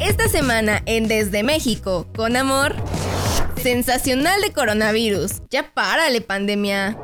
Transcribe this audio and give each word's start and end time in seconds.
Esta 0.00 0.28
semana 0.28 0.80
en 0.86 1.08
Desde 1.08 1.42
México, 1.42 2.06
con 2.14 2.36
amor. 2.36 2.76
Sensacional 3.60 4.40
de 4.40 4.52
coronavirus. 4.52 5.42
Ya 5.50 5.74
párale, 5.74 6.20
pandemia. 6.20 6.96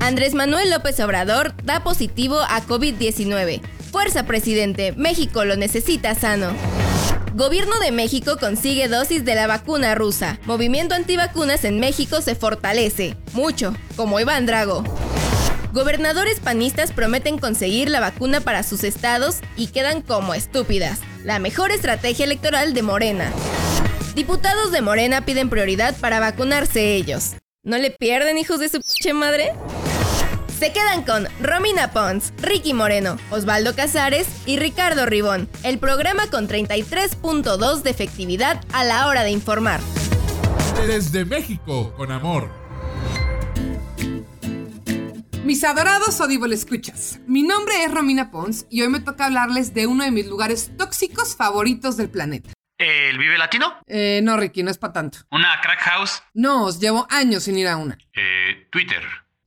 Andrés 0.00 0.34
Manuel 0.34 0.70
López 0.70 0.98
Obrador 0.98 1.54
da 1.62 1.84
positivo 1.84 2.40
a 2.40 2.60
COVID-19. 2.62 3.60
Fuerza, 3.92 4.24
presidente. 4.24 4.92
México 4.96 5.44
lo 5.44 5.54
necesita 5.54 6.16
sano. 6.16 6.52
Gobierno 7.34 7.78
de 7.78 7.92
México 7.92 8.36
consigue 8.40 8.88
dosis 8.88 9.24
de 9.24 9.36
la 9.36 9.46
vacuna 9.46 9.94
rusa. 9.94 10.40
Movimiento 10.44 10.96
antivacunas 10.96 11.64
en 11.64 11.78
México 11.78 12.20
se 12.20 12.34
fortalece. 12.34 13.16
Mucho, 13.32 13.76
como 13.94 14.18
Iván 14.18 14.44
Drago. 14.44 14.82
Gobernadores 15.72 16.40
panistas 16.40 16.90
prometen 16.90 17.38
conseguir 17.38 17.88
la 17.88 18.00
vacuna 18.00 18.40
para 18.40 18.64
sus 18.64 18.82
estados 18.82 19.36
y 19.56 19.68
quedan 19.68 20.02
como 20.02 20.34
estúpidas. 20.34 20.98
La 21.28 21.38
mejor 21.38 21.72
estrategia 21.72 22.24
electoral 22.24 22.72
de 22.72 22.80
Morena. 22.80 23.30
Diputados 24.14 24.72
de 24.72 24.80
Morena 24.80 25.26
piden 25.26 25.50
prioridad 25.50 25.94
para 26.00 26.20
vacunarse 26.20 26.94
ellos. 26.94 27.34
¿No 27.62 27.76
le 27.76 27.90
pierden, 27.90 28.38
hijos 28.38 28.60
de 28.60 28.70
su 28.70 28.80
pinche 28.80 29.12
madre? 29.12 29.52
Se 30.58 30.72
quedan 30.72 31.02
con 31.02 31.28
Romina 31.42 31.92
Pons, 31.92 32.32
Ricky 32.38 32.72
Moreno, 32.72 33.18
Osvaldo 33.30 33.76
Casares 33.76 34.26
y 34.46 34.58
Ricardo 34.58 35.04
Ribón. 35.04 35.50
El 35.64 35.78
programa 35.78 36.30
con 36.30 36.48
33.2 36.48 37.82
de 37.82 37.90
efectividad 37.90 38.64
a 38.72 38.84
la 38.84 39.06
hora 39.06 39.22
de 39.22 39.30
informar. 39.30 39.80
Desde 40.86 41.26
México 41.26 41.92
con 41.98 42.10
amor. 42.10 42.57
Mis 45.48 45.64
adorados 45.64 46.20
Audible 46.20 46.54
escuchas, 46.54 47.20
mi 47.26 47.42
nombre 47.42 47.82
es 47.82 47.90
Romina 47.90 48.30
Pons 48.30 48.66
y 48.68 48.82
hoy 48.82 48.88
me 48.90 49.00
toca 49.00 49.24
hablarles 49.24 49.72
de 49.72 49.86
uno 49.86 50.04
de 50.04 50.10
mis 50.10 50.26
lugares 50.26 50.76
tóxicos 50.76 51.34
favoritos 51.36 51.96
del 51.96 52.10
planeta. 52.10 52.50
¿El 52.76 53.16
Vive 53.16 53.38
Latino? 53.38 53.78
Eh, 53.86 54.20
no, 54.22 54.36
Ricky, 54.36 54.62
no 54.62 54.70
es 54.70 54.76
para 54.76 54.92
tanto. 54.92 55.20
¿Una 55.30 55.58
crack 55.62 55.80
house? 55.80 56.22
No, 56.34 56.66
os 56.66 56.78
llevo 56.78 57.06
años 57.08 57.44
sin 57.44 57.56
ir 57.56 57.66
a 57.66 57.78
una. 57.78 57.96
Eh, 58.12 58.68
Twitter. 58.70 59.02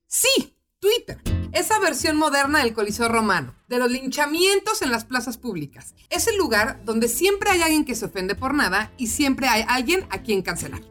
Sí, 0.07 0.57
Twitter. 0.79 1.19
Esa 1.51 1.77
versión 1.77 2.17
moderna 2.17 2.63
del 2.63 2.73
Coliseo 2.73 3.07
Romano, 3.07 3.53
de 3.67 3.77
los 3.77 3.91
linchamientos 3.91 4.81
en 4.81 4.89
las 4.89 5.05
plazas 5.05 5.37
públicas. 5.37 5.93
Es 6.09 6.25
el 6.25 6.35
lugar 6.35 6.83
donde 6.83 7.09
siempre 7.09 7.51
hay 7.51 7.61
alguien 7.61 7.85
que 7.85 7.93
se 7.93 8.05
ofende 8.05 8.33
por 8.33 8.55
nada 8.55 8.91
y 8.97 9.05
siempre 9.05 9.47
hay 9.49 9.65
alguien 9.67 10.07
a 10.09 10.23
quien 10.23 10.41
cancelar. 10.41 10.81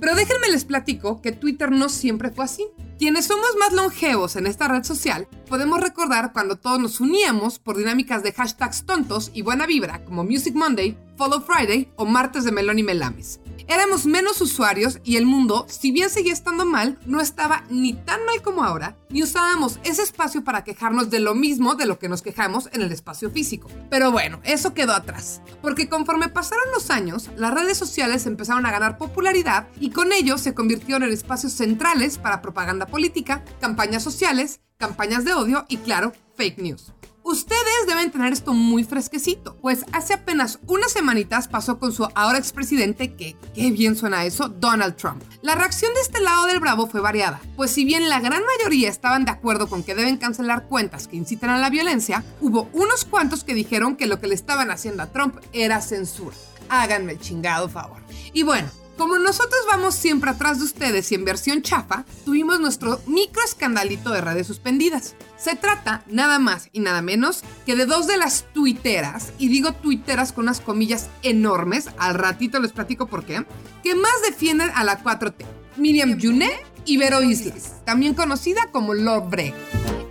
Pero 0.00 0.14
déjenme 0.14 0.48
les 0.48 0.64
platico 0.64 1.20
que 1.20 1.32
Twitter 1.32 1.72
no 1.72 1.88
siempre 1.88 2.30
fue 2.30 2.44
así. 2.44 2.68
Quienes 3.02 3.26
somos 3.26 3.56
más 3.58 3.72
longevos 3.72 4.36
en 4.36 4.46
esta 4.46 4.68
red 4.68 4.84
social, 4.84 5.26
podemos 5.48 5.80
recordar 5.80 6.32
cuando 6.32 6.54
todos 6.54 6.78
nos 6.78 7.00
uníamos 7.00 7.58
por 7.58 7.76
dinámicas 7.76 8.22
de 8.22 8.32
hashtags 8.32 8.86
tontos 8.86 9.32
y 9.34 9.42
buena 9.42 9.66
vibra 9.66 10.04
como 10.04 10.22
Music 10.22 10.54
Monday, 10.54 10.96
Follow 11.16 11.40
Friday 11.40 11.90
o 11.96 12.04
Martes 12.04 12.44
de 12.44 12.52
Melón 12.52 12.78
y 12.78 12.84
Melames. 12.84 13.40
Éramos 13.68 14.06
menos 14.06 14.40
usuarios 14.40 14.98
y 15.04 15.16
el 15.16 15.26
mundo, 15.26 15.66
si 15.68 15.92
bien 15.92 16.10
seguía 16.10 16.32
estando 16.32 16.64
mal, 16.64 16.98
no 17.06 17.20
estaba 17.20 17.64
ni 17.70 17.92
tan 17.92 18.24
mal 18.24 18.42
como 18.42 18.64
ahora, 18.64 18.96
ni 19.08 19.22
usábamos 19.22 19.78
ese 19.84 20.02
espacio 20.02 20.44
para 20.44 20.64
quejarnos 20.64 21.10
de 21.10 21.20
lo 21.20 21.34
mismo 21.34 21.74
de 21.74 21.86
lo 21.86 21.98
que 21.98 22.08
nos 22.08 22.22
quejamos 22.22 22.68
en 22.72 22.82
el 22.82 22.92
espacio 22.92 23.30
físico. 23.30 23.68
Pero 23.90 24.10
bueno, 24.10 24.40
eso 24.44 24.74
quedó 24.74 24.92
atrás, 24.92 25.42
porque 25.60 25.88
conforme 25.88 26.28
pasaron 26.28 26.64
los 26.72 26.90
años, 26.90 27.30
las 27.36 27.54
redes 27.54 27.78
sociales 27.78 28.26
empezaron 28.26 28.66
a 28.66 28.72
ganar 28.72 28.98
popularidad 28.98 29.68
y 29.80 29.90
con 29.90 30.12
ello 30.12 30.38
se 30.38 30.54
convirtieron 30.54 31.02
en 31.04 31.12
espacios 31.12 31.52
centrales 31.52 32.18
para 32.18 32.42
propaganda 32.42 32.86
política, 32.86 33.44
campañas 33.60 34.02
sociales, 34.02 34.60
campañas 34.76 35.24
de 35.24 35.34
odio 35.34 35.64
y 35.68 35.76
claro, 35.78 36.12
fake 36.36 36.58
news. 36.58 36.92
Ustedes 37.32 37.86
deben 37.86 38.10
tener 38.10 38.30
esto 38.30 38.52
muy 38.52 38.84
fresquecito, 38.84 39.56
pues 39.62 39.86
hace 39.92 40.12
apenas 40.12 40.58
unas 40.66 40.92
semanitas 40.92 41.48
pasó 41.48 41.78
con 41.78 41.90
su 41.90 42.06
ahora 42.14 42.36
expresidente, 42.36 43.14
que 43.14 43.38
qué 43.54 43.70
bien 43.70 43.96
suena 43.96 44.26
eso, 44.26 44.50
Donald 44.50 44.96
Trump. 44.96 45.22
La 45.40 45.54
reacción 45.54 45.94
de 45.94 46.02
este 46.02 46.20
lado 46.20 46.44
del 46.44 46.60
bravo 46.60 46.86
fue 46.86 47.00
variada, 47.00 47.40
pues 47.56 47.70
si 47.70 47.86
bien 47.86 48.10
la 48.10 48.20
gran 48.20 48.42
mayoría 48.58 48.90
estaban 48.90 49.24
de 49.24 49.30
acuerdo 49.30 49.66
con 49.66 49.82
que 49.82 49.94
deben 49.94 50.18
cancelar 50.18 50.68
cuentas 50.68 51.08
que 51.08 51.16
incitan 51.16 51.48
a 51.48 51.58
la 51.58 51.70
violencia, 51.70 52.22
hubo 52.42 52.68
unos 52.74 53.06
cuantos 53.06 53.44
que 53.44 53.54
dijeron 53.54 53.96
que 53.96 54.06
lo 54.06 54.20
que 54.20 54.26
le 54.26 54.34
estaban 54.34 54.70
haciendo 54.70 55.02
a 55.02 55.10
Trump 55.10 55.36
era 55.54 55.80
censura. 55.80 56.36
Háganme 56.68 57.12
el 57.12 57.18
chingado 57.18 57.70
favor. 57.70 58.02
Y 58.34 58.42
bueno, 58.42 58.68
como 59.02 59.18
nosotros 59.18 59.60
vamos 59.68 59.96
siempre 59.96 60.30
atrás 60.30 60.60
de 60.60 60.64
ustedes 60.64 61.10
y 61.10 61.16
en 61.16 61.24
versión 61.24 61.60
chafa, 61.60 62.04
tuvimos 62.24 62.60
nuestro 62.60 63.00
micro 63.06 63.42
escandalito 63.44 64.10
de 64.10 64.20
redes 64.20 64.46
suspendidas. 64.46 65.16
Se 65.36 65.56
trata 65.56 66.04
nada 66.06 66.38
más 66.38 66.68
y 66.70 66.78
nada 66.78 67.02
menos 67.02 67.42
que 67.66 67.74
de 67.74 67.84
dos 67.84 68.06
de 68.06 68.16
las 68.16 68.44
tuiteras, 68.54 69.32
y 69.38 69.48
digo 69.48 69.72
tuiteras 69.72 70.30
con 70.30 70.44
unas 70.44 70.60
comillas 70.60 71.08
enormes, 71.24 71.88
al 71.98 72.14
ratito 72.14 72.60
les 72.60 72.70
platico 72.70 73.08
por 73.08 73.24
qué, 73.24 73.44
que 73.82 73.96
más 73.96 74.22
defienden 74.24 74.70
a 74.72 74.84
la 74.84 75.02
4T. 75.02 75.46
Miriam 75.78 76.16
Junet 76.22 76.64
y 76.84 76.96
Vero 76.96 77.24
Islas, 77.24 77.84
también 77.84 78.14
conocida 78.14 78.68
como 78.70 78.94
Lord 78.94 79.30
Bre. 79.30 79.52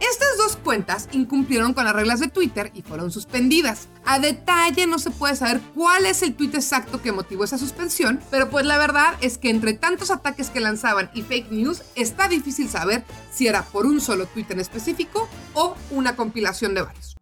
Estas 0.02 0.36
dos 0.36 0.56
cuentas 0.56 1.08
incumplieron 1.12 1.76
con 1.76 1.86
las 1.86 1.94
reglas 1.94 2.20
de 2.20 2.28
Twitter 2.28 2.72
y 2.74 2.82
fueron 2.82 3.12
suspendidas. 3.12 3.88
A 4.04 4.18
detalle 4.18 4.88
no 4.88 4.98
se 4.98 5.12
puede 5.12 5.36
saber 5.36 5.62
cuál 5.76 6.08
es 6.08 6.24
el 6.24 6.34
tweet 6.34 6.56
exacto 6.56 7.04
que 7.04 7.12
motivó 7.12 7.44
esa 7.44 7.60
suspensión, 7.60 8.20
pero 8.32 8.50
pues 8.50 8.66
la 8.66 8.80
verdad 8.80 9.14
es 9.22 9.38
que 9.38 9.52
entre 9.52 9.74
tantos 9.74 10.10
ataques 10.10 10.50
que 10.50 10.60
lanzaban 10.60 11.12
y 11.14 11.22
fake 11.22 11.52
news, 11.52 11.84
está 11.96 12.28
difícil 12.28 12.68
saber 12.68 13.04
si 13.32 13.46
era 13.48 13.62
por 13.62 13.86
un 13.86 14.02
solo 14.02 14.26
tweet 14.26 14.48
en 14.50 14.60
específico 14.60 15.30
o 15.54 15.76
una 15.92 16.16
compilación 16.16 16.74
de 16.74 16.82
varios. 16.82 17.16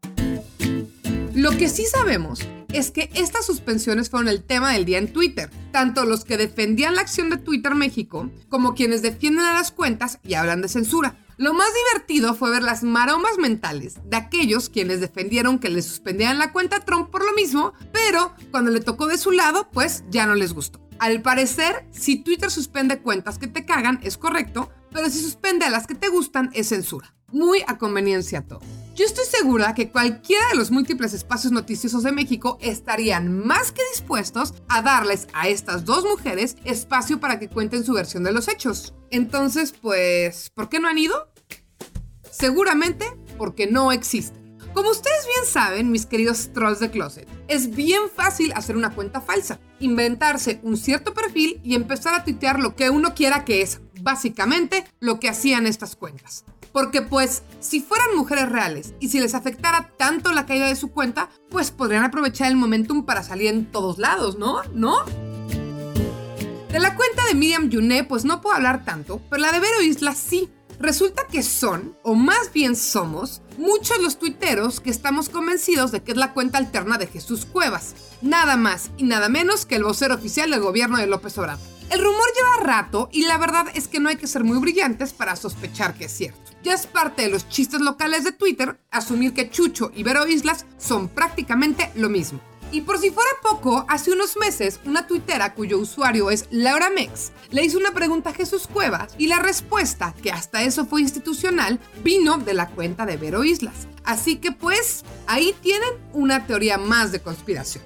Lo 1.33 1.51
que 1.51 1.67
sí 1.67 1.85
sabemos 1.85 2.39
es 2.71 2.91
que 2.91 3.09
estas 3.13 3.45
suspensiones 3.45 4.09
fueron 4.09 4.29
el 4.29 4.41
tema 4.41 4.71
del 4.71 4.85
día 4.85 4.99
en 4.99 5.11
Twitter, 5.11 5.49
tanto 5.73 6.05
los 6.05 6.23
que 6.23 6.37
defendían 6.37 6.95
la 6.95 7.01
acción 7.01 7.29
de 7.29 7.37
Twitter 7.37 7.75
México 7.75 8.29
como 8.47 8.73
quienes 8.73 9.01
defienden 9.01 9.45
a 9.45 9.53
las 9.53 9.71
cuentas 9.71 10.19
y 10.23 10.35
hablan 10.35 10.61
de 10.61 10.69
censura. 10.69 11.17
Lo 11.39 11.53
más 11.53 11.69
divertido 11.73 12.35
fue 12.35 12.51
ver 12.51 12.63
las 12.63 12.83
maromas 12.83 13.37
mentales 13.37 13.95
de 14.03 14.17
aquellos 14.17 14.67
quienes 14.67 14.99
defendieron 14.99 15.57
que 15.57 15.69
le 15.69 15.81
suspendieran 15.81 16.37
la 16.37 16.51
cuenta 16.51 16.75
a 16.75 16.79
Trump 16.81 17.09
por 17.09 17.23
lo 17.23 17.31
mismo, 17.31 17.71
pero 17.93 18.33
cuando 18.51 18.71
le 18.71 18.81
tocó 18.81 19.07
de 19.07 19.17
su 19.17 19.31
lado, 19.31 19.69
pues 19.71 20.03
ya 20.09 20.25
no 20.25 20.35
les 20.35 20.51
gustó. 20.51 20.81
Al 20.99 21.21
parecer, 21.21 21.87
si 21.91 22.21
Twitter 22.21 22.51
suspende 22.51 23.01
cuentas 23.01 23.37
que 23.37 23.47
te 23.47 23.65
cagan, 23.65 24.01
es 24.03 24.17
correcto, 24.17 24.69
pero 24.91 25.09
si 25.09 25.21
suspende 25.21 25.63
a 25.63 25.69
las 25.69 25.87
que 25.87 25.95
te 25.95 26.09
gustan, 26.09 26.49
es 26.53 26.67
censura. 26.67 27.15
Muy 27.31 27.63
a 27.67 27.77
conveniencia 27.77 28.45
todo. 28.45 28.59
Yo 28.99 29.05
estoy 29.05 29.23
segura 29.23 29.73
que 29.73 29.91
cualquiera 29.91 30.45
de 30.49 30.57
los 30.57 30.71
múltiples 30.71 31.13
espacios 31.13 31.53
noticiosos 31.53 32.03
de 32.03 32.11
México 32.11 32.57
estarían 32.59 33.31
más 33.33 33.71
que 33.71 33.81
dispuestos 33.93 34.53
a 34.67 34.81
darles 34.81 35.29
a 35.31 35.47
estas 35.47 35.85
dos 35.85 36.03
mujeres 36.03 36.57
espacio 36.65 37.17
para 37.17 37.39
que 37.39 37.47
cuenten 37.47 37.85
su 37.85 37.93
versión 37.93 38.25
de 38.25 38.33
los 38.33 38.49
hechos. 38.49 38.93
Entonces, 39.09 39.71
pues, 39.71 40.49
¿por 40.49 40.67
qué 40.67 40.81
no 40.81 40.89
han 40.89 40.97
ido? 40.97 41.31
Seguramente 42.29 43.05
porque 43.37 43.67
no 43.67 43.93
existen. 43.93 44.57
Como 44.73 44.89
ustedes 44.89 45.25
bien 45.27 45.45
saben, 45.45 45.91
mis 45.91 46.05
queridos 46.05 46.51
trolls 46.51 46.81
de 46.81 46.91
closet, 46.91 47.25
es 47.47 47.73
bien 47.73 48.01
fácil 48.13 48.51
hacer 48.51 48.75
una 48.75 48.93
cuenta 48.93 49.21
falsa, 49.21 49.61
inventarse 49.79 50.59
un 50.61 50.75
cierto 50.75 51.13
perfil 51.13 51.61
y 51.63 51.75
empezar 51.75 52.15
a 52.15 52.25
tuitear 52.25 52.59
lo 52.59 52.75
que 52.75 52.89
uno 52.89 53.15
quiera 53.15 53.45
que 53.45 53.61
es 53.61 53.79
básicamente 54.01 54.83
lo 54.99 55.21
que 55.21 55.29
hacían 55.29 55.67
estas 55.67 55.95
cuentas. 55.95 56.43
Porque 56.71 57.01
pues, 57.01 57.43
si 57.59 57.81
fueran 57.81 58.15
mujeres 58.15 58.49
reales 58.49 58.93
y 58.99 59.09
si 59.09 59.19
les 59.19 59.33
afectara 59.33 59.91
tanto 59.97 60.31
la 60.31 60.45
caída 60.45 60.67
de 60.67 60.75
su 60.75 60.91
cuenta, 60.91 61.29
pues 61.49 61.71
podrían 61.71 62.03
aprovechar 62.03 62.47
el 62.47 62.57
momentum 62.57 63.05
para 63.05 63.23
salir 63.23 63.47
en 63.47 63.65
todos 63.65 63.97
lados, 63.97 64.37
¿no? 64.37 64.61
¿No? 64.73 65.03
De 66.71 66.79
la 66.79 66.95
cuenta 66.95 67.25
de 67.25 67.33
Miriam 67.33 67.71
Juné, 67.71 68.03
pues 68.03 68.25
no 68.25 68.41
puedo 68.41 68.55
hablar 68.55 68.85
tanto, 68.85 69.19
pero 69.29 69.41
la 69.41 69.51
de 69.51 69.59
Vero 69.59 69.81
Isla 69.81 70.13
sí. 70.13 70.49
Resulta 70.79 71.27
que 71.27 71.43
son, 71.43 71.97
o 72.03 72.15
más 72.15 72.53
bien 72.53 72.77
somos, 72.77 73.41
muchos 73.57 73.99
los 73.99 74.17
tuiteros 74.17 74.79
que 74.79 74.89
estamos 74.89 75.27
convencidos 75.27 75.91
de 75.91 76.01
que 76.01 76.13
es 76.13 76.17
la 76.17 76.31
cuenta 76.31 76.57
alterna 76.57 76.97
de 76.97 77.07
Jesús 77.07 77.45
Cuevas. 77.45 77.95
Nada 78.21 78.55
más 78.55 78.91
y 78.95 79.03
nada 79.03 79.27
menos 79.27 79.65
que 79.65 79.75
el 79.75 79.83
vocero 79.83 80.15
oficial 80.15 80.51
del 80.51 80.61
gobierno 80.61 80.97
de 80.97 81.07
López 81.07 81.37
Obrador. 81.37 81.65
El 81.89 81.99
rumor 82.01 82.27
lleva 82.35 82.65
rato 82.65 83.09
y 83.11 83.25
la 83.25 83.37
verdad 83.37 83.65
es 83.73 83.87
que 83.87 83.99
no 83.99 84.07
hay 84.07 84.15
que 84.15 84.27
ser 84.27 84.45
muy 84.45 84.59
brillantes 84.59 85.11
para 85.11 85.35
sospechar 85.35 85.95
que 85.95 86.05
es 86.05 86.13
cierto. 86.13 86.48
Ya 86.63 86.73
es 86.73 86.87
parte 86.87 87.23
de 87.23 87.29
los 87.29 87.47
chistes 87.47 87.81
locales 87.81 88.23
de 88.23 88.31
Twitter 88.31 88.79
asumir 88.91 89.33
que 89.33 89.49
Chucho 89.49 89.91
y 89.95 90.03
Vero 90.03 90.27
Islas 90.27 90.65
son 90.77 91.07
prácticamente 91.07 91.91
lo 91.95 92.09
mismo. 92.09 92.41
Y 92.71 92.81
por 92.81 92.99
si 92.99 93.09
fuera 93.09 93.29
poco, 93.41 93.85
hace 93.87 94.11
unos 94.11 94.37
meses, 94.37 94.79
una 94.85 95.07
tuitera 95.07 95.55
cuyo 95.55 95.79
usuario 95.79 96.29
es 96.29 96.47
Laura 96.51 96.91
Mex 96.91 97.31
le 97.49 97.63
hizo 97.63 97.79
una 97.79 97.93
pregunta 97.93 98.29
a 98.29 98.33
Jesús 98.33 98.67
Cuevas 98.67 99.15
y 99.17 99.27
la 99.27 99.39
respuesta, 99.39 100.13
que 100.21 100.31
hasta 100.31 100.61
eso 100.61 100.85
fue 100.85 101.01
institucional, 101.01 101.79
vino 102.03 102.37
de 102.37 102.53
la 102.53 102.69
cuenta 102.69 103.07
de 103.07 103.17
Vero 103.17 103.43
Islas. 103.43 103.87
Así 104.03 104.37
que 104.37 104.51
pues, 104.51 105.03
ahí 105.25 105.55
tienen 105.61 105.89
una 106.13 106.45
teoría 106.45 106.77
más 106.77 107.11
de 107.11 107.21
conspiración. 107.21 107.83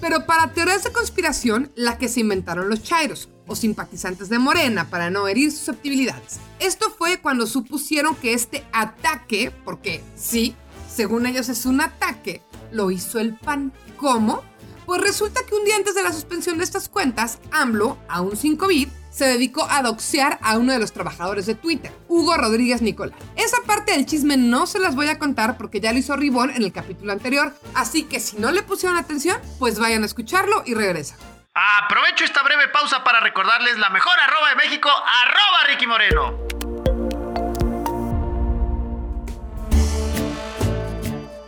Pero 0.00 0.26
para 0.26 0.52
teorías 0.52 0.82
de 0.82 0.92
conspiración, 0.92 1.70
la 1.76 1.96
que 1.96 2.08
se 2.08 2.20
inventaron 2.20 2.68
los 2.68 2.82
chairos, 2.82 3.28
o 3.46 3.56
simpatizantes 3.56 4.28
de 4.28 4.38
Morena, 4.38 4.88
para 4.90 5.10
no 5.10 5.28
herir 5.28 5.52
susceptibilidades. 5.52 6.38
Esto 6.60 6.90
fue 6.90 7.18
cuando 7.20 7.46
supusieron 7.46 8.14
que 8.16 8.34
este 8.34 8.64
ataque, 8.72 9.52
porque 9.64 10.02
sí, 10.16 10.54
según 10.92 11.26
ellos 11.26 11.48
es 11.48 11.66
un 11.66 11.80
ataque, 11.80 12.42
lo 12.70 12.90
hizo 12.90 13.18
el 13.18 13.34
PAN. 13.34 13.72
¿Cómo? 13.96 14.42
Pues 14.86 15.00
resulta 15.00 15.40
que 15.48 15.54
un 15.54 15.64
día 15.64 15.76
antes 15.76 15.94
de 15.94 16.02
la 16.02 16.12
suspensión 16.12 16.58
de 16.58 16.64
estas 16.64 16.88
cuentas, 16.88 17.38
AMLO, 17.50 17.98
aún 18.08 18.36
sin 18.36 18.56
COVID, 18.56 18.88
se 19.10 19.24
dedicó 19.26 19.66
a 19.70 19.80
doxear 19.82 20.38
a 20.42 20.58
uno 20.58 20.72
de 20.72 20.78
los 20.80 20.92
trabajadores 20.92 21.46
de 21.46 21.54
Twitter, 21.54 21.92
Hugo 22.08 22.36
Rodríguez 22.36 22.82
Nicolás. 22.82 23.16
Esa 23.36 23.58
parte 23.64 23.92
del 23.92 24.06
chisme 24.06 24.36
no 24.36 24.66
se 24.66 24.80
las 24.80 24.96
voy 24.96 25.06
a 25.06 25.18
contar 25.18 25.56
porque 25.56 25.80
ya 25.80 25.92
lo 25.92 26.00
hizo 26.00 26.16
Ribón 26.16 26.50
en 26.50 26.62
el 26.62 26.72
capítulo 26.72 27.12
anterior, 27.12 27.54
así 27.74 28.02
que 28.02 28.18
si 28.18 28.36
no 28.38 28.50
le 28.50 28.64
pusieron 28.64 28.98
atención, 28.98 29.38
pues 29.58 29.78
vayan 29.78 30.02
a 30.02 30.06
escucharlo 30.06 30.64
y 30.66 30.74
regresan. 30.74 31.33
Aprovecho 31.56 32.24
esta 32.24 32.42
breve 32.42 32.66
pausa 32.66 33.04
para 33.04 33.20
recordarles 33.20 33.78
la 33.78 33.88
mejor 33.88 34.12
arroba 34.18 34.48
de 34.48 34.56
México, 34.56 34.88
arroba 34.90 35.64
Ricky 35.68 35.86
Moreno. 35.86 36.36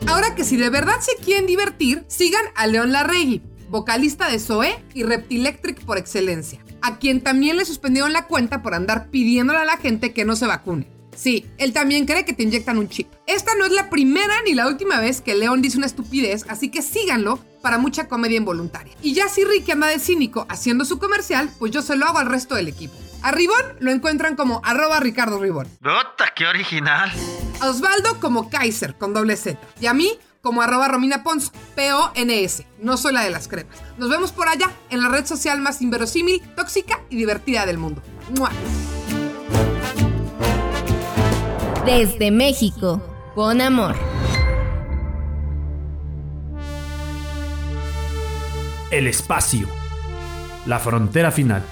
Ahora 0.07 0.37
que 0.37 0.45
si 0.45 0.57
de 0.57 0.71
verdad 0.71 1.01
se 1.01 1.17
quieren 1.17 1.47
divertir, 1.47 2.05
sigan 2.07 2.45
a 2.55 2.69
León 2.69 2.93
Larregui, 2.93 3.43
vocalista 3.69 4.29
de 4.29 4.39
Zoe 4.39 4.81
y 4.95 5.03
Reptilectric 5.03 5.85
por 5.85 5.99
excelencia, 5.99 6.65
a 6.83 6.99
quien 6.99 7.21
también 7.21 7.57
le 7.57 7.65
suspendieron 7.65 8.13
la 8.13 8.29
cuenta 8.29 8.63
por 8.63 8.75
andar 8.75 9.09
pidiéndole 9.11 9.59
a 9.59 9.65
la 9.65 9.77
gente 9.77 10.15
que 10.15 10.25
no 10.25 10.37
se 10.37 10.47
vacune. 10.47 10.96
Sí, 11.17 11.47
él 11.59 11.73
también 11.73 12.07
cree 12.07 12.25
que 12.25 12.35
te 12.35 12.43
inyectan 12.43 12.79
un 12.79 12.89
chip. 12.89 13.09
Esta 13.27 13.55
no 13.55 13.65
es 13.65 13.73
la 13.73 13.91
primera 13.91 14.35
ni 14.45 14.55
la 14.55 14.69
última 14.69 15.01
vez 15.01 15.21
que 15.21 15.35
León 15.35 15.63
dice 15.63 15.79
una 15.79 15.87
estupidez, 15.87 16.45
así 16.49 16.69
que 16.69 16.83
síganlo 16.83 17.39
para 17.63 17.79
mucha 17.79 18.07
comedia 18.07 18.37
involuntaria. 18.37 18.95
Y 19.03 19.15
ya 19.15 19.29
si 19.29 19.45
Ricky 19.45 19.73
anda 19.73 19.89
de 19.89 19.99
cínico 19.99 20.47
haciendo 20.49 20.85
su 20.85 20.99
comercial, 20.99 21.51
pues 21.59 21.73
yo 21.73 21.83
se 21.83 21.97
lo 21.97 22.07
hago 22.07 22.19
al 22.19 22.27
resto 22.27 22.55
del 22.55 22.69
equipo. 22.69 22.95
A 23.23 23.33
Ribón 23.33 23.65
lo 23.81 23.91
encuentran 23.91 24.37
como 24.37 24.61
arroba 24.63 25.01
Ricardo 25.01 25.41
Ribón. 25.41 25.67
¡Ota, 25.81 26.33
qué 26.37 26.47
original! 26.47 27.11
A 27.61 27.71
Osvaldo 27.71 28.21
como 28.21 28.51
Kaiser 28.51 28.95
con 28.95 29.15
doble 29.15 29.37
Z. 29.37 29.59
Y 29.81 29.87
a 29.87 29.95
mí 29.95 30.19
como 30.43 30.63
arroba 30.63 30.87
Romina 30.87 31.25
Pons, 31.25 31.51
P-O-N-S. 31.75 32.67
No 32.79 32.97
soy 32.97 33.15
la 33.15 33.25
de 33.25 33.31
las 33.31 33.49
cremas. 33.49 33.77
Nos 33.99 34.11
vemos 34.11 34.31
por 34.31 34.49
allá 34.49 34.71
en 34.91 35.03
la 35.03 35.09
red 35.09 35.27
social 35.27 35.61
más 35.61 35.83
inverosímil, 35.83 36.41
tóxica 36.55 37.01
y 37.11 37.17
divertida 37.17 37.67
del 37.67 37.79
mundo. 37.79 38.01
¡Mua! 38.37 38.53
Desde 41.87 42.33
México, 42.33 43.01
con 43.37 43.61
amor. 43.61 43.95
El 48.91 49.07
espacio. 49.07 49.69
La 50.67 50.81
frontera 50.81 51.31
final. 51.31 51.63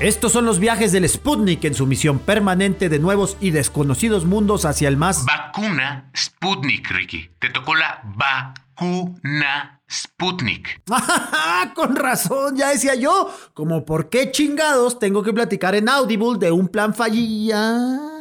Estos 0.00 0.32
son 0.32 0.44
los 0.44 0.58
viajes 0.58 0.92
del 0.92 1.08
Sputnik 1.08 1.64
en 1.64 1.74
su 1.74 1.86
misión 1.86 2.18
permanente 2.18 2.90
de 2.90 2.98
nuevos 2.98 3.38
y 3.40 3.52
desconocidos 3.52 4.26
mundos 4.26 4.66
hacia 4.66 4.88
el 4.88 4.98
más... 4.98 5.24
Vacuna 5.24 6.10
Sputnik, 6.14 6.90
Ricky. 6.90 7.30
Te 7.38 7.48
tocó 7.48 7.74
la 7.74 8.02
vacuna 8.04 9.80
Sputnik. 9.90 10.82
Con 11.74 11.96
razón, 11.96 12.54
ya 12.54 12.68
decía 12.68 12.96
yo. 12.96 13.34
Como 13.54 13.86
por 13.86 14.10
qué 14.10 14.30
chingados 14.30 14.98
tengo 14.98 15.22
que 15.22 15.32
platicar 15.32 15.74
en 15.74 15.88
Audible 15.88 16.38
de 16.38 16.52
un 16.52 16.68
plan 16.68 16.92
fallida. 16.92 18.13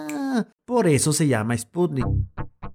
Por 0.65 0.87
eso 0.87 1.11
se 1.11 1.27
llama 1.27 1.57
Sputnik. 1.57 2.05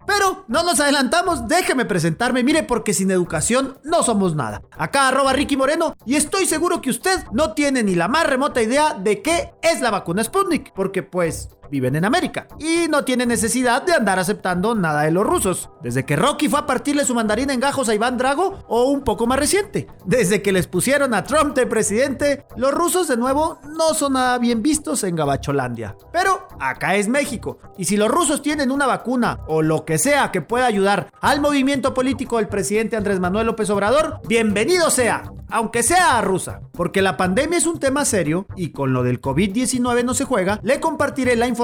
Pero 0.06 0.44
no 0.46 0.62
nos 0.62 0.78
adelantamos, 0.78 1.48
déjeme 1.48 1.86
presentarme, 1.86 2.42
mire, 2.42 2.62
porque 2.62 2.92
sin 2.92 3.10
educación 3.10 3.78
no 3.82 4.02
somos 4.02 4.36
nada. 4.36 4.60
Acá 4.76 5.08
arroba 5.08 5.32
Ricky 5.32 5.56
Moreno 5.56 5.94
y 6.04 6.16
estoy 6.16 6.44
seguro 6.44 6.82
que 6.82 6.90
usted 6.90 7.24
no 7.32 7.54
tiene 7.54 7.82
ni 7.82 7.94
la 7.94 8.08
más 8.08 8.26
remota 8.26 8.60
idea 8.60 8.92
de 8.92 9.22
qué 9.22 9.54
es 9.62 9.80
la 9.80 9.90
vacuna 9.90 10.22
Sputnik, 10.22 10.74
porque 10.74 11.02
pues 11.02 11.48
viven 11.70 11.96
en 11.96 12.04
América 12.04 12.46
y 12.58 12.88
no 12.88 13.04
tiene 13.04 13.26
necesidad 13.26 13.82
de 13.82 13.92
andar 13.92 14.18
aceptando 14.18 14.74
nada 14.74 15.02
de 15.02 15.10
los 15.10 15.26
rusos. 15.26 15.70
Desde 15.82 16.04
que 16.04 16.16
Rocky 16.16 16.48
fue 16.48 16.60
a 16.60 16.66
partirle 16.66 17.04
su 17.04 17.14
mandarín 17.14 17.50
en 17.50 17.60
gajos 17.60 17.88
a 17.88 17.94
Iván 17.94 18.18
Drago 18.18 18.64
o 18.68 18.84
un 18.84 19.02
poco 19.02 19.26
más 19.26 19.38
reciente. 19.38 19.86
Desde 20.04 20.42
que 20.42 20.52
les 20.52 20.66
pusieron 20.66 21.14
a 21.14 21.24
Trump 21.24 21.54
de 21.54 21.66
presidente, 21.66 22.46
los 22.56 22.72
rusos 22.72 23.08
de 23.08 23.16
nuevo 23.16 23.58
no 23.76 23.94
son 23.94 24.14
nada 24.14 24.38
bien 24.38 24.62
vistos 24.62 25.04
en 25.04 25.16
Gabacholandia. 25.16 25.96
Pero 26.12 26.48
acá 26.60 26.96
es 26.96 27.08
México 27.08 27.58
y 27.76 27.84
si 27.84 27.96
los 27.96 28.08
rusos 28.10 28.42
tienen 28.42 28.70
una 28.70 28.86
vacuna 28.86 29.40
o 29.46 29.62
lo 29.62 29.84
que 29.84 29.98
sea 29.98 30.30
que 30.30 30.40
pueda 30.40 30.66
ayudar 30.66 31.10
al 31.20 31.40
movimiento 31.40 31.94
político 31.94 32.38
del 32.38 32.48
presidente 32.48 32.96
Andrés 32.96 33.20
Manuel 33.20 33.46
López 33.46 33.70
Obrador, 33.70 34.20
bienvenido 34.26 34.90
sea, 34.90 35.32
aunque 35.50 35.82
sea 35.82 36.20
rusa, 36.20 36.60
porque 36.72 37.02
la 37.02 37.16
pandemia 37.16 37.58
es 37.58 37.66
un 37.66 37.78
tema 37.78 38.04
serio 38.04 38.46
y 38.56 38.70
con 38.70 38.92
lo 38.92 39.02
del 39.02 39.20
COVID-19 39.20 40.04
no 40.04 40.14
se 40.14 40.24
juega, 40.24 40.60
le 40.62 40.80
compartiré 40.80 41.36
la 41.36 41.46
información 41.46 41.57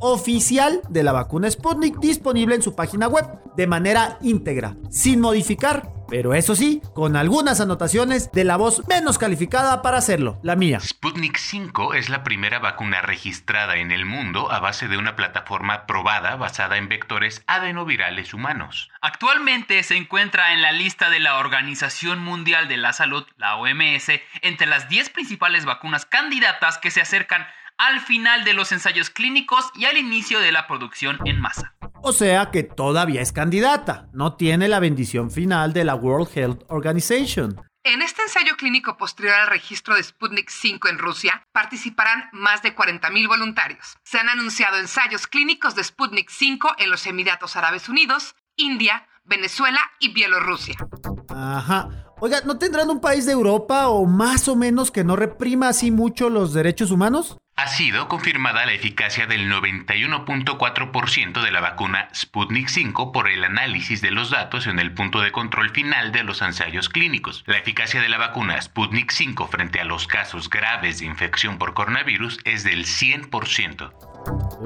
oficial 0.00 0.80
de 0.88 1.02
la 1.02 1.12
vacuna 1.12 1.50
Sputnik 1.50 1.98
disponible 1.98 2.54
en 2.54 2.62
su 2.62 2.74
página 2.74 3.08
web 3.08 3.26
de 3.56 3.66
manera 3.66 4.18
íntegra, 4.22 4.76
sin 4.90 5.20
modificar 5.20 5.92
pero 6.12 6.34
eso 6.34 6.54
sí, 6.54 6.82
con 6.94 7.16
algunas 7.16 7.62
anotaciones 7.62 8.30
de 8.32 8.44
la 8.44 8.58
voz 8.58 8.86
menos 8.86 9.16
calificada 9.16 9.80
para 9.80 9.96
hacerlo, 9.96 10.38
la 10.42 10.56
mía. 10.56 10.78
Sputnik 10.78 11.38
5 11.38 11.94
es 11.94 12.10
la 12.10 12.22
primera 12.22 12.58
vacuna 12.58 13.00
registrada 13.00 13.76
en 13.76 13.90
el 13.90 14.04
mundo 14.04 14.52
a 14.52 14.60
base 14.60 14.88
de 14.88 14.98
una 14.98 15.16
plataforma 15.16 15.86
probada 15.86 16.36
basada 16.36 16.76
en 16.76 16.90
vectores 16.90 17.42
adenovirales 17.46 18.34
humanos. 18.34 18.90
Actualmente 19.00 19.82
se 19.84 19.96
encuentra 19.96 20.52
en 20.52 20.60
la 20.60 20.72
lista 20.72 21.08
de 21.08 21.18
la 21.18 21.38
Organización 21.38 22.22
Mundial 22.22 22.68
de 22.68 22.76
la 22.76 22.92
Salud, 22.92 23.24
la 23.38 23.56
OMS, 23.56 24.10
entre 24.42 24.66
las 24.66 24.90
10 24.90 25.08
principales 25.08 25.64
vacunas 25.64 26.04
candidatas 26.04 26.76
que 26.76 26.90
se 26.90 27.00
acercan 27.00 27.46
al 27.78 28.00
final 28.00 28.44
de 28.44 28.54
los 28.54 28.72
ensayos 28.72 29.10
clínicos 29.10 29.70
y 29.74 29.84
al 29.84 29.96
inicio 29.96 30.40
de 30.40 30.52
la 30.52 30.66
producción 30.66 31.18
en 31.24 31.40
masa. 31.40 31.74
O 32.02 32.12
sea 32.12 32.50
que 32.50 32.62
todavía 32.62 33.20
es 33.20 33.32
candidata, 33.32 34.08
no 34.12 34.34
tiene 34.36 34.68
la 34.68 34.80
bendición 34.80 35.30
final 35.30 35.72
de 35.72 35.84
la 35.84 35.94
World 35.94 36.28
Health 36.36 36.62
Organization. 36.68 37.60
En 37.84 38.00
este 38.00 38.22
ensayo 38.22 38.56
clínico 38.56 38.96
posterior 38.96 39.34
al 39.34 39.48
registro 39.48 39.96
de 39.96 40.02
Sputnik 40.04 40.50
5 40.50 40.88
en 40.88 40.98
Rusia, 40.98 41.46
participarán 41.52 42.28
más 42.32 42.62
de 42.62 42.76
40.000 42.76 43.26
voluntarios. 43.26 43.96
Se 44.04 44.18
han 44.18 44.28
anunciado 44.28 44.78
ensayos 44.78 45.26
clínicos 45.26 45.74
de 45.74 45.82
Sputnik 45.82 46.30
5 46.30 46.76
en 46.78 46.90
los 46.90 47.06
Emiratos 47.08 47.56
Árabes 47.56 47.88
Unidos, 47.88 48.36
India, 48.54 49.08
Venezuela 49.24 49.80
y 49.98 50.12
Bielorrusia. 50.12 50.76
Ajá. 51.28 51.88
Oiga, 52.20 52.40
¿no 52.44 52.56
tendrán 52.56 52.88
un 52.88 53.00
país 53.00 53.26
de 53.26 53.32
Europa 53.32 53.88
o 53.88 54.06
más 54.06 54.46
o 54.46 54.54
menos 54.54 54.92
que 54.92 55.02
no 55.02 55.16
reprima 55.16 55.68
así 55.68 55.90
mucho 55.90 56.30
los 56.30 56.52
derechos 56.52 56.92
humanos? 56.92 57.38
Ha 57.54 57.68
sido 57.68 58.08
confirmada 58.08 58.64
la 58.64 58.72
eficacia 58.72 59.26
del 59.26 59.50
91.4% 59.52 61.42
de 61.42 61.50
la 61.50 61.60
vacuna 61.60 62.08
Sputnik 62.14 62.68
5 62.68 63.12
por 63.12 63.28
el 63.28 63.44
análisis 63.44 64.00
de 64.00 64.10
los 64.10 64.30
datos 64.30 64.66
en 64.66 64.78
el 64.78 64.94
punto 64.94 65.20
de 65.20 65.32
control 65.32 65.70
final 65.70 66.12
de 66.12 66.24
los 66.24 66.40
ensayos 66.40 66.88
clínicos. 66.88 67.44
La 67.46 67.58
eficacia 67.58 68.00
de 68.00 68.08
la 68.08 68.16
vacuna 68.16 68.60
Sputnik 68.60 69.10
5 69.10 69.46
frente 69.48 69.80
a 69.80 69.84
los 69.84 70.06
casos 70.06 70.48
graves 70.48 71.00
de 71.00 71.06
infección 71.06 71.58
por 71.58 71.74
coronavirus 71.74 72.38
es 72.44 72.64
del 72.64 72.86
100%. 72.86 73.92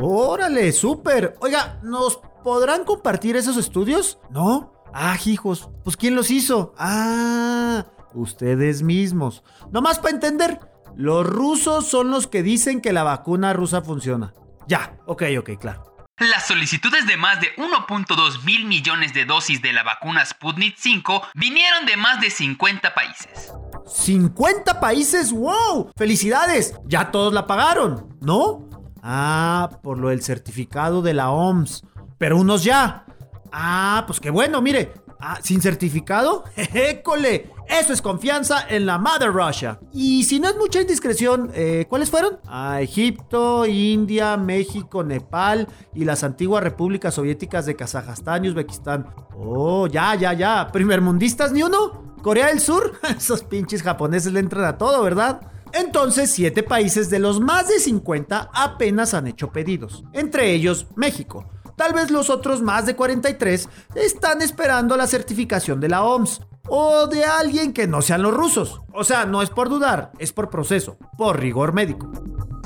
Órale, 0.00 0.70
súper. 0.70 1.34
Oiga, 1.40 1.80
¿nos 1.82 2.20
podrán 2.44 2.84
compartir 2.84 3.34
esos 3.34 3.56
estudios? 3.56 4.20
¿No? 4.30 4.72
Ah, 4.94 5.16
hijos, 5.26 5.68
pues 5.82 5.96
¿quién 5.96 6.14
los 6.14 6.30
hizo? 6.30 6.72
Ah, 6.78 7.84
ustedes 8.14 8.82
mismos. 8.82 9.42
Nomás 9.72 9.98
para 9.98 10.14
entender, 10.14 10.60
los 10.96 11.26
rusos 11.26 11.86
son 11.86 12.10
los 12.10 12.26
que 12.26 12.42
dicen 12.42 12.80
que 12.80 12.92
la 12.92 13.02
vacuna 13.02 13.52
rusa 13.52 13.82
funciona. 13.82 14.32
Ya, 14.66 14.96
ok, 15.06 15.24
ok, 15.38 15.50
claro. 15.60 15.84
Las 16.18 16.46
solicitudes 16.46 17.06
de 17.06 17.18
más 17.18 17.38
de 17.42 17.54
1.2 17.56 18.42
mil 18.44 18.64
millones 18.64 19.12
de 19.12 19.26
dosis 19.26 19.60
de 19.60 19.74
la 19.74 19.82
vacuna 19.82 20.24
Sputnik 20.24 20.74
5 20.78 21.22
vinieron 21.34 21.84
de 21.84 21.98
más 21.98 22.20
de 22.22 22.30
50 22.30 22.94
países. 22.94 23.52
¿50 23.84 24.80
países? 24.80 25.30
¡Wow! 25.30 25.92
¡Felicidades! 25.94 26.74
Ya 26.86 27.10
todos 27.10 27.34
la 27.34 27.46
pagaron, 27.46 28.16
¿no? 28.22 28.66
Ah, 29.02 29.68
por 29.82 29.98
lo 29.98 30.08
del 30.08 30.22
certificado 30.22 31.02
de 31.02 31.12
la 31.12 31.30
OMS. 31.30 31.84
Pero 32.16 32.38
unos 32.38 32.64
ya. 32.64 33.04
Ah, 33.52 34.04
pues 34.06 34.18
qué 34.18 34.30
bueno, 34.30 34.62
mire. 34.62 34.94
Ah, 35.18 35.38
¿sin 35.42 35.60
certificado? 35.60 36.44
¡École! 36.56 37.50
Eso 37.68 37.92
es 37.92 38.00
confianza 38.00 38.66
en 38.68 38.86
la 38.86 38.98
Mother 38.98 39.32
Russia. 39.32 39.80
Y 39.92 40.24
si 40.24 40.38
no 40.38 40.48
es 40.48 40.56
mucha 40.56 40.80
indiscreción, 40.80 41.50
eh, 41.54 41.86
¿cuáles 41.88 42.10
fueron? 42.10 42.38
Ah, 42.46 42.80
Egipto, 42.80 43.66
India, 43.66 44.36
México, 44.36 45.02
Nepal 45.02 45.66
y 45.94 46.04
las 46.04 46.22
antiguas 46.22 46.62
repúblicas 46.62 47.14
soviéticas 47.14 47.66
de 47.66 47.74
Kazajstán 47.74 48.44
y 48.44 48.48
Uzbekistán. 48.50 49.06
Oh, 49.36 49.86
ya, 49.88 50.14
ya, 50.14 50.32
ya. 50.32 50.68
¿Primermundistas 50.72 51.52
ni 51.52 51.62
uno? 51.62 52.14
¿Corea 52.22 52.46
del 52.48 52.60
Sur? 52.60 52.92
Esos 53.16 53.42
pinches 53.42 53.82
japoneses 53.82 54.32
le 54.32 54.40
entran 54.40 54.64
a 54.64 54.78
todo, 54.78 55.02
¿verdad? 55.02 55.40
Entonces, 55.72 56.30
siete 56.30 56.62
países 56.62 57.10
de 57.10 57.18
los 57.18 57.40
más 57.40 57.68
de 57.68 57.80
50 57.80 58.50
apenas 58.54 59.12
han 59.14 59.26
hecho 59.26 59.50
pedidos. 59.52 60.04
Entre 60.12 60.52
ellos, 60.52 60.86
México. 60.94 61.44
Tal 61.76 61.92
vez 61.92 62.10
los 62.10 62.30
otros 62.30 62.62
más 62.62 62.86
de 62.86 62.96
43 62.96 63.68
están 63.94 64.42
esperando 64.42 64.96
la 64.96 65.06
certificación 65.06 65.80
de 65.80 65.88
la 65.88 66.02
OMS 66.02 66.40
o 66.68 67.06
de 67.06 67.24
alguien 67.24 67.72
que 67.72 67.86
no 67.86 68.02
sean 68.02 68.22
los 68.22 68.34
rusos. 68.34 68.80
O 68.92 69.04
sea, 69.04 69.24
no 69.26 69.42
es 69.42 69.50
por 69.50 69.68
dudar, 69.68 70.12
es 70.18 70.32
por 70.32 70.50
proceso, 70.50 70.96
por 71.16 71.40
rigor 71.40 71.72
médico. 71.72 72.10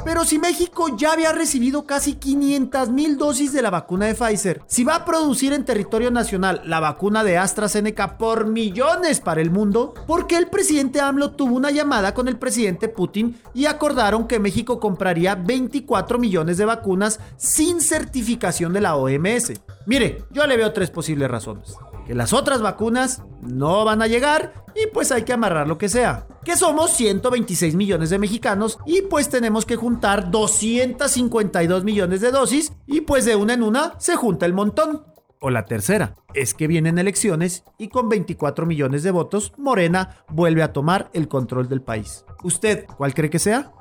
Pero 0.05 0.25
si 0.25 0.39
México 0.39 0.97
ya 0.97 1.13
había 1.13 1.33
recibido 1.33 1.85
casi 1.85 2.15
500 2.15 2.89
mil 2.89 3.19
dosis 3.19 3.53
de 3.53 3.61
la 3.61 3.69
vacuna 3.69 4.07
de 4.07 4.15
Pfizer, 4.15 4.63
si 4.67 4.83
va 4.83 4.95
a 4.95 5.05
producir 5.05 5.53
en 5.53 5.67
territorio 5.67 6.11
nacional 6.11 6.63
la 6.65 6.81
vacuna 6.81 7.23
de 7.23 7.37
AstraZeneca 7.37 8.17
por 8.17 8.47
millones 8.47 9.21
para 9.21 9.43
el 9.43 9.51
mundo, 9.51 9.93
¿por 10.07 10.27
qué 10.27 10.39
el 10.39 10.47
presidente 10.47 11.01
AMLO 11.01 11.33
tuvo 11.33 11.55
una 11.55 11.71
llamada 11.71 12.15
con 12.15 12.29
el 12.29 12.39
presidente 12.39 12.89
Putin 12.89 13.39
y 13.53 13.67
acordaron 13.67 14.27
que 14.27 14.39
México 14.39 14.81
compraría 14.81 15.35
24 15.35 16.19
millones 16.19 16.57
de 16.57 16.65
vacunas 16.65 17.21
sin 17.37 17.83
certificación 17.83 18.73
de 18.73 18.81
la 18.81 18.97
OMS? 18.97 19.53
Mire, 19.87 20.25
yo 20.31 20.47
le 20.47 20.57
veo 20.57 20.73
tres 20.73 20.91
posibles 20.91 21.31
razones 21.31 21.77
que 22.11 22.15
las 22.17 22.33
otras 22.33 22.61
vacunas 22.61 23.23
no 23.41 23.85
van 23.85 24.03
a 24.03 24.09
llegar 24.09 24.65
y 24.75 24.89
pues 24.93 25.13
hay 25.13 25.23
que 25.23 25.33
amarrar 25.33 25.69
lo 25.69 25.79
que 25.79 25.89
sea. 25.89 26.27
Que 26.45 26.57
somos 26.57 26.91
126 26.91 27.77
millones 27.77 28.11
de 28.11 28.19
mexicanos 28.19 28.79
y 28.85 29.03
pues 29.03 29.29
tenemos 29.29 29.65
que 29.65 29.77
juntar 29.77 30.29
252 30.31 31.85
millones 31.85 32.21
de 32.21 32.33
dosis 32.33 32.73
y 32.89 33.03
pues 33.03 33.25
de 33.25 33.37
una 33.37 33.55
en 33.55 33.63
una 33.63 33.95
se 33.99 34.17
junta 34.17 34.45
el 34.45 34.55
montón. 34.55 35.05
O 35.39 35.51
la 35.51 35.67
tercera, 35.67 36.17
es 36.35 36.53
que 36.53 36.67
vienen 36.67 36.99
elecciones 36.99 37.63
y 37.79 37.87
con 37.87 38.09
24 38.09 38.67
millones 38.67 39.05
de 39.05 39.13
votos, 39.13 39.53
Morena 39.57 40.25
vuelve 40.29 40.65
a 40.65 40.73
tomar 40.73 41.11
el 41.15 41.29
control 41.29 41.69
del 41.69 41.81
país. 41.81 42.25
¿Usted 42.43 42.87
cuál 42.97 43.15
cree 43.15 43.31
que 43.31 43.39
sea? 43.39 43.73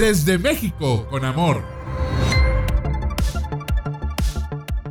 Desde 0.00 0.38
México, 0.38 1.06
con 1.10 1.26
amor. 1.26 1.73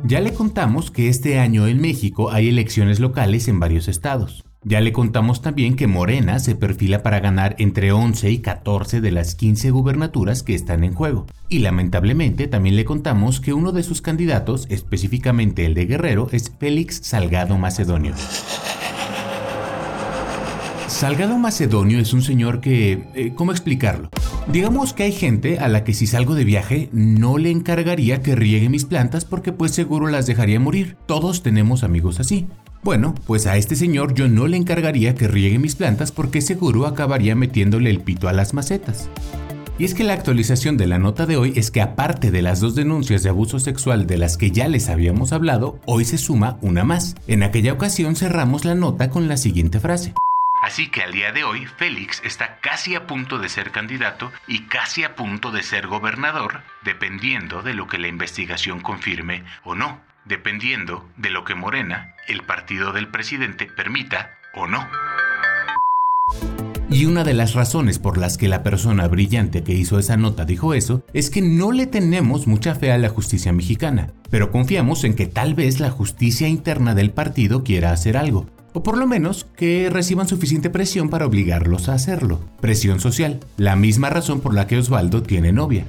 Ya 0.06 0.20
le 0.20 0.34
contamos 0.34 0.90
que 0.90 1.08
este 1.08 1.38
año 1.38 1.66
en 1.66 1.80
México 1.80 2.30
hay 2.30 2.50
elecciones 2.50 3.00
locales 3.00 3.48
en 3.48 3.58
varios 3.58 3.88
estados. 3.88 4.44
Ya 4.62 4.82
le 4.82 4.92
contamos 4.92 5.40
también 5.40 5.76
que 5.76 5.86
Morena 5.86 6.40
se 6.40 6.54
perfila 6.54 7.02
para 7.02 7.20
ganar 7.20 7.56
entre 7.58 7.90
11 7.90 8.30
y 8.30 8.40
14 8.40 9.00
de 9.00 9.10
las 9.10 9.34
15 9.34 9.70
gubernaturas 9.70 10.42
que 10.42 10.54
están 10.54 10.84
en 10.84 10.92
juego. 10.92 11.24
Y 11.48 11.60
lamentablemente 11.60 12.48
también 12.48 12.76
le 12.76 12.84
contamos 12.84 13.40
que 13.40 13.54
uno 13.54 13.72
de 13.72 13.82
sus 13.82 14.02
candidatos, 14.02 14.66
específicamente 14.68 15.64
el 15.64 15.72
de 15.72 15.86
Guerrero, 15.86 16.28
es 16.32 16.52
Félix 16.58 17.00
Salgado 17.02 17.56
Macedonio. 17.56 18.12
Salgado 21.04 21.36
Macedonio 21.36 21.98
es 21.98 22.14
un 22.14 22.22
señor 22.22 22.62
que... 22.62 23.04
Eh, 23.14 23.32
¿Cómo 23.34 23.52
explicarlo? 23.52 24.08
Digamos 24.50 24.94
que 24.94 25.02
hay 25.02 25.12
gente 25.12 25.58
a 25.58 25.68
la 25.68 25.84
que 25.84 25.92
si 25.92 26.06
salgo 26.06 26.34
de 26.34 26.44
viaje 26.44 26.88
no 26.92 27.36
le 27.36 27.50
encargaría 27.50 28.22
que 28.22 28.34
riegue 28.34 28.70
mis 28.70 28.86
plantas 28.86 29.26
porque 29.26 29.52
pues 29.52 29.72
seguro 29.72 30.06
las 30.06 30.26
dejaría 30.26 30.58
morir. 30.58 30.96
Todos 31.04 31.42
tenemos 31.42 31.84
amigos 31.84 32.20
así. 32.20 32.46
Bueno, 32.82 33.14
pues 33.26 33.46
a 33.46 33.58
este 33.58 33.76
señor 33.76 34.14
yo 34.14 34.30
no 34.30 34.46
le 34.46 34.56
encargaría 34.56 35.14
que 35.14 35.28
riegue 35.28 35.58
mis 35.58 35.74
plantas 35.74 36.10
porque 36.10 36.40
seguro 36.40 36.86
acabaría 36.86 37.34
metiéndole 37.34 37.90
el 37.90 38.00
pito 38.00 38.26
a 38.26 38.32
las 38.32 38.54
macetas. 38.54 39.10
Y 39.78 39.84
es 39.84 39.92
que 39.92 40.04
la 40.04 40.14
actualización 40.14 40.78
de 40.78 40.86
la 40.86 40.98
nota 40.98 41.26
de 41.26 41.36
hoy 41.36 41.52
es 41.54 41.70
que 41.70 41.82
aparte 41.82 42.30
de 42.30 42.40
las 42.40 42.60
dos 42.60 42.74
denuncias 42.74 43.22
de 43.22 43.28
abuso 43.28 43.58
sexual 43.58 44.06
de 44.06 44.16
las 44.16 44.38
que 44.38 44.52
ya 44.52 44.68
les 44.68 44.88
habíamos 44.88 45.34
hablado, 45.34 45.78
hoy 45.84 46.06
se 46.06 46.16
suma 46.16 46.56
una 46.62 46.82
más. 46.82 47.14
En 47.26 47.42
aquella 47.42 47.74
ocasión 47.74 48.16
cerramos 48.16 48.64
la 48.64 48.74
nota 48.74 49.10
con 49.10 49.28
la 49.28 49.36
siguiente 49.36 49.80
frase. 49.80 50.14
Así 50.64 50.88
que 50.88 51.02
al 51.02 51.12
día 51.12 51.30
de 51.30 51.44
hoy, 51.44 51.66
Félix 51.66 52.22
está 52.24 52.56
casi 52.62 52.94
a 52.94 53.06
punto 53.06 53.38
de 53.38 53.50
ser 53.50 53.70
candidato 53.70 54.32
y 54.48 54.60
casi 54.60 55.04
a 55.04 55.14
punto 55.14 55.52
de 55.52 55.62
ser 55.62 55.86
gobernador, 55.86 56.62
dependiendo 56.82 57.60
de 57.60 57.74
lo 57.74 57.86
que 57.86 57.98
la 57.98 58.08
investigación 58.08 58.80
confirme 58.80 59.44
o 59.62 59.74
no, 59.74 60.00
dependiendo 60.24 61.06
de 61.18 61.28
lo 61.28 61.44
que 61.44 61.54
Morena, 61.54 62.14
el 62.28 62.44
partido 62.44 62.94
del 62.94 63.08
presidente, 63.08 63.66
permita 63.66 64.38
o 64.54 64.66
no. 64.66 64.88
Y 66.88 67.04
una 67.04 67.24
de 67.24 67.34
las 67.34 67.52
razones 67.52 67.98
por 67.98 68.16
las 68.16 68.38
que 68.38 68.48
la 68.48 68.62
persona 68.62 69.06
brillante 69.06 69.64
que 69.64 69.74
hizo 69.74 69.98
esa 69.98 70.16
nota 70.16 70.46
dijo 70.46 70.72
eso 70.72 71.04
es 71.12 71.28
que 71.28 71.42
no 71.42 71.72
le 71.72 71.86
tenemos 71.86 72.46
mucha 72.46 72.74
fe 72.74 72.90
a 72.90 72.96
la 72.96 73.10
justicia 73.10 73.52
mexicana, 73.52 74.14
pero 74.30 74.50
confiamos 74.50 75.04
en 75.04 75.14
que 75.14 75.26
tal 75.26 75.52
vez 75.52 75.78
la 75.78 75.90
justicia 75.90 76.48
interna 76.48 76.94
del 76.94 77.10
partido 77.10 77.64
quiera 77.64 77.90
hacer 77.90 78.16
algo 78.16 78.46
o 78.74 78.82
por 78.82 78.98
lo 78.98 79.06
menos 79.06 79.46
que 79.56 79.88
reciban 79.88 80.28
suficiente 80.28 80.68
presión 80.68 81.08
para 81.08 81.26
obligarlos 81.26 81.88
a 81.88 81.94
hacerlo. 81.94 82.40
Presión 82.60 83.00
social, 83.00 83.40
la 83.56 83.76
misma 83.76 84.10
razón 84.10 84.40
por 84.40 84.52
la 84.52 84.66
que 84.66 84.76
Osvaldo 84.76 85.22
tiene 85.22 85.52
novia. 85.52 85.86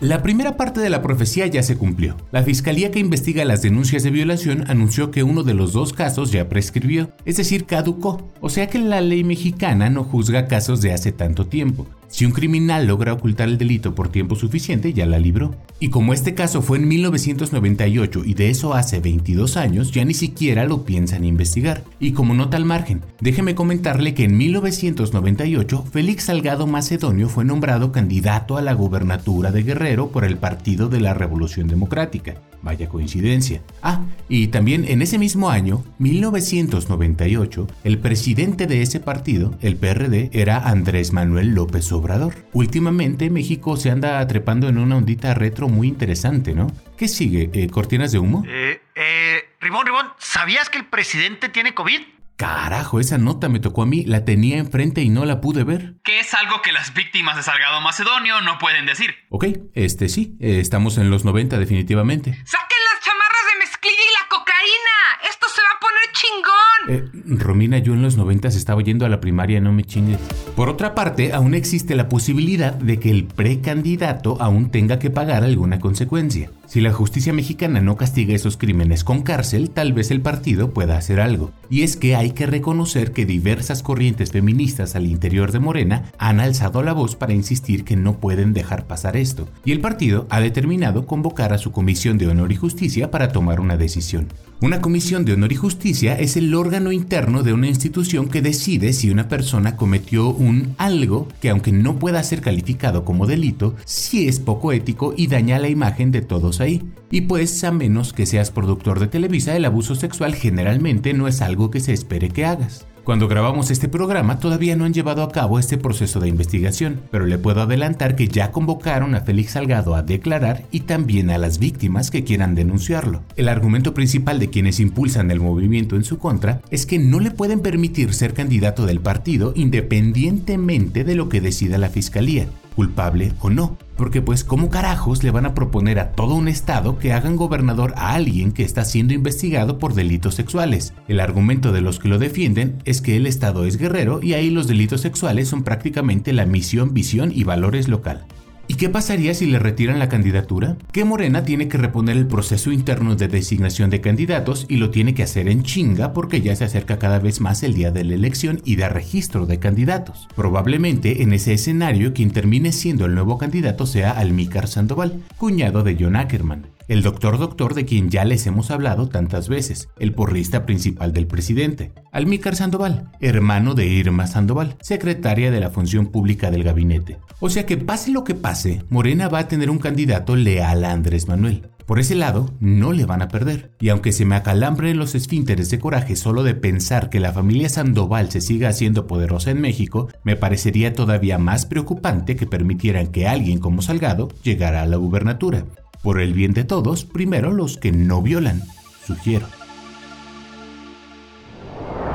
La 0.00 0.22
primera 0.22 0.56
parte 0.56 0.80
de 0.80 0.90
la 0.90 1.02
profecía 1.02 1.46
ya 1.48 1.62
se 1.64 1.76
cumplió. 1.76 2.16
La 2.30 2.44
fiscalía 2.44 2.92
que 2.92 3.00
investiga 3.00 3.44
las 3.44 3.62
denuncias 3.62 4.04
de 4.04 4.10
violación 4.10 4.64
anunció 4.68 5.10
que 5.10 5.24
uno 5.24 5.42
de 5.42 5.54
los 5.54 5.72
dos 5.72 5.92
casos 5.92 6.30
ya 6.30 6.48
prescribió, 6.48 7.10
es 7.24 7.36
decir, 7.36 7.64
caducó. 7.64 8.30
O 8.40 8.48
sea 8.48 8.68
que 8.68 8.78
la 8.78 9.00
ley 9.00 9.24
mexicana 9.24 9.90
no 9.90 10.04
juzga 10.04 10.46
casos 10.46 10.82
de 10.82 10.92
hace 10.92 11.10
tanto 11.10 11.46
tiempo. 11.46 11.86
Si 12.08 12.24
un 12.24 12.32
criminal 12.32 12.86
logra 12.86 13.12
ocultar 13.12 13.48
el 13.48 13.58
delito 13.58 13.94
por 13.94 14.08
tiempo 14.08 14.34
suficiente, 14.34 14.94
ya 14.94 15.04
la 15.04 15.18
libró. 15.18 15.54
Y 15.78 15.90
como 15.90 16.14
este 16.14 16.34
caso 16.34 16.62
fue 16.62 16.78
en 16.78 16.88
1998 16.88 18.22
y 18.24 18.34
de 18.34 18.48
eso 18.48 18.72
hace 18.74 18.98
22 18.98 19.56
años, 19.58 19.92
ya 19.92 20.04
ni 20.04 20.14
siquiera 20.14 20.64
lo 20.64 20.84
piensan 20.84 21.24
investigar. 21.24 21.84
Y 22.00 22.12
como 22.12 22.34
nota 22.34 22.56
al 22.56 22.64
margen, 22.64 23.02
déjeme 23.20 23.54
comentarle 23.54 24.14
que 24.14 24.24
en 24.24 24.36
1998 24.38 25.84
Félix 25.92 26.24
Salgado 26.24 26.66
Macedonio 26.66 27.28
fue 27.28 27.44
nombrado 27.44 27.92
candidato 27.92 28.56
a 28.56 28.62
la 28.62 28.72
gubernatura 28.72 29.52
de 29.52 29.62
Guerrero 29.62 30.08
por 30.08 30.24
el 30.24 30.38
Partido 30.38 30.88
de 30.88 31.00
la 31.00 31.14
Revolución 31.14 31.68
Democrática. 31.68 32.36
Vaya 32.62 32.88
coincidencia. 32.88 33.62
Ah, 33.82 34.04
y 34.28 34.48
también 34.48 34.84
en 34.88 35.00
ese 35.00 35.18
mismo 35.18 35.48
año, 35.50 35.84
1998, 35.98 37.68
el 37.84 37.98
presidente 37.98 38.66
de 38.66 38.82
ese 38.82 38.98
partido, 38.98 39.54
el 39.60 39.76
PRD, 39.76 40.30
era 40.32 40.68
Andrés 40.68 41.12
Manuel 41.12 41.54
López 41.54 41.84
Obrador. 41.98 42.34
Últimamente 42.52 43.30
México 43.30 43.76
se 43.76 43.90
anda 43.90 44.18
atrepando 44.20 44.68
en 44.68 44.78
una 44.78 44.96
ondita 44.96 45.34
retro 45.34 45.68
muy 45.68 45.88
interesante, 45.88 46.54
¿no? 46.54 46.68
¿Qué 46.96 47.08
sigue? 47.08 47.50
Eh, 47.52 47.68
¿Cortinas 47.68 48.12
de 48.12 48.18
humo? 48.18 48.44
Eh, 48.46 48.80
eh, 48.94 49.44
Ribón, 49.60 49.86
Ribón, 49.86 50.06
¿sabías 50.18 50.70
que 50.70 50.78
el 50.78 50.86
presidente 50.86 51.48
tiene 51.48 51.74
COVID? 51.74 52.00
Carajo, 52.38 53.00
esa 53.00 53.18
nota 53.18 53.48
me 53.48 53.58
tocó 53.58 53.82
a 53.82 53.86
mí, 53.86 54.04
la 54.04 54.24
tenía 54.24 54.58
enfrente 54.58 55.00
y 55.02 55.08
no 55.08 55.24
la 55.24 55.40
pude 55.40 55.64
ver. 55.64 55.94
Que 56.04 56.20
es 56.20 56.32
algo 56.34 56.62
que 56.62 56.70
las 56.70 56.94
víctimas 56.94 57.34
de 57.34 57.42
Salgado 57.42 57.80
Macedonio 57.80 58.40
no 58.42 58.58
pueden 58.58 58.86
decir. 58.86 59.16
Ok, 59.28 59.46
este 59.74 60.08
sí, 60.08 60.36
eh, 60.40 60.60
estamos 60.60 60.98
en 60.98 61.10
los 61.10 61.24
90 61.24 61.58
definitivamente. 61.58 62.30
¡Saquen 62.44 62.78
las 62.94 63.04
chamarras 63.04 63.44
de 63.52 63.58
mezclilla 63.58 63.96
y 63.96 64.22
la 64.22 64.28
cocaína! 64.28 65.28
¡Esto 65.28 65.48
se 65.48 65.60
va 65.62 65.67
a 65.67 65.67
poner 65.80 66.08
chingón! 66.12 67.14
Eh, 67.36 67.42
Romina, 67.42 67.78
yo 67.78 67.94
en 67.94 68.02
los 68.02 68.16
90 68.16 68.48
estaba 68.48 68.82
yendo 68.82 69.06
a 69.06 69.08
la 69.08 69.20
primaria, 69.20 69.60
no 69.60 69.72
me 69.72 69.84
chingues. 69.84 70.18
Por 70.56 70.68
otra 70.68 70.94
parte, 70.94 71.32
aún 71.32 71.54
existe 71.54 71.94
la 71.94 72.08
posibilidad 72.08 72.74
de 72.74 72.98
que 72.98 73.10
el 73.10 73.24
precandidato 73.24 74.36
aún 74.40 74.70
tenga 74.70 74.98
que 74.98 75.10
pagar 75.10 75.44
alguna 75.44 75.80
consecuencia. 75.80 76.50
Si 76.68 76.82
la 76.82 76.92
justicia 76.92 77.32
mexicana 77.32 77.80
no 77.80 77.96
castiga 77.96 78.34
esos 78.34 78.58
crímenes 78.58 79.02
con 79.02 79.22
cárcel, 79.22 79.70
tal 79.70 79.94
vez 79.94 80.10
el 80.10 80.20
partido 80.20 80.74
pueda 80.74 80.98
hacer 80.98 81.18
algo. 81.18 81.50
Y 81.70 81.80
es 81.80 81.96
que 81.96 82.14
hay 82.14 82.32
que 82.32 82.44
reconocer 82.44 83.12
que 83.12 83.24
diversas 83.24 83.82
corrientes 83.82 84.32
feministas 84.32 84.94
al 84.94 85.06
interior 85.06 85.50
de 85.50 85.60
Morena 85.60 86.12
han 86.18 86.40
alzado 86.40 86.82
la 86.82 86.92
voz 86.92 87.16
para 87.16 87.32
insistir 87.32 87.84
que 87.84 87.96
no 87.96 88.18
pueden 88.18 88.52
dejar 88.52 88.86
pasar 88.86 89.16
esto. 89.16 89.48
Y 89.64 89.72
el 89.72 89.80
partido 89.80 90.26
ha 90.28 90.40
determinado 90.40 91.06
convocar 91.06 91.54
a 91.54 91.58
su 91.58 91.72
Comisión 91.72 92.18
de 92.18 92.28
Honor 92.28 92.52
y 92.52 92.56
Justicia 92.56 93.10
para 93.10 93.32
tomar 93.32 93.60
una 93.60 93.78
decisión. 93.78 94.28
Una 94.60 94.80
comisión 94.80 95.24
de 95.24 95.34
honor 95.34 95.52
y 95.52 95.54
justicia 95.54 96.18
es 96.18 96.36
el 96.36 96.52
órgano 96.52 96.90
interno 96.90 97.44
de 97.44 97.52
una 97.52 97.68
institución 97.68 98.28
que 98.28 98.42
decide 98.42 98.92
si 98.92 99.08
una 99.08 99.28
persona 99.28 99.76
cometió 99.76 100.30
un 100.30 100.74
algo 100.78 101.28
que 101.40 101.50
aunque 101.50 101.70
no 101.70 102.00
pueda 102.00 102.20
ser 102.24 102.40
calificado 102.40 103.04
como 103.04 103.28
delito, 103.28 103.76
sí 103.84 104.26
es 104.26 104.40
poco 104.40 104.72
ético 104.72 105.14
y 105.16 105.28
daña 105.28 105.60
la 105.60 105.68
imagen 105.68 106.10
de 106.10 106.22
todos 106.22 106.57
ahí. 106.60 106.82
Y 107.10 107.22
pues 107.22 107.62
a 107.64 107.72
menos 107.72 108.12
que 108.12 108.26
seas 108.26 108.50
productor 108.50 109.00
de 109.00 109.08
Televisa, 109.08 109.56
el 109.56 109.64
abuso 109.64 109.94
sexual 109.94 110.34
generalmente 110.34 111.14
no 111.14 111.28
es 111.28 111.42
algo 111.42 111.70
que 111.70 111.80
se 111.80 111.92
espere 111.92 112.28
que 112.28 112.44
hagas. 112.44 112.86
Cuando 113.08 113.26
grabamos 113.26 113.70
este 113.70 113.88
programa 113.88 114.38
todavía 114.38 114.76
no 114.76 114.84
han 114.84 114.92
llevado 114.92 115.22
a 115.22 115.32
cabo 115.32 115.58
este 115.58 115.78
proceso 115.78 116.20
de 116.20 116.28
investigación, 116.28 117.00
pero 117.10 117.24
le 117.24 117.38
puedo 117.38 117.62
adelantar 117.62 118.16
que 118.16 118.28
ya 118.28 118.52
convocaron 118.52 119.14
a 119.14 119.22
Félix 119.22 119.52
Salgado 119.52 119.94
a 119.94 120.02
declarar 120.02 120.64
y 120.72 120.80
también 120.80 121.30
a 121.30 121.38
las 121.38 121.58
víctimas 121.58 122.10
que 122.10 122.22
quieran 122.22 122.54
denunciarlo. 122.54 123.22
El 123.36 123.48
argumento 123.48 123.94
principal 123.94 124.38
de 124.38 124.50
quienes 124.50 124.78
impulsan 124.78 125.30
el 125.30 125.40
movimiento 125.40 125.96
en 125.96 126.04
su 126.04 126.18
contra 126.18 126.60
es 126.70 126.84
que 126.84 126.98
no 126.98 127.18
le 127.18 127.30
pueden 127.30 127.60
permitir 127.60 128.12
ser 128.12 128.34
candidato 128.34 128.84
del 128.84 129.00
partido 129.00 129.54
independientemente 129.56 131.02
de 131.02 131.14
lo 131.14 131.30
que 131.30 131.40
decida 131.40 131.78
la 131.78 131.88
fiscalía 131.88 132.46
culpable 132.78 133.32
o 133.40 133.50
no. 133.50 133.76
Porque 133.96 134.22
pues 134.22 134.44
¿cómo 134.44 134.70
carajos 134.70 135.24
le 135.24 135.32
van 135.32 135.46
a 135.46 135.52
proponer 135.52 135.98
a 135.98 136.12
todo 136.12 136.36
un 136.36 136.46
estado 136.46 136.96
que 136.96 137.12
hagan 137.12 137.34
gobernador 137.34 137.92
a 137.96 138.14
alguien 138.14 138.52
que 138.52 138.62
está 138.62 138.84
siendo 138.84 139.14
investigado 139.14 139.80
por 139.80 139.94
delitos 139.94 140.36
sexuales? 140.36 140.94
El 141.08 141.18
argumento 141.18 141.72
de 141.72 141.80
los 141.80 141.98
que 141.98 142.06
lo 142.06 142.20
defienden 142.20 142.80
es 142.84 143.00
que 143.00 143.16
el 143.16 143.26
estado 143.26 143.64
es 143.64 143.78
guerrero 143.78 144.20
y 144.22 144.34
ahí 144.34 144.50
los 144.50 144.68
delitos 144.68 145.00
sexuales 145.00 145.48
son 145.48 145.64
prácticamente 145.64 146.32
la 146.32 146.46
misión, 146.46 146.94
visión 146.94 147.32
y 147.34 147.42
valores 147.42 147.88
local. 147.88 148.24
¿Y 148.70 148.74
qué 148.74 148.90
pasaría 148.90 149.32
si 149.32 149.46
le 149.46 149.58
retiran 149.58 149.98
la 149.98 150.10
candidatura? 150.10 150.76
Que 150.92 151.06
Morena 151.06 151.42
tiene 151.42 151.68
que 151.68 151.78
reponer 151.78 152.18
el 152.18 152.26
proceso 152.26 152.70
interno 152.70 153.16
de 153.16 153.26
designación 153.26 153.88
de 153.88 154.02
candidatos 154.02 154.66
y 154.68 154.76
lo 154.76 154.90
tiene 154.90 155.14
que 155.14 155.22
hacer 155.22 155.48
en 155.48 155.62
chinga 155.62 156.12
porque 156.12 156.42
ya 156.42 156.54
se 156.54 156.64
acerca 156.64 156.98
cada 156.98 157.18
vez 157.18 157.40
más 157.40 157.62
el 157.62 157.72
día 157.72 157.90
de 157.90 158.04
la 158.04 158.14
elección 158.14 158.60
y 158.66 158.76
de 158.76 158.90
registro 158.90 159.46
de 159.46 159.58
candidatos. 159.58 160.28
Probablemente 160.36 161.22
en 161.22 161.32
ese 161.32 161.54
escenario 161.54 162.12
quien 162.12 162.30
termine 162.30 162.72
siendo 162.72 163.06
el 163.06 163.14
nuevo 163.14 163.38
candidato 163.38 163.86
sea 163.86 164.10
Almícar 164.10 164.68
Sandoval, 164.68 165.22
cuñado 165.38 165.82
de 165.82 165.96
John 165.98 166.16
Ackerman 166.16 166.77
el 166.88 167.02
doctor 167.02 167.38
doctor 167.38 167.74
de 167.74 167.84
quien 167.84 168.08
ya 168.08 168.24
les 168.24 168.46
hemos 168.46 168.70
hablado 168.70 169.08
tantas 169.08 169.48
veces, 169.48 169.90
el 169.98 170.14
porrista 170.14 170.64
principal 170.64 171.12
del 171.12 171.26
presidente, 171.26 171.92
Almícar 172.12 172.56
Sandoval, 172.56 173.12
hermano 173.20 173.74
de 173.74 173.86
Irma 173.86 174.26
Sandoval, 174.26 174.76
secretaria 174.80 175.50
de 175.50 175.60
la 175.60 175.70
Función 175.70 176.06
Pública 176.06 176.50
del 176.50 176.64
Gabinete. 176.64 177.18
O 177.40 177.50
sea 177.50 177.66
que 177.66 177.76
pase 177.76 178.10
lo 178.10 178.24
que 178.24 178.34
pase, 178.34 178.82
Morena 178.88 179.28
va 179.28 179.40
a 179.40 179.48
tener 179.48 179.70
un 179.70 179.78
candidato 179.78 180.34
leal 180.34 180.84
a 180.84 180.92
Andrés 180.92 181.28
Manuel. 181.28 181.68
Por 181.88 181.98
ese 181.98 182.14
lado, 182.14 182.52
no 182.60 182.92
le 182.92 183.06
van 183.06 183.22
a 183.22 183.28
perder. 183.28 183.72
Y 183.80 183.88
aunque 183.88 184.12
se 184.12 184.26
me 184.26 184.36
acalambren 184.36 184.98
los 184.98 185.14
esfínteres 185.14 185.70
de 185.70 185.78
coraje 185.78 186.16
solo 186.16 186.42
de 186.42 186.54
pensar 186.54 187.08
que 187.08 187.18
la 187.18 187.32
familia 187.32 187.70
Sandoval 187.70 188.30
se 188.30 188.42
siga 188.42 188.68
haciendo 188.68 189.06
poderosa 189.06 189.52
en 189.52 189.62
México, 189.62 190.08
me 190.22 190.36
parecería 190.36 190.92
todavía 190.92 191.38
más 191.38 191.64
preocupante 191.64 192.36
que 192.36 192.46
permitieran 192.46 193.06
que 193.06 193.26
alguien 193.26 193.58
como 193.58 193.80
Salgado 193.80 194.28
llegara 194.42 194.82
a 194.82 194.86
la 194.86 194.98
gubernatura. 194.98 195.64
Por 196.02 196.20
el 196.20 196.32
bien 196.32 196.52
de 196.52 196.64
todos, 196.64 197.04
primero 197.04 197.52
los 197.52 197.76
que 197.76 197.92
no 197.92 198.22
violan, 198.22 198.62
sugiero. 199.06 199.46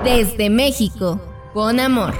Desde 0.03 0.49
México, 0.49 1.21
con 1.53 1.79
amor. 1.79 2.13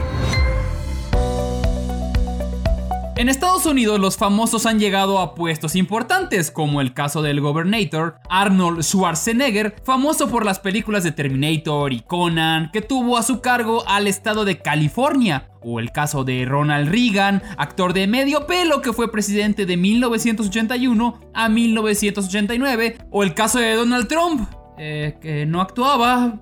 En 3.16 3.30
Estados 3.30 3.68
Unidos 3.68 4.00
los 4.00 4.18
famosos 4.18 4.66
han 4.66 4.80
llegado 4.80 5.20
a 5.20 5.36
puestos 5.36 5.76
importantes, 5.76 6.50
como 6.50 6.82
el 6.82 6.96
caso 6.96 7.22
del 7.22 7.42
Gobernator 7.42 8.16
Arnold 8.28 8.82
Schwarzenegger, 8.82 9.76
famoso 9.84 10.30
por 10.30 10.44
las 10.44 10.58
películas 10.58 11.04
de 11.04 11.12
Terminator 11.12 11.94
y 11.94 12.00
Conan, 12.00 12.72
que 12.74 12.82
tuvo 12.82 13.16
a 13.20 13.24
su 13.24 13.40
cargo 13.40 13.88
al 13.88 14.08
estado 14.08 14.46
de 14.46 14.58
California, 14.58 15.48
o 15.62 15.80
el 15.80 15.92
caso 15.92 16.24
de 16.24 16.44
Ronald 16.46 16.90
Reagan, 16.90 17.44
actor 17.56 17.94
de 17.94 18.08
medio 18.08 18.48
pelo 18.48 18.82
que 18.82 18.94
fue 18.94 19.12
presidente 19.12 19.68
de 19.68 19.78
1981 19.78 21.20
a 21.36 21.50
1989, 21.50 22.98
o 23.12 23.22
el 23.22 23.36
caso 23.36 23.60
de 23.60 23.76
Donald 23.76 24.08
Trump, 24.08 24.50
eh, 24.80 25.20
que 25.22 25.46
no 25.46 25.62
actuaba, 25.62 26.40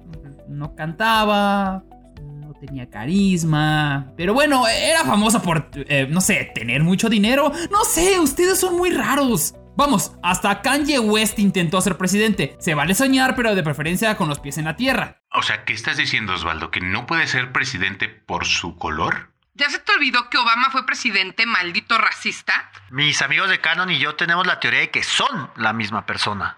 no 0.47 0.73
cantaba, 0.73 1.83
tenía 2.61 2.89
carisma. 2.89 4.13
Pero 4.15 4.33
bueno, 4.33 4.67
era 4.67 5.03
famosa 5.03 5.41
por, 5.41 5.69
eh, 5.73 6.07
no 6.09 6.21
sé, 6.21 6.51
tener 6.53 6.83
mucho 6.83 7.09
dinero. 7.09 7.51
No 7.71 7.83
sé, 7.83 8.19
ustedes 8.19 8.59
son 8.59 8.77
muy 8.77 8.91
raros. 8.91 9.55
Vamos, 9.75 10.13
hasta 10.21 10.61
Kanye 10.61 10.99
West 10.99 11.39
intentó 11.39 11.81
ser 11.81 11.97
presidente. 11.97 12.55
Se 12.59 12.75
vale 12.75 12.93
soñar, 12.93 13.35
pero 13.35 13.55
de 13.55 13.63
preferencia 13.63 14.15
con 14.15 14.29
los 14.29 14.39
pies 14.39 14.57
en 14.57 14.65
la 14.65 14.75
tierra. 14.75 15.21
O 15.33 15.41
sea, 15.41 15.65
¿qué 15.65 15.73
estás 15.73 15.97
diciendo, 15.97 16.33
Osvaldo? 16.33 16.71
¿Que 16.71 16.81
no 16.81 17.07
puede 17.07 17.25
ser 17.25 17.51
presidente 17.51 18.07
por 18.07 18.45
su 18.45 18.77
color? 18.77 19.31
¿Ya 19.55 19.69
se 19.69 19.79
te 19.79 19.91
olvidó 19.93 20.29
que 20.29 20.37
Obama 20.37 20.69
fue 20.71 20.85
presidente 20.85 21.45
maldito 21.45 21.97
racista? 21.97 22.69
Mis 22.89 23.21
amigos 23.21 23.49
de 23.49 23.59
Canon 23.59 23.89
y 23.89 23.99
yo 23.99 24.15
tenemos 24.15 24.45
la 24.45 24.59
teoría 24.59 24.81
de 24.81 24.91
que 24.91 25.03
son 25.03 25.49
la 25.55 25.73
misma 25.73 26.05
persona. 26.05 26.57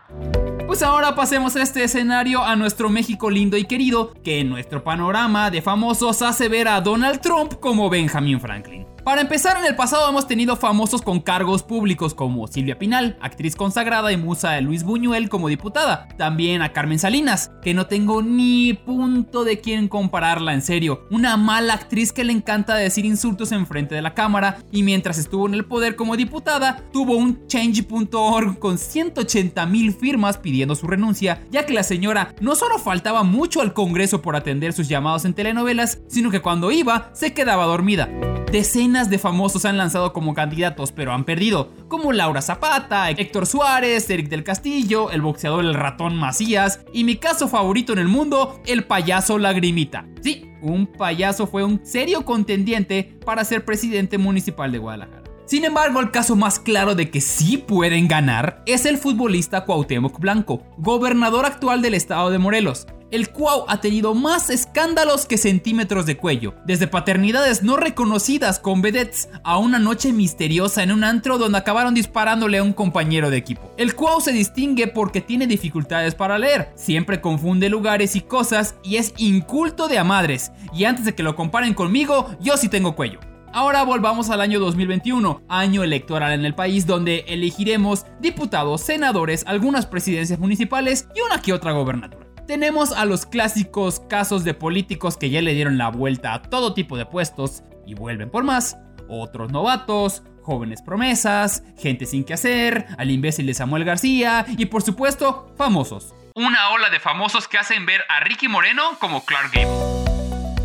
Pues 0.65 0.81
ahora 0.81 1.13
pasemos 1.13 1.55
a 1.55 1.61
este 1.61 1.83
escenario 1.83 2.43
a 2.43 2.55
nuestro 2.55 2.89
México 2.89 3.29
lindo 3.29 3.57
y 3.57 3.65
querido, 3.65 4.13
que 4.23 4.39
en 4.39 4.49
nuestro 4.49 4.83
panorama 4.83 5.51
de 5.51 5.61
famosos 5.61 6.21
hace 6.21 6.47
ver 6.47 6.67
a 6.67 6.81
Donald 6.81 7.19
Trump 7.19 7.59
como 7.59 7.89
Benjamin 7.89 8.39
Franklin. 8.39 8.92
Para 9.03 9.19
empezar, 9.19 9.57
en 9.57 9.65
el 9.65 9.75
pasado 9.75 10.09
hemos 10.09 10.27
tenido 10.27 10.55
famosos 10.55 11.01
con 11.01 11.19
cargos 11.19 11.61
públicos 11.61 12.13
como 12.13 12.47
Silvia 12.47 12.79
Pinal, 12.79 13.17
actriz 13.19 13.53
consagrada 13.53 14.13
y 14.13 14.17
musa 14.17 14.51
de 14.51 14.61
Luis 14.61 14.85
Buñuel 14.85 15.27
como 15.27 15.49
diputada. 15.49 16.07
También 16.17 16.61
a 16.61 16.71
Carmen 16.71 16.99
Salinas, 16.99 17.51
que 17.61 17.73
no 17.73 17.87
tengo 17.87 18.21
ni 18.21 18.71
punto 18.73 19.43
de 19.43 19.59
quién 19.59 19.89
compararla 19.89 20.53
en 20.53 20.61
serio. 20.61 21.05
Una 21.11 21.35
mala 21.35 21.73
actriz 21.73 22.13
que 22.13 22.23
le 22.23 22.31
encanta 22.31 22.75
decir 22.75 23.03
insultos 23.03 23.51
en 23.51 23.67
frente 23.67 23.93
de 23.93 24.01
la 24.01 24.13
cámara 24.13 24.59
y 24.71 24.83
mientras 24.83 25.17
estuvo 25.17 25.47
en 25.47 25.55
el 25.55 25.65
poder 25.65 25.97
como 25.97 26.15
diputada, 26.15 26.85
tuvo 26.93 27.17
un 27.17 27.45
change.org 27.47 28.57
con 28.57 28.77
180 28.77 29.65
mil 29.65 29.93
firmas 29.93 30.37
pidiendo 30.37 30.75
su 30.75 30.87
renuncia, 30.87 31.41
ya 31.51 31.65
que 31.65 31.73
la 31.73 31.83
señora 31.83 32.33
no 32.39 32.55
solo 32.55 32.79
faltaba 32.79 33.23
mucho 33.23 33.59
al 33.59 33.73
Congreso 33.73 34.21
por 34.21 34.37
atender 34.37 34.71
sus 34.71 34.87
llamados 34.87 35.25
en 35.25 35.33
telenovelas, 35.33 35.99
sino 36.07 36.31
que 36.31 36.41
cuando 36.41 36.71
iba 36.71 37.09
se 37.11 37.33
quedaba 37.33 37.65
dormida. 37.65 38.07
Decenas 38.49 38.92
de 38.93 39.17
famosos 39.17 39.65
han 39.65 39.77
lanzado 39.77 40.13
como 40.13 40.35
candidatos, 40.35 40.91
pero 40.91 41.13
han 41.13 41.25
perdido, 41.25 41.71
como 41.87 42.13
Laura 42.13 42.41
Zapata, 42.43 43.09
Héctor 43.09 43.47
Suárez, 43.47 44.07
Eric 44.09 44.29
del 44.29 44.43
Castillo, 44.43 45.09
el 45.09 45.21
boxeador 45.21 45.65
El 45.65 45.73
Ratón 45.73 46.15
Macías 46.15 46.81
y 46.93 47.03
mi 47.03 47.15
caso 47.15 47.47
favorito 47.47 47.93
en 47.93 47.99
el 47.99 48.07
mundo, 48.07 48.61
el 48.67 48.83
payaso 48.85 49.39
Lagrimita. 49.39 50.05
Sí, 50.21 50.51
un 50.61 50.85
payaso 50.85 51.47
fue 51.47 51.63
un 51.63 51.83
serio 51.83 52.23
contendiente 52.23 53.17
para 53.25 53.43
ser 53.43 53.65
presidente 53.65 54.19
municipal 54.19 54.71
de 54.71 54.77
Guadalajara. 54.77 55.23
Sin 55.45 55.65
embargo, 55.65 55.99
el 55.99 56.11
caso 56.11 56.35
más 56.35 56.59
claro 56.59 56.95
de 56.95 57.09
que 57.09 57.19
sí 57.19 57.57
pueden 57.57 58.07
ganar 58.07 58.63
es 58.65 58.85
el 58.85 58.97
futbolista 58.97 59.65
Cuauhtémoc 59.65 60.19
Blanco, 60.19 60.63
gobernador 60.77 61.45
actual 61.45 61.81
del 61.81 61.95
estado 61.95 62.29
de 62.29 62.39
Morelos, 62.39 62.87
el 63.13 63.29
Cuau 63.29 63.65
ha 63.67 63.79
tenido 63.79 64.15
más 64.15 64.49
escándalos 64.49 65.27
que 65.27 65.37
centímetros 65.37 66.07
de 66.07 66.17
cuello, 66.17 66.55
desde 66.65 66.87
paternidades 66.87 67.61
no 67.61 67.77
reconocidas 67.77 68.57
con 68.57 68.81
vedettes 68.81 69.29
a 69.43 69.59
una 69.59 69.77
noche 69.77 70.11
misteriosa 70.11 70.81
en 70.81 70.91
un 70.91 71.03
antro 71.03 71.37
donde 71.37 71.59
acabaron 71.59 71.93
disparándole 71.93 72.57
a 72.57 72.63
un 72.63 72.73
compañero 72.73 73.29
de 73.29 73.37
equipo. 73.37 73.71
El 73.77 73.93
Cuau 73.93 74.19
se 74.19 74.31
distingue 74.31 74.87
porque 74.87 75.21
tiene 75.21 75.45
dificultades 75.45 76.15
para 76.15 76.39
leer, 76.39 76.71
siempre 76.73 77.21
confunde 77.21 77.69
lugares 77.69 78.15
y 78.15 78.21
cosas 78.21 78.73
y 78.83 78.95
es 78.95 79.13
inculto 79.17 79.87
de 79.87 79.99
a 79.99 80.03
madres, 80.03 80.51
y 80.73 80.85
antes 80.85 81.05
de 81.05 81.13
que 81.13 81.21
lo 81.21 81.35
comparen 81.35 81.75
conmigo, 81.75 82.35
yo 82.41 82.57
sí 82.57 82.67
tengo 82.67 82.95
cuello. 82.95 83.19
Ahora 83.51 83.83
volvamos 83.83 84.31
al 84.31 84.41
año 84.41 84.59
2021, 84.59 85.43
año 85.49 85.83
electoral 85.83 86.31
en 86.31 86.45
el 86.45 86.55
país 86.55 86.87
donde 86.87 87.25
elegiremos 87.27 88.07
diputados, 88.19 88.81
senadores, 88.81 89.43
algunas 89.45 89.85
presidencias 89.85 90.39
municipales 90.39 91.07
y 91.15 91.21
una 91.21 91.39
que 91.39 91.53
otra 91.53 91.73
gobernatura. 91.73 92.22
Tenemos 92.47 92.91
a 92.91 93.05
los 93.05 93.25
clásicos 93.25 94.01
casos 94.01 94.43
de 94.43 94.53
políticos 94.53 95.15
que 95.15 95.29
ya 95.29 95.41
le 95.41 95.53
dieron 95.53 95.77
la 95.77 95.89
vuelta 95.89 96.33
a 96.33 96.41
todo 96.41 96.73
tipo 96.73 96.97
de 96.97 97.05
puestos 97.05 97.63
y 97.85 97.93
vuelven 97.93 98.29
por 98.29 98.43
más, 98.43 98.77
otros 99.07 99.51
novatos, 99.51 100.23
jóvenes 100.41 100.81
promesas, 100.81 101.63
gente 101.77 102.05
sin 102.05 102.25
que 102.25 102.33
hacer, 102.33 102.85
al 102.97 103.11
imbécil 103.11 103.45
de 103.45 103.53
Samuel 103.53 103.85
García 103.85 104.45
y 104.57 104.65
por 104.65 104.81
supuesto 104.81 105.53
famosos. 105.57 106.13
Una 106.35 106.71
ola 106.71 106.89
de 106.89 106.99
famosos 106.99 107.47
que 107.47 107.57
hacen 107.57 107.85
ver 107.85 108.01
a 108.09 108.19
Ricky 108.19 108.49
Moreno 108.49 108.97
como 108.99 109.23
Clark 109.23 109.51
Gable. 109.53 110.03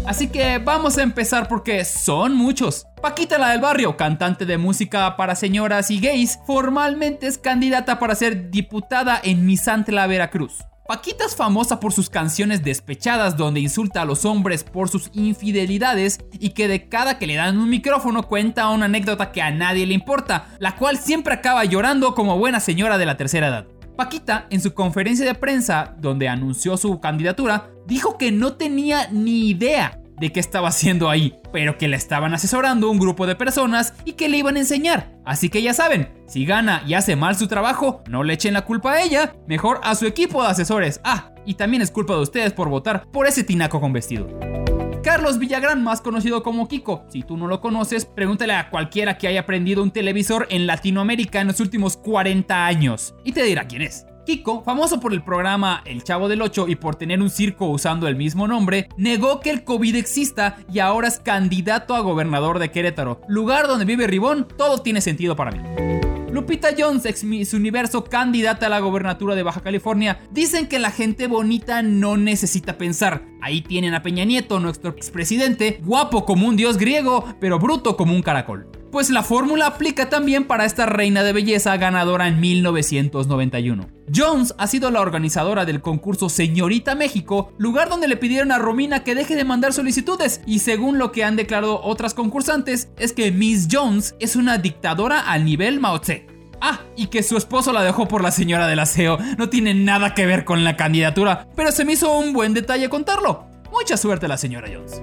Así 0.04 0.28
que 0.28 0.58
vamos 0.58 0.98
a 0.98 1.02
empezar 1.02 1.48
porque 1.48 1.84
son 1.84 2.34
muchos. 2.34 2.86
Paquita 3.02 3.38
la 3.38 3.50
del 3.50 3.60
barrio, 3.60 3.96
cantante 3.96 4.46
de 4.46 4.58
música 4.58 5.16
para 5.16 5.36
señoras 5.36 5.90
y 5.90 6.00
gays, 6.00 6.40
formalmente 6.46 7.26
es 7.26 7.38
candidata 7.38 7.98
para 7.98 8.14
ser 8.14 8.50
diputada 8.50 9.20
en 9.22 9.44
Misantla, 9.44 10.06
Veracruz. 10.06 10.67
Paquita 10.88 11.26
es 11.26 11.36
famosa 11.36 11.80
por 11.80 11.92
sus 11.92 12.08
canciones 12.08 12.64
despechadas 12.64 13.36
donde 13.36 13.60
insulta 13.60 14.00
a 14.00 14.04
los 14.06 14.24
hombres 14.24 14.64
por 14.64 14.88
sus 14.88 15.10
infidelidades 15.12 16.18
y 16.40 16.54
que 16.54 16.66
de 16.66 16.88
cada 16.88 17.18
que 17.18 17.26
le 17.26 17.34
dan 17.34 17.58
un 17.58 17.68
micrófono 17.68 18.22
cuenta 18.22 18.70
una 18.70 18.86
anécdota 18.86 19.30
que 19.30 19.42
a 19.42 19.50
nadie 19.50 19.84
le 19.84 19.92
importa, 19.92 20.46
la 20.60 20.76
cual 20.76 20.96
siempre 20.96 21.34
acaba 21.34 21.66
llorando 21.66 22.14
como 22.14 22.38
buena 22.38 22.58
señora 22.58 22.96
de 22.96 23.04
la 23.04 23.18
tercera 23.18 23.48
edad. 23.48 23.66
Paquita, 23.98 24.46
en 24.48 24.62
su 24.62 24.72
conferencia 24.72 25.26
de 25.26 25.34
prensa 25.34 25.94
donde 25.98 26.26
anunció 26.26 26.78
su 26.78 26.98
candidatura, 27.00 27.68
dijo 27.86 28.16
que 28.16 28.32
no 28.32 28.54
tenía 28.54 29.08
ni 29.10 29.50
idea 29.50 30.00
de 30.20 30.32
qué 30.32 30.40
estaba 30.40 30.68
haciendo 30.68 31.10
ahí, 31.10 31.34
pero 31.52 31.78
que 31.78 31.88
le 31.88 31.96
estaban 31.96 32.34
asesorando 32.34 32.90
un 32.90 32.98
grupo 32.98 33.26
de 33.26 33.36
personas 33.36 33.94
y 34.04 34.12
que 34.12 34.28
le 34.28 34.38
iban 34.38 34.56
a 34.56 34.60
enseñar. 34.60 35.12
Así 35.24 35.48
que 35.48 35.62
ya 35.62 35.74
saben, 35.74 36.08
si 36.26 36.44
gana 36.44 36.82
y 36.86 36.94
hace 36.94 37.16
mal 37.16 37.36
su 37.36 37.48
trabajo, 37.48 38.02
no 38.08 38.22
le 38.22 38.34
echen 38.34 38.54
la 38.54 38.64
culpa 38.64 38.92
a 38.92 39.02
ella, 39.02 39.34
mejor 39.46 39.80
a 39.82 39.94
su 39.94 40.06
equipo 40.06 40.42
de 40.42 40.48
asesores. 40.48 41.00
Ah, 41.04 41.32
y 41.44 41.54
también 41.54 41.82
es 41.82 41.90
culpa 41.90 42.14
de 42.14 42.20
ustedes 42.20 42.52
por 42.52 42.68
votar 42.68 43.06
por 43.10 43.26
ese 43.26 43.44
tinaco 43.44 43.80
con 43.80 43.92
vestido. 43.92 44.28
Carlos 45.02 45.38
Villagrán, 45.38 45.82
más 45.82 46.00
conocido 46.00 46.42
como 46.42 46.68
Kiko. 46.68 47.04
Si 47.08 47.22
tú 47.22 47.36
no 47.36 47.46
lo 47.46 47.60
conoces, 47.60 48.04
pregúntale 48.04 48.52
a 48.52 48.68
cualquiera 48.68 49.16
que 49.16 49.28
haya 49.28 49.40
aprendido 49.40 49.82
un 49.82 49.90
televisor 49.90 50.46
en 50.50 50.66
Latinoamérica 50.66 51.40
en 51.40 51.46
los 51.46 51.60
últimos 51.60 51.96
40 51.96 52.66
años 52.66 53.14
y 53.24 53.32
te 53.32 53.42
dirá 53.42 53.66
quién 53.66 53.82
es. 53.82 54.07
Kiko, 54.28 54.62
famoso 54.62 55.00
por 55.00 55.14
el 55.14 55.22
programa 55.22 55.80
El 55.86 56.04
Chavo 56.04 56.28
del 56.28 56.42
Ocho 56.42 56.68
y 56.68 56.76
por 56.76 56.96
tener 56.96 57.22
un 57.22 57.30
circo 57.30 57.70
usando 57.70 58.06
el 58.08 58.14
mismo 58.14 58.46
nombre, 58.46 58.90
negó 58.98 59.40
que 59.40 59.48
el 59.48 59.64
COVID 59.64 59.96
exista 59.96 60.58
y 60.70 60.80
ahora 60.80 61.08
es 61.08 61.18
candidato 61.18 61.94
a 61.94 62.00
gobernador 62.00 62.58
de 62.58 62.70
Querétaro, 62.70 63.22
lugar 63.26 63.68
donde 63.68 63.86
vive 63.86 64.06
Ribón, 64.06 64.46
todo 64.58 64.82
tiene 64.82 65.00
sentido 65.00 65.34
para 65.34 65.52
mí. 65.52 65.60
Lupita 66.30 66.68
Jones, 66.76 67.06
ex 67.06 67.24
Miss 67.24 67.54
Universo, 67.54 68.04
candidata 68.04 68.66
a 68.66 68.68
la 68.68 68.80
gobernatura 68.80 69.34
de 69.34 69.42
Baja 69.42 69.62
California, 69.62 70.20
dicen 70.30 70.68
que 70.68 70.78
la 70.78 70.90
gente 70.90 71.26
bonita 71.26 71.80
no 71.82 72.18
necesita 72.18 72.76
pensar. 72.76 73.24
Ahí 73.40 73.62
tienen 73.62 73.94
a 73.94 74.02
Peña 74.02 74.24
Nieto, 74.24 74.60
nuestro 74.60 74.90
expresidente, 74.90 75.80
guapo 75.82 76.26
como 76.26 76.46
un 76.46 76.56
dios 76.56 76.76
griego, 76.76 77.24
pero 77.40 77.58
bruto 77.58 77.96
como 77.96 78.14
un 78.14 78.22
caracol. 78.22 78.68
Pues 78.90 79.10
la 79.10 79.22
fórmula 79.22 79.66
aplica 79.66 80.08
también 80.08 80.44
para 80.44 80.64
esta 80.64 80.86
reina 80.86 81.22
de 81.22 81.34
belleza 81.34 81.76
ganadora 81.76 82.26
en 82.26 82.40
1991. 82.40 83.86
Jones 84.14 84.54
ha 84.56 84.66
sido 84.66 84.90
la 84.90 85.02
organizadora 85.02 85.66
del 85.66 85.82
concurso 85.82 86.30
Señorita 86.30 86.94
México, 86.94 87.52
lugar 87.58 87.90
donde 87.90 88.08
le 88.08 88.16
pidieron 88.16 88.50
a 88.50 88.58
Romina 88.58 89.04
que 89.04 89.14
deje 89.14 89.36
de 89.36 89.44
mandar 89.44 89.74
solicitudes, 89.74 90.40
y 90.46 90.60
según 90.60 90.98
lo 90.98 91.12
que 91.12 91.22
han 91.22 91.36
declarado 91.36 91.82
otras 91.82 92.14
concursantes, 92.14 92.88
es 92.98 93.12
que 93.12 93.30
Miss 93.30 93.68
Jones 93.70 94.14
es 94.20 94.36
una 94.36 94.56
dictadora 94.56 95.20
al 95.20 95.44
nivel 95.44 95.80
Mao 95.80 96.00
Tse. 96.00 96.17
Ah, 96.60 96.80
y 96.96 97.06
que 97.06 97.22
su 97.22 97.36
esposo 97.36 97.72
la 97.72 97.82
dejó 97.82 98.08
por 98.08 98.22
la 98.22 98.30
señora 98.30 98.66
del 98.66 98.80
aseo. 98.80 99.18
No 99.38 99.48
tiene 99.48 99.74
nada 99.74 100.14
que 100.14 100.26
ver 100.26 100.44
con 100.44 100.64
la 100.64 100.76
candidatura, 100.76 101.46
pero 101.54 101.72
se 101.72 101.84
me 101.84 101.92
hizo 101.92 102.18
un 102.18 102.32
buen 102.32 102.54
detalle 102.54 102.88
contarlo. 102.88 103.46
Mucha 103.70 103.96
suerte 103.96 104.28
la 104.28 104.36
señora 104.38 104.68
Jones. 104.72 105.00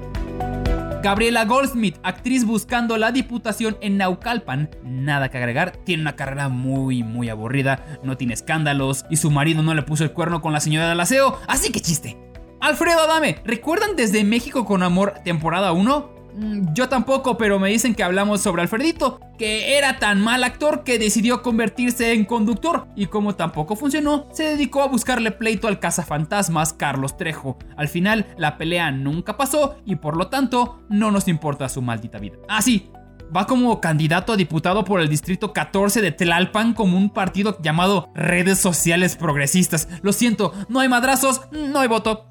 Gabriela 1.06 1.46
Goldsmith, 1.46 1.98
actriz 2.02 2.46
buscando 2.46 2.98
la 2.98 3.12
diputación 3.12 3.78
en 3.82 3.98
Naucalpan. 3.98 4.72
Nada 4.84 5.30
que 5.30 5.38
agregar, 5.38 5.78
tiene 5.86 6.02
una 6.02 6.15
carrera 6.15 6.50
muy, 6.50 7.04
muy 7.04 7.30
aburrida, 7.30 7.86
no 8.02 8.18
tiene 8.18 8.34
escándalos 8.34 9.06
y 9.12 9.18
su 9.18 9.30
marido 9.30 9.62
no 9.62 9.76
le 9.76 9.84
puso 9.84 10.04
el 10.04 10.13
cuerno 10.13 10.41
con 10.41 10.52
la 10.52 10.60
señora 10.60 10.89
del 10.89 11.00
aseo, 11.00 11.39
así 11.48 11.72
que 11.72 11.80
chiste. 11.80 12.18
Alfredo 12.60 13.02
Adame, 13.02 13.38
¿recuerdan 13.46 13.96
desde 13.96 14.24
México 14.24 14.65
con 14.65 14.82
Amor 14.82 15.13
temporada 15.24 15.74
1? 15.74 16.14
Mm, 16.36 16.74
yo 16.74 16.89
tampoco, 16.89 17.38
pero 17.38 17.60
me 17.60 17.69
dicen 17.69 17.95
que 17.95 18.04
hablamos 18.04 18.41
sobre 18.41 18.62
Alfredito, 18.62 19.19
que 19.38 19.78
era 19.78 20.00
tan 20.00 20.21
mal 20.21 20.43
actor 20.43 20.84
que 20.84 21.00
decidió 21.00 21.41
convertirse 21.41 22.13
en 22.13 22.26
conductor 22.26 22.88
y 22.95 23.08
como 23.08 23.36
tampoco 23.36 23.76
funcionó, 23.76 24.28
se 24.32 24.43
dedicó 24.43 24.84
a 24.84 24.88
buscarle 24.88 25.32
pleito 25.32 25.67
al 25.67 25.80
cazafantasmas 25.80 26.74
Carlos 26.74 27.17
Trejo. 27.17 27.58
Al 27.78 27.88
final, 27.88 28.28
la 28.38 28.58
pelea 28.58 28.91
nunca 28.91 29.38
pasó 29.38 29.78
y 29.86 29.95
por 29.95 30.17
lo 30.17 30.28
tanto 30.28 30.82
no 30.89 31.12
nos 31.12 31.28
importa 31.28 31.69
su 31.69 31.82
maldita 31.82 32.19
vida. 32.19 32.36
Ah, 32.48 32.62
sí, 32.62 32.91
va 33.36 33.48
como 33.48 33.80
candidato 33.82 34.34
a 34.34 34.38
diputado 34.38 34.84
por 34.84 35.02
el 35.02 35.10
distrito 35.10 35.54
14 35.54 36.02
de 36.02 36.12
Tlalpan 36.12 36.74
como 36.74 36.98
un 36.98 37.10
partido 37.10 37.58
llamado 37.62 38.10
Redes 38.13 38.60
Sociales 38.60 39.15
Progresistas. 39.15 39.88
Lo 40.02 40.13
siento, 40.13 40.54
no 40.69 40.80
hay 40.80 40.89
madrazos, 40.89 41.41
no 41.52 41.80
hay 41.80 41.88
voto. 41.88 42.28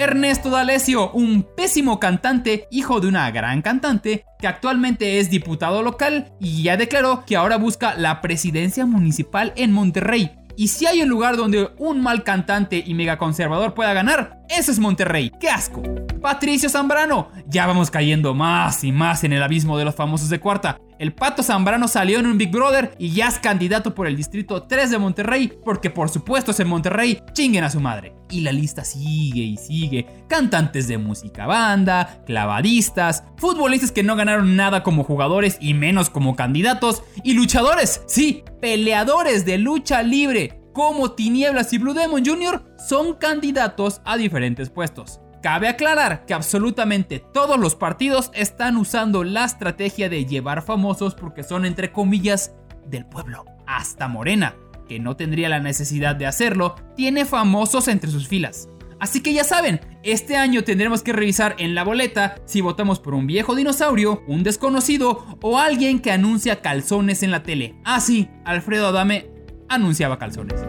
Ernesto 0.00 0.48
D'Alessio, 0.48 1.10
un 1.12 1.42
pésimo 1.42 2.00
cantante, 2.00 2.66
hijo 2.70 3.00
de 3.00 3.08
una 3.08 3.30
gran 3.30 3.60
cantante, 3.60 4.24
que 4.38 4.46
actualmente 4.46 5.18
es 5.18 5.28
diputado 5.28 5.82
local 5.82 6.32
y 6.40 6.62
ya 6.62 6.78
declaró 6.78 7.24
que 7.26 7.36
ahora 7.36 7.58
busca 7.58 7.94
la 7.96 8.22
presidencia 8.22 8.86
municipal 8.86 9.52
en 9.56 9.72
Monterrey. 9.72 10.30
Y 10.56 10.68
si 10.68 10.86
hay 10.86 11.02
un 11.02 11.10
lugar 11.10 11.36
donde 11.36 11.68
un 11.76 12.00
mal 12.00 12.24
cantante 12.24 12.82
y 12.84 12.94
mega 12.94 13.18
conservador 13.18 13.74
pueda 13.74 13.92
ganar, 13.92 14.39
ese 14.50 14.72
es 14.72 14.78
Monterrey. 14.78 15.32
¡Qué 15.40 15.48
asco! 15.48 15.82
Patricio 16.20 16.68
Zambrano. 16.68 17.30
Ya 17.46 17.66
vamos 17.66 17.90
cayendo 17.90 18.34
más 18.34 18.84
y 18.84 18.92
más 18.92 19.24
en 19.24 19.32
el 19.32 19.42
abismo 19.42 19.78
de 19.78 19.84
los 19.84 19.94
famosos 19.94 20.28
de 20.28 20.40
cuarta. 20.40 20.78
El 20.98 21.14
Pato 21.14 21.42
Zambrano 21.42 21.88
salió 21.88 22.18
en 22.18 22.26
un 22.26 22.36
Big 22.36 22.50
Brother 22.50 22.94
y 22.98 23.10
ya 23.12 23.28
es 23.28 23.38
candidato 23.38 23.94
por 23.94 24.06
el 24.06 24.16
distrito 24.16 24.64
3 24.64 24.90
de 24.90 24.98
Monterrey, 24.98 25.50
porque 25.64 25.88
por 25.88 26.10
supuesto 26.10 26.50
es 26.50 26.60
en 26.60 26.68
Monterrey, 26.68 27.22
chinguen 27.32 27.64
a 27.64 27.70
su 27.70 27.80
madre. 27.80 28.12
Y 28.28 28.40
la 28.40 28.52
lista 28.52 28.84
sigue 28.84 29.40
y 29.40 29.56
sigue. 29.56 30.06
Cantantes 30.28 30.88
de 30.88 30.98
música 30.98 31.46
banda, 31.46 32.22
clavadistas, 32.26 33.24
futbolistas 33.38 33.92
que 33.92 34.02
no 34.02 34.14
ganaron 34.14 34.56
nada 34.56 34.82
como 34.82 35.04
jugadores 35.04 35.56
y 35.58 35.72
menos 35.72 36.10
como 36.10 36.36
candidatos, 36.36 37.02
y 37.24 37.32
luchadores, 37.32 38.02
sí, 38.06 38.44
peleadores 38.60 39.46
de 39.46 39.56
lucha 39.56 40.02
libre, 40.02 40.59
como 40.80 41.12
Tinieblas 41.12 41.74
y 41.74 41.78
Blue 41.78 41.92
Demon 41.92 42.24
Jr. 42.24 42.64
son 42.88 43.12
candidatos 43.12 44.00
a 44.06 44.16
diferentes 44.16 44.70
puestos. 44.70 45.20
Cabe 45.42 45.68
aclarar 45.68 46.24
que 46.24 46.32
absolutamente 46.32 47.18
todos 47.18 47.60
los 47.60 47.74
partidos 47.74 48.30
están 48.32 48.78
usando 48.78 49.22
la 49.22 49.44
estrategia 49.44 50.08
de 50.08 50.24
llevar 50.24 50.62
famosos 50.62 51.14
porque 51.14 51.42
son 51.42 51.66
entre 51.66 51.92
comillas 51.92 52.54
del 52.86 53.04
pueblo. 53.04 53.44
Hasta 53.66 54.08
Morena, 54.08 54.56
que 54.88 54.98
no 54.98 55.16
tendría 55.16 55.50
la 55.50 55.60
necesidad 55.60 56.16
de 56.16 56.24
hacerlo, 56.24 56.76
tiene 56.96 57.26
famosos 57.26 57.86
entre 57.86 58.10
sus 58.10 58.26
filas. 58.26 58.70
Así 59.00 59.22
que 59.22 59.34
ya 59.34 59.44
saben, 59.44 59.80
este 60.02 60.38
año 60.38 60.64
tendremos 60.64 61.02
que 61.02 61.12
revisar 61.12 61.56
en 61.58 61.74
la 61.74 61.84
boleta 61.84 62.36
si 62.46 62.62
votamos 62.62 63.00
por 63.00 63.12
un 63.12 63.26
viejo 63.26 63.54
dinosaurio, 63.54 64.22
un 64.26 64.44
desconocido 64.44 65.26
o 65.42 65.58
alguien 65.58 66.00
que 66.00 66.10
anuncia 66.10 66.62
calzones 66.62 67.22
en 67.22 67.32
la 67.32 67.42
tele. 67.42 67.74
Ah 67.84 68.00
sí, 68.00 68.30
Alfredo 68.46 68.86
Adame 68.86 69.28
anunciaba 69.70 70.18
calzones. 70.18 70.60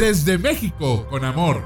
Desde 0.00 0.38
México, 0.38 1.06
con 1.10 1.24
amor. 1.24 1.62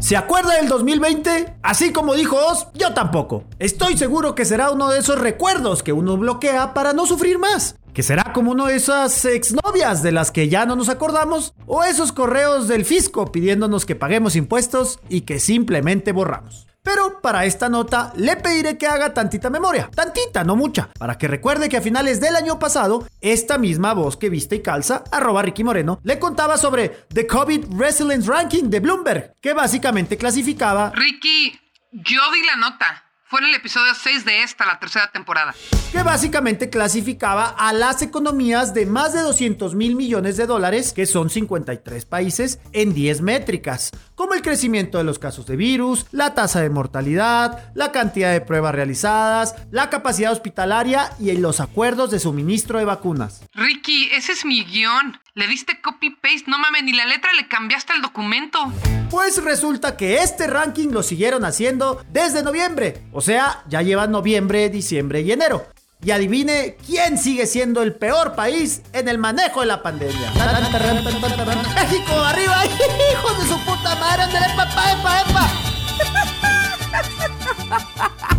¿Se 0.00 0.16
acuerda 0.16 0.56
del 0.56 0.68
2020? 0.68 1.54
Así 1.62 1.92
como 1.92 2.14
dijo 2.14 2.36
Oz, 2.36 2.66
yo 2.74 2.92
tampoco. 2.92 3.44
Estoy 3.58 3.96
seguro 3.96 4.34
que 4.34 4.44
será 4.44 4.70
uno 4.70 4.90
de 4.90 4.98
esos 4.98 5.18
recuerdos 5.18 5.82
que 5.82 5.92
uno 5.92 6.16
bloquea 6.16 6.74
para 6.74 6.92
no 6.92 7.06
sufrir 7.06 7.38
más. 7.38 7.76
Que 7.94 8.02
será 8.02 8.32
como 8.32 8.50
uno 8.50 8.66
de 8.66 8.74
esas 8.76 9.24
exnovias 9.24 10.02
de 10.02 10.12
las 10.12 10.30
que 10.30 10.48
ya 10.48 10.66
no 10.66 10.74
nos 10.74 10.88
acordamos. 10.88 11.54
O 11.66 11.84
esos 11.84 12.10
correos 12.10 12.66
del 12.66 12.84
fisco 12.84 13.30
pidiéndonos 13.30 13.86
que 13.86 13.94
paguemos 13.94 14.34
impuestos 14.34 14.98
y 15.08 15.20
que 15.22 15.38
simplemente 15.38 16.10
borramos. 16.12 16.66
Pero 16.82 17.20
para 17.20 17.44
esta 17.44 17.68
nota 17.68 18.12
le 18.16 18.36
pediré 18.36 18.76
que 18.76 18.86
haga 18.86 19.14
tantita 19.14 19.50
memoria, 19.50 19.88
tantita, 19.94 20.42
no 20.42 20.56
mucha, 20.56 20.88
para 20.98 21.16
que 21.16 21.28
recuerde 21.28 21.68
que 21.68 21.76
a 21.76 21.82
finales 21.82 22.20
del 22.20 22.34
año 22.34 22.58
pasado, 22.58 23.06
esta 23.20 23.56
misma 23.56 23.94
voz 23.94 24.16
que 24.16 24.30
viste 24.30 24.56
y 24.56 24.62
calza, 24.62 25.04
arroba 25.12 25.42
Ricky 25.42 25.62
Moreno, 25.62 26.00
le 26.02 26.18
contaba 26.18 26.56
sobre 26.56 26.88
The 27.14 27.26
COVID 27.26 27.66
Resilience 27.78 28.28
Ranking 28.28 28.64
de 28.64 28.80
Bloomberg, 28.80 29.34
que 29.40 29.54
básicamente 29.54 30.16
clasificaba... 30.16 30.92
Ricky, 30.94 31.58
yo 31.92 32.20
di 32.32 32.44
la 32.44 32.56
nota. 32.56 33.01
Fue 33.32 33.40
en 33.40 33.46
el 33.46 33.54
episodio 33.54 33.94
6 33.94 34.26
de 34.26 34.42
esta, 34.42 34.66
la 34.66 34.78
tercera 34.78 35.10
temporada. 35.10 35.54
Que 35.90 36.02
básicamente 36.02 36.68
clasificaba 36.68 37.46
a 37.48 37.72
las 37.72 38.02
economías 38.02 38.74
de 38.74 38.84
más 38.84 39.14
de 39.14 39.22
200 39.22 39.74
mil 39.74 39.96
millones 39.96 40.36
de 40.36 40.44
dólares, 40.44 40.92
que 40.92 41.06
son 41.06 41.30
53 41.30 42.04
países, 42.04 42.60
en 42.74 42.92
10 42.92 43.22
métricas, 43.22 43.90
como 44.14 44.34
el 44.34 44.42
crecimiento 44.42 44.98
de 44.98 45.04
los 45.04 45.18
casos 45.18 45.46
de 45.46 45.56
virus, 45.56 46.04
la 46.12 46.34
tasa 46.34 46.60
de 46.60 46.68
mortalidad, 46.68 47.72
la 47.74 47.90
cantidad 47.90 48.32
de 48.32 48.42
pruebas 48.42 48.74
realizadas, 48.74 49.54
la 49.70 49.88
capacidad 49.88 50.30
hospitalaria 50.30 51.10
y 51.18 51.32
los 51.32 51.60
acuerdos 51.60 52.10
de 52.10 52.20
suministro 52.20 52.80
de 52.80 52.84
vacunas. 52.84 53.44
Ricky, 53.54 54.10
ese 54.12 54.32
es 54.32 54.44
mi 54.44 54.62
guion. 54.62 55.18
Le 55.34 55.46
diste 55.46 55.80
copy-paste, 55.80 56.50
no 56.50 56.58
mames, 56.58 56.82
ni 56.84 56.92
la 56.92 57.06
letra 57.06 57.32
le 57.32 57.48
cambiaste 57.48 57.94
al 57.94 58.02
documento. 58.02 58.58
Pues 59.08 59.42
resulta 59.42 59.96
que 59.96 60.16
este 60.16 60.46
ranking 60.46 60.88
lo 60.88 61.02
siguieron 61.02 61.46
haciendo 61.46 62.04
desde 62.10 62.42
noviembre. 62.42 63.02
O 63.12 63.21
sea, 63.22 63.62
ya 63.68 63.82
llevan 63.82 64.10
noviembre, 64.10 64.68
diciembre 64.68 65.20
y 65.20 65.32
enero. 65.32 65.66
Y 66.04 66.10
adivine 66.10 66.76
quién 66.84 67.16
sigue 67.16 67.46
siendo 67.46 67.82
el 67.82 67.94
peor 67.94 68.34
país 68.34 68.82
en 68.92 69.06
el 69.08 69.18
manejo 69.18 69.60
de 69.60 69.66
la 69.66 69.82
pandemia. 69.82 70.32
México, 71.74 72.12
arriba, 72.14 72.64
hijo 73.12 73.32
de 73.40 73.48
su 73.48 73.56
puta 73.64 73.94
madre, 73.96 74.24
papá, 74.56 74.92
epa, 74.92 75.20
epa. 75.20 75.50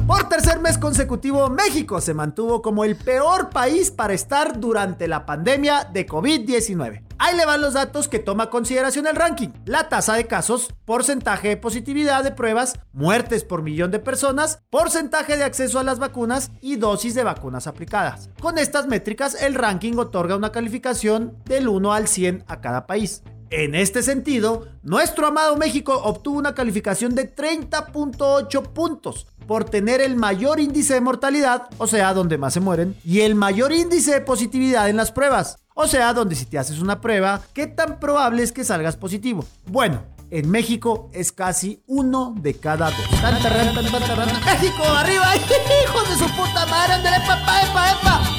Por 0.08 0.28
tercer 0.28 0.60
mes 0.60 0.78
consecutivo, 0.78 1.50
México 1.50 2.02
se 2.02 2.14
mantuvo 2.14 2.62
como 2.62 2.84
el 2.84 2.96
peor 2.96 3.50
país 3.50 3.90
para 3.90 4.14
estar 4.14 4.60
durante 4.60 5.08
la 5.08 5.26
pandemia 5.26 5.86
de 5.86 6.06
COVID-19. 6.06 7.04
Ahí 7.20 7.38
le 7.38 7.46
van 7.46 7.62
los 7.62 7.74
datos 7.74 8.10
que 8.10 8.20
toma 8.20 8.50
consideración 8.50 9.08
el 9.08 9.16
ranking. 9.16 9.50
La 9.66 9.88
tasa 9.88 10.16
de 10.16 10.28
casos, 10.28 10.74
porcentaje 10.84 11.48
de 11.48 11.58
positividad 11.58 12.24
de 12.24 12.32
pruebas, 12.32 12.74
muertes 12.92 13.46
por 13.46 13.62
millón 13.62 13.92
de 13.92 14.00
personas, 14.00 14.60
porcentaje 14.70 15.38
de 15.38 15.46
acceso 15.46 15.80
a 15.80 15.84
las 15.84 16.00
vacunas 16.00 16.52
y 16.60 16.76
dosis 16.76 17.16
de 17.16 17.24
vacunas 17.24 17.68
aplicadas. 17.68 18.30
Con 18.42 18.58
estas 18.58 18.88
métricas, 18.88 19.42
el 19.42 19.56
ranking 19.56 19.94
otorga 19.98 20.36
una 20.36 20.52
calificación 20.52 21.38
del 21.46 21.70
1 21.70 21.94
al 21.94 22.08
100 22.10 22.44
a 22.48 22.60
cada 22.60 22.88
país. 22.88 23.24
En 23.50 23.76
este 23.76 24.02
sentido, 24.02 24.68
nuestro 24.82 25.28
amado 25.28 25.56
México 25.58 26.00
obtuvo 26.04 26.40
una 26.40 26.56
calificación 26.56 27.16
de 27.16 27.34
30.8 27.34 28.74
puntos 28.74 29.28
por 29.48 29.66
tener 29.66 30.02
el 30.02 30.16
mayor 30.16 30.60
índice 30.60 30.96
de 30.96 31.02
mortalidad, 31.02 31.70
o 31.78 31.88
sea, 31.88 32.14
donde 32.14 32.38
más 32.38 32.54
se 32.54 32.60
mueren, 32.60 32.96
y 33.04 33.22
el 33.22 33.36
mayor 33.36 33.72
índice 33.72 34.14
de 34.14 34.22
positividad 34.22 34.90
en 34.90 34.98
las 34.98 35.12
pruebas, 35.12 35.60
o 35.76 35.88
sea, 35.88 36.14
donde 36.14 36.36
si 36.36 36.46
te 36.46 36.58
haces 36.58 36.80
una 36.80 37.02
prueba, 37.02 37.42
¿qué 37.54 37.68
tan 37.68 38.00
probable 38.00 38.44
es 38.44 38.52
que 38.52 38.64
salgas 38.64 38.96
positivo? 38.96 39.46
Bueno, 39.66 40.02
en 40.30 40.50
México 40.50 41.12
es 41.14 41.32
casi 41.32 41.84
uno 41.86 42.34
de 42.40 42.56
cada 42.56 42.90
dos. 42.90 43.12
¡México, 44.46 44.84
arriba! 44.84 45.36
¡Hijos 45.84 46.10
de 46.10 46.16
su 46.16 46.32
puta 46.36 46.66
madre! 46.66 46.94
¡Ándale, 46.94 47.18
papá, 47.28 47.62
epa, 47.62 47.92
epa! 47.92 48.33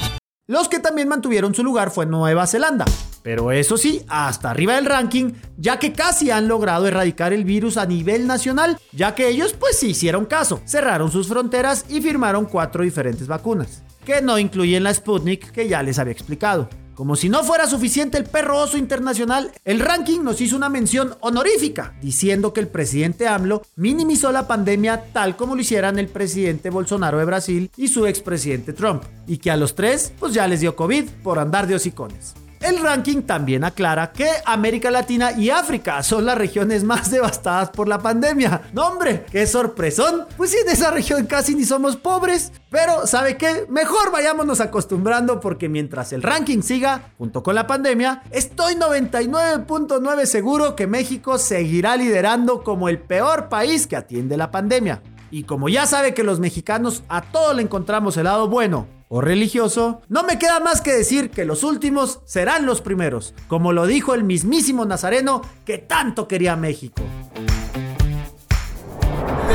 Los 0.47 0.69
que 0.69 0.79
también 0.79 1.09
mantuvieron 1.09 1.55
su 1.55 1.65
lugar 1.65 1.91
fue 1.91 2.05
Nueva 2.05 2.47
Zelanda. 2.47 2.85
Pero 3.23 3.51
eso 3.51 3.79
sí, 3.79 4.03
hasta 4.09 4.51
arriba 4.51 4.75
del 4.75 4.85
ranking, 4.85 5.33
ya 5.57 5.79
que 5.79 5.95
casi 5.95 6.31
han 6.31 6.49
logrado 6.49 6.87
erradicar 6.87 7.33
el 7.33 7.47
virus 7.47 7.79
a 7.79 7.87
nivel 7.87 8.27
nacional, 8.27 8.79
ya 8.93 9.15
que 9.15 9.29
ellos 9.29 9.55
pues 9.59 9.79
sí 9.79 9.89
hicieron 9.89 10.27
caso, 10.27 10.61
cerraron 10.67 11.11
sus 11.11 11.29
fronteras 11.29 11.87
y 11.89 12.03
firmaron 12.03 12.45
cuatro 12.45 12.85
diferentes 12.85 13.27
vacunas, 13.27 13.83
que 14.05 14.21
no 14.21 14.39
incluyen 14.39 14.83
la 14.83 14.93
Sputnik 14.93 15.51
que 15.51 15.67
ya 15.67 15.83
les 15.83 15.99
había 15.99 16.13
explicado. 16.13 16.69
Como 16.95 17.17
si 17.17 17.29
no 17.29 17.43
fuera 17.43 17.67
suficiente 17.67 18.19
el 18.19 18.25
perro 18.25 18.61
oso 18.61 18.77
internacional, 18.77 19.51
el 19.65 19.81
ranking 19.81 20.21
nos 20.21 20.41
hizo 20.41 20.55
una 20.55 20.69
mención 20.69 21.17
honorífica, 21.21 21.95
diciendo 22.01 22.53
que 22.53 22.61
el 22.61 22.69
presidente 22.69 23.27
AMLO 23.27 23.63
minimizó 23.75 24.31
la 24.31 24.47
pandemia 24.47 25.07
tal 25.13 25.37
como 25.37 25.57
lo 25.57 25.61
hicieran 25.61 25.99
el 25.99 26.07
presidente 26.07 26.71
Bolsonaro 26.71 27.19
de 27.19 27.25
Brasil 27.25 27.71
y 27.77 27.89
su 27.89 28.07
expresidente 28.07 28.73
Trump, 28.73 29.03
y 29.27 29.39
que 29.39 29.51
a 29.51 29.57
los 29.57 29.75
tres 29.75 30.13
pues 30.21 30.35
ya 30.35 30.47
les 30.47 30.61
dio 30.61 30.77
COVID 30.77 31.09
por 31.25 31.41
andar 31.41 31.67
de 31.67 31.75
hocicones. 31.75 32.35
El 32.65 32.79
ranking 32.79 33.21
también 33.25 33.63
aclara 33.63 34.11
que 34.11 34.27
América 34.47 34.91
Latina 34.91 35.33
y 35.33 35.51
África 35.51 36.03
son 36.03 36.25
las 36.25 36.39
regiones 36.39 36.83
más 36.83 37.11
devastadas 37.11 37.69
por 37.69 37.89
la 37.89 37.99
pandemia. 37.99 38.63
No 38.73 38.87
hombre, 38.87 39.27
qué 39.31 39.47
sorpresón. 39.47 40.25
Pues 40.39 40.53
sí, 40.53 40.57
en 40.63 40.71
esa 40.71 40.91
región 40.91 41.27
casi 41.27 41.55
ni 41.55 41.67
somos 41.67 41.97
pobres. 41.97 42.53
Pero, 42.71 43.07
¿sabe 43.07 43.37
qué? 43.37 43.67
Mejor 43.69 44.11
vayámonos 44.11 44.63
acostumbrando 44.63 45.41
porque 45.41 45.69
mientras 45.69 46.15
el 46.15 46.23
ranking 46.23 46.63
siga, 46.63 47.13
junto 47.19 47.43
con 47.43 47.55
la 47.55 47.67
pandemia, 47.67 48.23
estoy 48.31 48.77
99.9 48.77 50.25
seguro 50.25 50.75
que 50.75 50.87
México 50.87 51.37
seguirá 51.37 51.99
liderando 51.99 52.63
como 52.63 52.89
el 52.89 52.99
peor 52.99 53.51
país 53.51 53.87
que 53.87 53.97
atiende 53.97 54.39
la 54.39 54.51
pandemia. 54.51 55.03
Y 55.31 55.43
como 55.43 55.69
ya 55.69 55.85
sabe 55.85 56.15
que 56.15 56.25
los 56.25 56.41
mexicanos 56.41 57.03
a 57.11 57.21
todo 57.21 57.53
le 57.53 57.61
encontramos 57.61 58.17
el 58.17 58.25
lado 58.25 58.49
bueno 58.49 58.87
o 59.09 59.21
religioso, 59.21 60.03
no 60.09 60.25
me 60.25 60.39
queda 60.39 60.61
más 60.61 60.81
que 60.81 60.93
decir 60.93 61.31
que 61.31 61.45
los 61.45 61.63
últimos 61.63 62.21
serán 62.25 62.67
los 62.67 62.81
primeros, 62.81 63.35
como 63.49 63.73
lo 63.73 63.87
dijo 63.87 64.15
el 64.15 64.25
mismísimo 64.25 64.85
Nazareno 64.85 65.43
que 65.65 65.79
tanto 65.79 66.29
quería 66.29 66.57
México. 66.57 67.03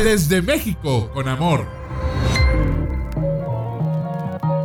Desde 0.03 0.41
México, 0.41 1.11
con 1.13 1.27
amor. 1.27 1.67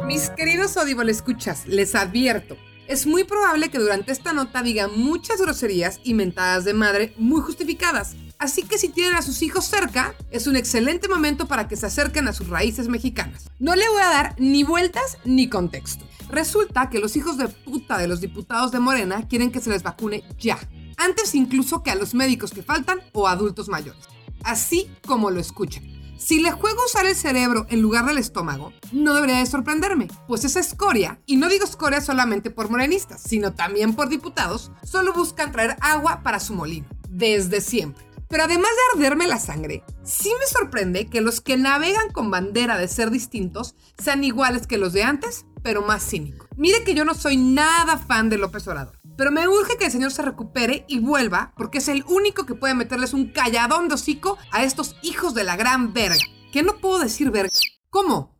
Mis 0.06 0.30
queridos 0.30 0.76
Audible 0.76 1.10
escuchas, 1.10 1.66
les 1.66 1.94
advierto. 1.94 2.56
Es 2.86 3.06
muy 3.06 3.24
probable 3.24 3.70
que 3.70 3.78
durante 3.78 4.12
esta 4.12 4.32
nota 4.32 4.62
diga 4.62 4.88
muchas 4.88 5.40
groserías 5.40 6.00
y 6.04 6.14
mentadas 6.14 6.64
de 6.64 6.74
madre 6.74 7.14
muy 7.16 7.40
justificadas. 7.40 8.14
Así 8.38 8.62
que 8.62 8.78
si 8.78 8.88
tienen 8.88 9.16
a 9.16 9.22
sus 9.22 9.42
hijos 9.42 9.64
cerca, 9.64 10.14
es 10.30 10.46
un 10.46 10.56
excelente 10.56 11.08
momento 11.08 11.46
para 11.46 11.68
que 11.68 11.76
se 11.76 11.86
acerquen 11.86 12.28
a 12.28 12.32
sus 12.32 12.48
raíces 12.48 12.88
mexicanas. 12.88 13.50
No 13.58 13.74
le 13.74 13.88
voy 13.88 14.02
a 14.02 14.10
dar 14.10 14.34
ni 14.38 14.64
vueltas 14.64 15.18
ni 15.24 15.48
contexto. 15.48 16.04
Resulta 16.28 16.90
que 16.90 16.98
los 16.98 17.16
hijos 17.16 17.36
de 17.36 17.48
puta 17.48 17.98
de 17.98 18.08
los 18.08 18.20
diputados 18.20 18.72
de 18.72 18.80
Morena 18.80 19.26
quieren 19.28 19.52
que 19.52 19.60
se 19.60 19.70
les 19.70 19.82
vacune 19.82 20.24
ya. 20.38 20.58
Antes 20.96 21.34
incluso 21.34 21.82
que 21.82 21.90
a 21.90 21.94
los 21.94 22.14
médicos 22.14 22.52
que 22.52 22.62
faltan 22.62 23.00
o 23.12 23.28
adultos 23.28 23.68
mayores. 23.68 24.04
Así 24.42 24.90
como 25.06 25.30
lo 25.30 25.40
escuchan. 25.40 25.84
Si 26.18 26.40
le 26.40 26.52
juego 26.52 26.78
usar 26.84 27.06
el 27.06 27.16
cerebro 27.16 27.66
en 27.68 27.82
lugar 27.82 28.06
del 28.06 28.18
estómago, 28.18 28.72
no 28.92 29.14
debería 29.14 29.38
de 29.38 29.46
sorprenderme, 29.46 30.08
pues 30.26 30.44
esa 30.44 30.60
escoria, 30.60 31.20
y 31.26 31.36
no 31.36 31.48
digo 31.48 31.64
escoria 31.64 32.00
solamente 32.00 32.50
por 32.50 32.70
morenistas, 32.70 33.20
sino 33.22 33.52
también 33.52 33.94
por 33.94 34.08
diputados, 34.08 34.70
solo 34.84 35.12
buscan 35.12 35.52
traer 35.52 35.76
agua 35.80 36.22
para 36.22 36.40
su 36.40 36.54
molino, 36.54 36.86
desde 37.10 37.60
siempre. 37.60 38.13
Pero 38.34 38.46
además 38.46 38.72
de 38.72 38.98
arderme 38.98 39.28
la 39.28 39.38
sangre, 39.38 39.84
sí 40.02 40.28
me 40.40 40.46
sorprende 40.48 41.06
que 41.06 41.20
los 41.20 41.40
que 41.40 41.56
navegan 41.56 42.10
con 42.10 42.32
bandera 42.32 42.76
de 42.76 42.88
ser 42.88 43.12
distintos 43.12 43.76
sean 43.96 44.24
iguales 44.24 44.66
que 44.66 44.76
los 44.76 44.92
de 44.92 45.04
antes, 45.04 45.46
pero 45.62 45.82
más 45.82 46.04
cínicos. 46.04 46.48
Mire 46.56 46.82
que 46.82 46.94
yo 46.94 47.04
no 47.04 47.14
soy 47.14 47.36
nada 47.36 47.96
fan 47.96 48.30
de 48.30 48.38
López 48.38 48.66
Obrador, 48.66 48.98
pero 49.16 49.30
me 49.30 49.46
urge 49.46 49.76
que 49.76 49.84
el 49.84 49.92
señor 49.92 50.10
se 50.10 50.22
recupere 50.22 50.84
y 50.88 50.98
vuelva 50.98 51.52
porque 51.56 51.78
es 51.78 51.86
el 51.86 52.04
único 52.08 52.44
que 52.44 52.56
puede 52.56 52.74
meterles 52.74 53.12
un 53.12 53.30
calladón 53.30 53.86
de 53.86 53.94
hocico 53.94 54.36
a 54.50 54.64
estos 54.64 54.96
hijos 55.02 55.34
de 55.34 55.44
la 55.44 55.54
gran 55.54 55.92
verga. 55.92 56.18
¿Qué 56.52 56.64
no 56.64 56.78
puedo 56.78 56.98
decir 56.98 57.30
verga? 57.30 57.54
¿Cómo? 57.88 58.36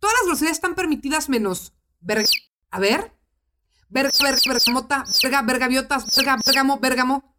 Todas 0.00 0.16
las 0.22 0.26
groserías 0.26 0.56
están 0.56 0.74
permitidas 0.74 1.28
menos 1.28 1.72
verga. 2.00 2.26
A 2.72 2.80
ver. 2.80 3.16
Verga, 3.90 4.10
verga, 4.20 4.40
bergamota, 4.44 5.04
verga, 5.22 5.42
vergaviotas, 5.42 6.16
verga, 6.16 6.36
bergamo, 6.44 6.80
bergamo. 6.80 7.36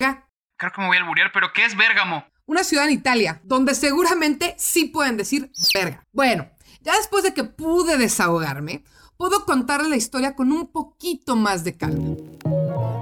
Verga. 0.00 0.24
Creo 0.56 0.70
que 0.70 0.80
me 0.80 0.86
voy 0.86 0.96
a 0.96 1.00
alburear, 1.00 1.32
pero 1.32 1.52
¿qué 1.52 1.64
es 1.64 1.76
Bérgamo? 1.76 2.24
Una 2.46 2.62
ciudad 2.62 2.86
en 2.86 2.92
Italia, 2.92 3.40
donde 3.44 3.74
seguramente 3.74 4.54
sí 4.56 4.84
pueden 4.84 5.16
decir 5.16 5.50
verga. 5.72 6.04
Bueno, 6.12 6.48
ya 6.82 6.96
después 6.96 7.24
de 7.24 7.34
que 7.34 7.42
pude 7.42 7.96
desahogarme, 7.96 8.84
puedo 9.16 9.44
contarle 9.46 9.88
la 9.88 9.96
historia 9.96 10.36
con 10.36 10.52
un 10.52 10.70
poquito 10.70 11.34
más 11.34 11.64
de 11.64 11.76
calma. 11.76 12.16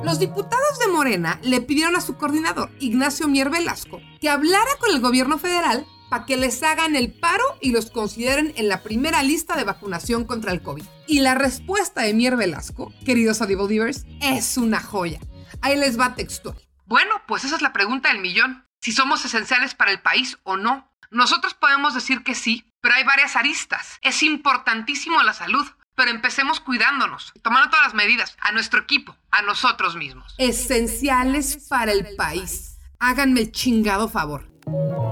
Los 0.03 0.19
diputados 0.19 0.79
de 0.81 0.89
Morena 0.93 1.39
le 1.43 1.61
pidieron 1.61 1.95
a 1.97 2.01
su 2.01 2.17
coordinador, 2.17 2.71
Ignacio 2.79 3.29
Mier 3.29 3.51
Velasco, 3.51 4.01
que 4.21 4.31
hablara 4.31 4.71
con 4.81 4.91
el 4.91 5.01
gobierno 5.01 5.39
federal 5.39 5.87
para 6.09 6.25
que 6.25 6.37
les 6.37 6.63
hagan 6.63 6.97
el 6.97 7.13
paro 7.13 7.45
y 7.61 7.73
los 7.73 7.91
consideren 7.91 8.53
en 8.57 8.69
la 8.69 8.83
primera 8.83 9.23
lista 9.23 9.57
de 9.57 9.65
vacunación 9.65 10.25
contra 10.25 10.53
el 10.53 10.63
COVID. 10.63 10.85
Y 11.07 11.21
la 11.21 11.35
respuesta 11.35 12.03
de 12.03 12.15
Mier 12.15 12.37
Velasco, 12.37 12.93
queridos 13.05 13.43
Audible 13.43 13.93
es 14.23 14.57
una 14.57 14.81
joya. 14.81 15.21
Ahí 15.61 15.77
les 15.77 15.99
va 15.99 16.15
textual. 16.15 16.57
Bueno, 16.93 17.23
pues 17.27 17.45
esa 17.45 17.57
es 17.57 17.63
la 17.63 17.73
pregunta 17.73 18.11
del 18.11 18.21
millón. 18.21 18.67
Si 18.83 18.93
somos 18.93 19.25
esenciales 19.25 19.75
para 19.75 19.93
el 19.93 20.03
país 20.03 20.37
o 20.43 20.59
no. 20.59 20.93
Nosotros 21.11 21.55
podemos 21.55 21.95
decir 21.95 22.23
que 22.23 22.35
sí, 22.35 22.71
pero 22.83 22.95
hay 22.95 23.03
varias 23.03 23.35
aristas. 23.35 23.99
Es 24.03 24.23
importantísimo 24.23 25.23
la 25.23 25.33
salud, 25.33 25.67
pero 25.95 26.11
empecemos 26.11 26.61
cuidándonos, 26.61 27.33
tomando 27.41 27.71
todas 27.71 27.87
las 27.87 27.95
medidas, 27.95 28.37
a 28.43 28.53
nuestro 28.53 28.81
equipo, 28.81 29.17
a 29.31 29.41
nosotros 29.41 29.97
mismos. 29.97 30.35
Esenciales 30.37 31.67
para 31.67 31.93
el 31.93 32.15
país. 32.15 32.77
Háganme 32.99 33.41
el 33.41 33.53
chingado 33.53 34.11
favor. 34.11 34.53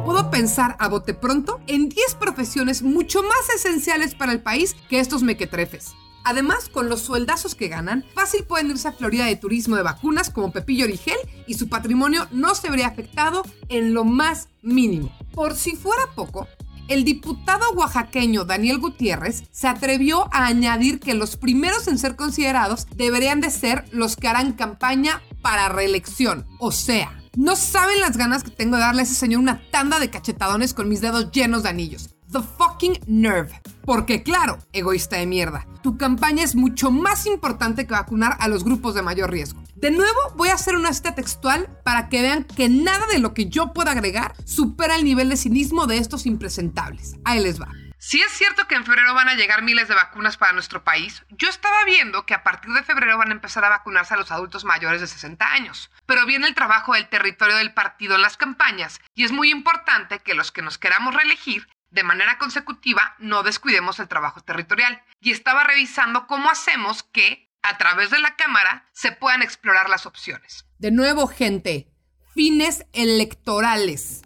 Puedo 0.05 0.31
pensar 0.31 0.77
a 0.81 0.89
bote 0.89 1.15
pronto 1.15 1.63
en 1.67 1.89
10 1.89 2.17
profesiones 2.17 2.83
mucho 2.83 3.23
más 3.23 3.49
esenciales 3.57 4.15
para 4.15 4.33
el 4.33 4.43
país 4.43 4.77
que 4.91 5.01
estos 5.01 5.23
mequetrefes. 5.23 5.95
Además, 6.25 6.69
con 6.69 6.89
los 6.89 7.01
sueldazos 7.01 7.55
que 7.55 7.69
ganan, 7.69 8.05
fácil 8.15 8.45
pueden 8.45 8.71
irse 8.71 8.89
a 8.89 8.93
Florida 8.93 9.25
de 9.25 9.37
turismo 9.37 9.77
de 9.77 9.83
vacunas 9.83 10.31
como 10.31 10.53
Pepillo 10.53 10.85
Origel 10.85 11.17
y 11.47 11.55
su 11.55 11.69
patrimonio 11.69 12.29
no 12.31 12.55
se 12.55 12.71
vería 12.71 12.89
afectado 12.89 13.43
en 13.69 13.95
lo 13.95 14.05
más 14.05 14.49
mínimo. 14.63 15.11
Por 15.33 15.55
si 15.57 15.77
fuera 15.77 16.03
poco, 16.15 16.47
el 16.89 17.05
diputado 17.05 17.71
oaxaqueño 17.75 18.45
Daniel 18.45 18.79
Gutiérrez 18.79 19.45
se 19.53 19.69
atrevió 19.69 20.29
a 20.35 20.47
añadir 20.47 20.99
que 20.99 21.15
los 21.15 21.37
primeros 21.37 21.87
en 21.87 21.99
ser 21.99 22.17
considerados 22.17 22.89
deberían 22.97 23.41
de 23.41 23.51
ser 23.51 23.85
los 23.93 24.17
que 24.17 24.27
harán 24.27 24.53
campaña 24.53 25.23
para 25.41 25.69
reelección. 25.69 26.47
O 26.59 26.73
sea, 26.73 27.17
no 27.37 27.55
saben 27.55 28.01
las 28.01 28.17
ganas 28.17 28.43
que 28.43 28.51
tengo 28.51 28.77
de 28.77 28.83
darle 28.83 29.03
a 29.03 29.05
ese 29.05 29.15
señor 29.15 29.41
una 29.41 29.63
tanda 29.71 30.01
de 30.01 30.11
cachetadones 30.11 30.75
con 30.75 30.89
mis 30.89 31.01
dedos 31.01 31.31
llenos 31.31 31.63
de 31.63 31.69
anillos. 31.69 32.11
The 32.33 32.41
fucking 32.41 32.99
nerve. 33.07 33.61
Porque 33.91 34.23
claro, 34.23 34.61
egoísta 34.73 35.17
de 35.17 35.27
mierda, 35.27 35.67
tu 35.83 35.99
campaña 35.99 36.45
es 36.45 36.55
mucho 36.55 36.93
más 36.93 37.27
importante 37.27 37.89
que 37.89 37.93
vacunar 37.93 38.37
a 38.39 38.47
los 38.47 38.63
grupos 38.63 38.95
de 38.95 39.03
mayor 39.03 39.33
riesgo. 39.33 39.65
De 39.75 39.91
nuevo, 39.91 40.17
voy 40.37 40.51
a 40.51 40.55
hacer 40.55 40.77
una 40.77 40.93
cita 40.93 41.17
textual 41.17 41.69
para 41.85 42.09
que 42.09 42.23
vean 42.23 42.45
que 42.45 42.69
nada 42.69 43.05
de 43.09 43.19
lo 43.19 43.35
que 43.35 43.49
yo 43.49 43.73
pueda 43.73 43.91
agregar 43.91 44.37
supera 44.47 44.95
el 44.95 45.03
nivel 45.03 45.29
de 45.29 45.37
cinismo 45.37 45.89
de 45.89 45.99
estos 45.99 46.25
impresentables. 46.25 47.17
Ahí 47.25 47.43
les 47.43 47.61
va. 47.61 47.67
Si 47.99 48.23
es 48.23 48.31
cierto 48.31 48.69
que 48.69 48.77
en 48.77 48.85
febrero 48.85 49.13
van 49.13 49.29
a 49.29 49.35
llegar 49.35 49.63
miles 49.63 49.89
de 49.89 49.97
vacunas 49.97 50.37
para 50.37 50.53
nuestro 50.53 50.85
país, 50.85 51.25
yo 51.31 51.49
estaba 51.49 51.85
viendo 51.85 52.25
que 52.27 52.35
a 52.35 52.45
partir 52.45 52.73
de 52.73 52.85
febrero 52.85 53.19
van 53.19 53.31
a 53.31 53.35
empezar 53.35 53.65
a 53.65 53.71
vacunarse 53.71 54.15
a 54.15 54.19
los 54.19 54.31
adultos 54.31 54.65
mayores 54.65 55.01
de 55.01 55.09
60 55.09 55.53
años. 55.53 55.91
Pero 56.07 56.27
viene 56.27 56.47
el 56.47 56.55
trabajo 56.55 56.95
del 56.95 57.09
territorio 57.09 57.57
del 57.57 57.75
partido 57.75 58.15
en 58.15 58.23
las 58.23 58.37
campañas 58.37 59.01
y 59.17 59.25
es 59.25 59.33
muy 59.33 59.51
importante 59.51 60.21
que 60.21 60.35
los 60.35 60.53
que 60.53 60.63
nos 60.63 60.79
queramos 60.79 61.13
reelegir 61.13 61.67
de 61.91 62.03
manera 62.03 62.39
consecutiva 62.39 63.15
no 63.19 63.43
descuidemos 63.43 63.99
el 64.01 64.09
trabajo 64.09 64.41
territorial. 64.41 65.03
Y 65.21 65.33
estaba 65.33 65.65
revisando 65.65 66.27
cómo 66.27 66.51
hacemos 66.51 67.03
que, 67.03 67.51
a 67.63 67.79
través 67.79 68.11
de 68.11 68.19
la 68.19 68.37
Cámara, 68.37 68.89
se 68.93 69.13
puedan 69.13 69.43
explorar 69.43 69.89
las 69.91 70.07
opciones. 70.07 70.67
De 70.79 70.91
nuevo, 70.91 71.27
gente, 71.27 71.89
fines 72.35 72.87
electorales. 72.93 74.23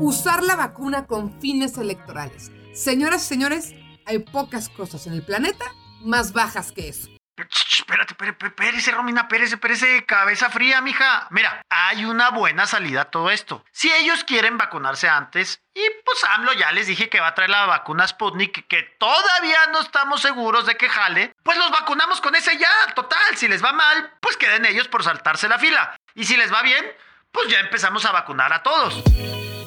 Usar 0.00 0.42
la 0.42 0.56
vacuna 0.56 1.06
con 1.06 1.40
fines 1.40 1.78
electorales. 1.78 2.50
Señoras 2.74 3.24
y 3.24 3.28
señores, 3.28 3.74
hay 4.06 4.18
pocas 4.18 4.68
cosas 4.68 5.06
en 5.06 5.14
el 5.14 5.24
planeta 5.24 5.64
más 6.02 6.32
bajas 6.32 6.72
que 6.72 6.88
eso. 6.88 7.13
Espérate, 7.36 8.14
espérate, 8.14 8.90
Romina, 8.92 9.26
Pérez, 9.26 9.52
espérese, 9.52 10.04
cabeza 10.06 10.50
fría, 10.50 10.80
mija. 10.80 11.26
Mira, 11.30 11.62
hay 11.68 12.04
una 12.04 12.30
buena 12.30 12.66
salida 12.66 13.02
a 13.02 13.10
todo 13.10 13.30
esto. 13.30 13.64
Si 13.72 13.92
ellos 13.92 14.22
quieren 14.22 14.56
vacunarse 14.56 15.08
antes, 15.08 15.60
y 15.74 15.82
pues 16.04 16.22
AMLO 16.24 16.52
ya 16.52 16.70
les 16.70 16.86
dije 16.86 17.08
que 17.08 17.18
va 17.18 17.28
a 17.28 17.34
traer 17.34 17.50
la 17.50 17.66
vacuna 17.66 18.06
Sputnik, 18.06 18.68
que 18.68 18.82
todavía 18.98 19.58
no 19.72 19.80
estamos 19.80 20.22
seguros 20.22 20.66
de 20.66 20.76
que 20.76 20.88
jale, 20.88 21.34
pues 21.42 21.58
los 21.58 21.70
vacunamos 21.72 22.20
con 22.20 22.36
ese 22.36 22.56
ya. 22.56 22.70
Total, 22.94 23.36
si 23.36 23.48
les 23.48 23.64
va 23.64 23.72
mal, 23.72 24.12
pues 24.20 24.36
queden 24.36 24.64
ellos 24.64 24.86
por 24.86 25.02
saltarse 25.02 25.48
la 25.48 25.58
fila. 25.58 25.96
Y 26.14 26.24
si 26.24 26.36
les 26.36 26.52
va 26.52 26.62
bien, 26.62 26.84
pues 27.32 27.48
ya 27.48 27.58
empezamos 27.58 28.04
a 28.04 28.12
vacunar 28.12 28.52
a 28.52 28.62
todos. 28.62 29.02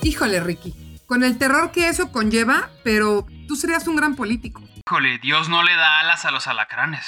Híjole, 0.03 0.39
Ricky, 0.39 0.73
con 1.05 1.23
el 1.25 1.37
terror 1.37 1.73
que 1.73 1.89
eso 1.89 2.13
conlleva, 2.13 2.69
pero 2.85 3.25
tú 3.47 3.57
serías 3.57 3.87
un 3.87 3.97
gran 3.97 4.15
político. 4.15 4.66
Híjole, 4.87 5.19
Dios 5.19 5.49
no 5.49 5.63
le 5.63 5.75
da 5.75 5.99
alas 5.99 6.23
a 6.23 6.31
los 6.31 6.47
alacranes. 6.47 7.05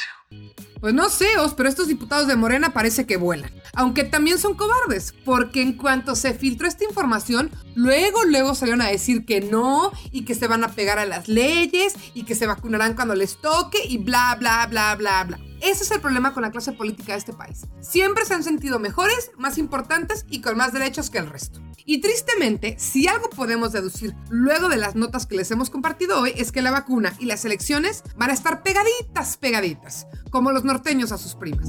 Pues 0.81 0.93
no 0.93 1.07
sé, 1.07 1.37
Os, 1.37 1.53
pero 1.53 1.69
estos 1.69 1.87
diputados 1.87 2.27
de 2.27 2.35
Morena 2.35 2.73
parece 2.73 3.07
que 3.07 3.15
vuelan. 3.15 3.53
Aunque 3.73 4.03
también 4.03 4.37
son 4.37 4.55
cobardes, 4.55 5.13
porque 5.23 5.61
en 5.61 5.77
cuanto 5.77 6.17
se 6.17 6.33
filtró 6.33 6.67
esta 6.67 6.83
información, 6.83 7.49
luego, 7.75 8.25
luego 8.25 8.53
salieron 8.53 8.81
a 8.81 8.89
decir 8.89 9.25
que 9.25 9.39
no, 9.39 9.93
y 10.11 10.25
que 10.25 10.35
se 10.35 10.47
van 10.47 10.65
a 10.65 10.73
pegar 10.73 10.99
a 10.99 11.05
las 11.05 11.29
leyes, 11.29 11.95
y 12.13 12.23
que 12.23 12.35
se 12.35 12.47
vacunarán 12.47 12.95
cuando 12.95 13.15
les 13.15 13.39
toque, 13.39 13.77
y 13.85 13.97
bla, 13.97 14.35
bla, 14.37 14.67
bla, 14.67 14.93
bla, 14.95 15.23
bla. 15.23 15.39
Ese 15.61 15.83
es 15.83 15.91
el 15.91 16.01
problema 16.01 16.33
con 16.33 16.43
la 16.43 16.51
clase 16.51 16.71
política 16.71 17.13
de 17.13 17.19
este 17.19 17.33
país. 17.33 17.65
Siempre 17.81 18.25
se 18.25 18.33
han 18.33 18.43
sentido 18.43 18.79
mejores, 18.79 19.31
más 19.37 19.57
importantes 19.57 20.25
y 20.29 20.41
con 20.41 20.57
más 20.57 20.73
derechos 20.73 21.09
que 21.09 21.17
el 21.17 21.29
resto. 21.29 21.59
Y 21.85 22.01
tristemente, 22.01 22.75
si 22.77 23.07
algo 23.07 23.29
podemos 23.29 23.71
deducir 23.71 24.15
luego 24.29 24.69
de 24.69 24.77
las 24.77 24.95
notas 24.95 25.25
que 25.25 25.35
les 25.35 25.49
hemos 25.51 25.69
compartido 25.69 26.19
hoy, 26.21 26.33
es 26.35 26.51
que 26.51 26.61
la 26.61 26.71
vacuna 26.71 27.13
y 27.19 27.25
las 27.25 27.45
elecciones 27.45 28.03
van 28.15 28.29
a 28.29 28.33
estar 28.33 28.63
pegaditas, 28.63 29.37
pegaditas, 29.37 30.07
como 30.29 30.51
los 30.51 30.63
norteños 30.63 31.11
a 31.11 31.17
sus 31.17 31.35
primas. 31.35 31.67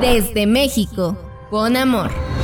Desde 0.00 0.46
México, 0.46 1.18
con 1.50 1.76
amor. 1.76 2.35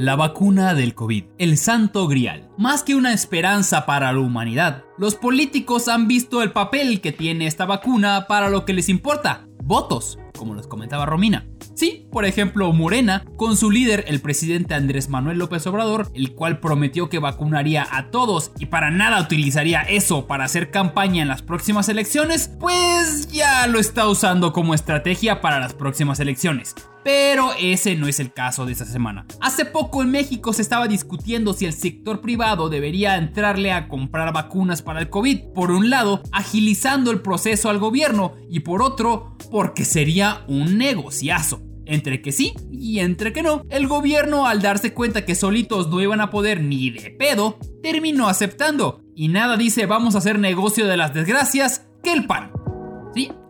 La 0.00 0.14
vacuna 0.14 0.74
del 0.74 0.94
COVID, 0.94 1.24
el 1.38 1.58
santo 1.58 2.06
grial. 2.06 2.48
Más 2.56 2.84
que 2.84 2.94
una 2.94 3.12
esperanza 3.12 3.84
para 3.84 4.12
la 4.12 4.20
humanidad, 4.20 4.84
los 4.96 5.16
políticos 5.16 5.88
han 5.88 6.06
visto 6.06 6.40
el 6.40 6.52
papel 6.52 7.00
que 7.00 7.10
tiene 7.10 7.48
esta 7.48 7.66
vacuna 7.66 8.26
para 8.28 8.48
lo 8.48 8.64
que 8.64 8.74
les 8.74 8.88
importa, 8.88 9.48
votos, 9.60 10.20
como 10.36 10.54
les 10.54 10.68
comentaba 10.68 11.04
Romina. 11.04 11.48
Sí, 11.74 12.06
por 12.12 12.26
ejemplo, 12.26 12.72
Morena, 12.72 13.24
con 13.36 13.56
su 13.56 13.72
líder, 13.72 14.04
el 14.06 14.20
presidente 14.20 14.74
Andrés 14.74 15.08
Manuel 15.08 15.38
López 15.38 15.66
Obrador, 15.66 16.12
el 16.14 16.32
cual 16.32 16.60
prometió 16.60 17.08
que 17.08 17.18
vacunaría 17.18 17.84
a 17.90 18.12
todos 18.12 18.52
y 18.60 18.66
para 18.66 18.92
nada 18.92 19.20
utilizaría 19.20 19.82
eso 19.82 20.28
para 20.28 20.44
hacer 20.44 20.70
campaña 20.70 21.22
en 21.22 21.28
las 21.28 21.42
próximas 21.42 21.88
elecciones, 21.88 22.52
pues 22.60 23.32
ya 23.32 23.66
lo 23.66 23.80
está 23.80 24.06
usando 24.06 24.52
como 24.52 24.74
estrategia 24.74 25.40
para 25.40 25.58
las 25.58 25.74
próximas 25.74 26.20
elecciones. 26.20 26.76
Pero 27.04 27.52
ese 27.58 27.96
no 27.96 28.08
es 28.08 28.20
el 28.20 28.32
caso 28.32 28.66
de 28.66 28.72
esta 28.72 28.84
semana. 28.84 29.26
Hace 29.40 29.64
poco 29.64 30.02
en 30.02 30.10
México 30.10 30.52
se 30.52 30.62
estaba 30.62 30.88
discutiendo 30.88 31.52
si 31.52 31.64
el 31.64 31.72
sector 31.72 32.20
privado 32.20 32.68
debería 32.68 33.16
entrarle 33.16 33.72
a 33.72 33.88
comprar 33.88 34.32
vacunas 34.32 34.82
para 34.82 35.00
el 35.00 35.10
COVID. 35.10 35.52
Por 35.54 35.70
un 35.70 35.90
lado, 35.90 36.22
agilizando 36.32 37.10
el 37.10 37.20
proceso 37.20 37.70
al 37.70 37.78
gobierno 37.78 38.34
y 38.50 38.60
por 38.60 38.82
otro, 38.82 39.36
porque 39.50 39.84
sería 39.84 40.44
un 40.48 40.78
negociazo. 40.78 41.62
Entre 41.90 42.20
que 42.20 42.32
sí 42.32 42.52
y 42.70 42.98
entre 42.98 43.32
que 43.32 43.42
no, 43.42 43.64
el 43.70 43.88
gobierno 43.88 44.46
al 44.46 44.60
darse 44.60 44.92
cuenta 44.92 45.24
que 45.24 45.34
solitos 45.34 45.88
no 45.88 46.02
iban 46.02 46.20
a 46.20 46.28
poder 46.28 46.62
ni 46.62 46.90
de 46.90 47.10
pedo, 47.10 47.58
terminó 47.82 48.28
aceptando. 48.28 49.00
Y 49.14 49.28
nada 49.28 49.56
dice 49.56 49.86
vamos 49.86 50.14
a 50.14 50.18
hacer 50.18 50.38
negocio 50.38 50.86
de 50.86 50.98
las 50.98 51.14
desgracias 51.14 51.86
que 52.02 52.12
el 52.12 52.26
pan. 52.26 52.52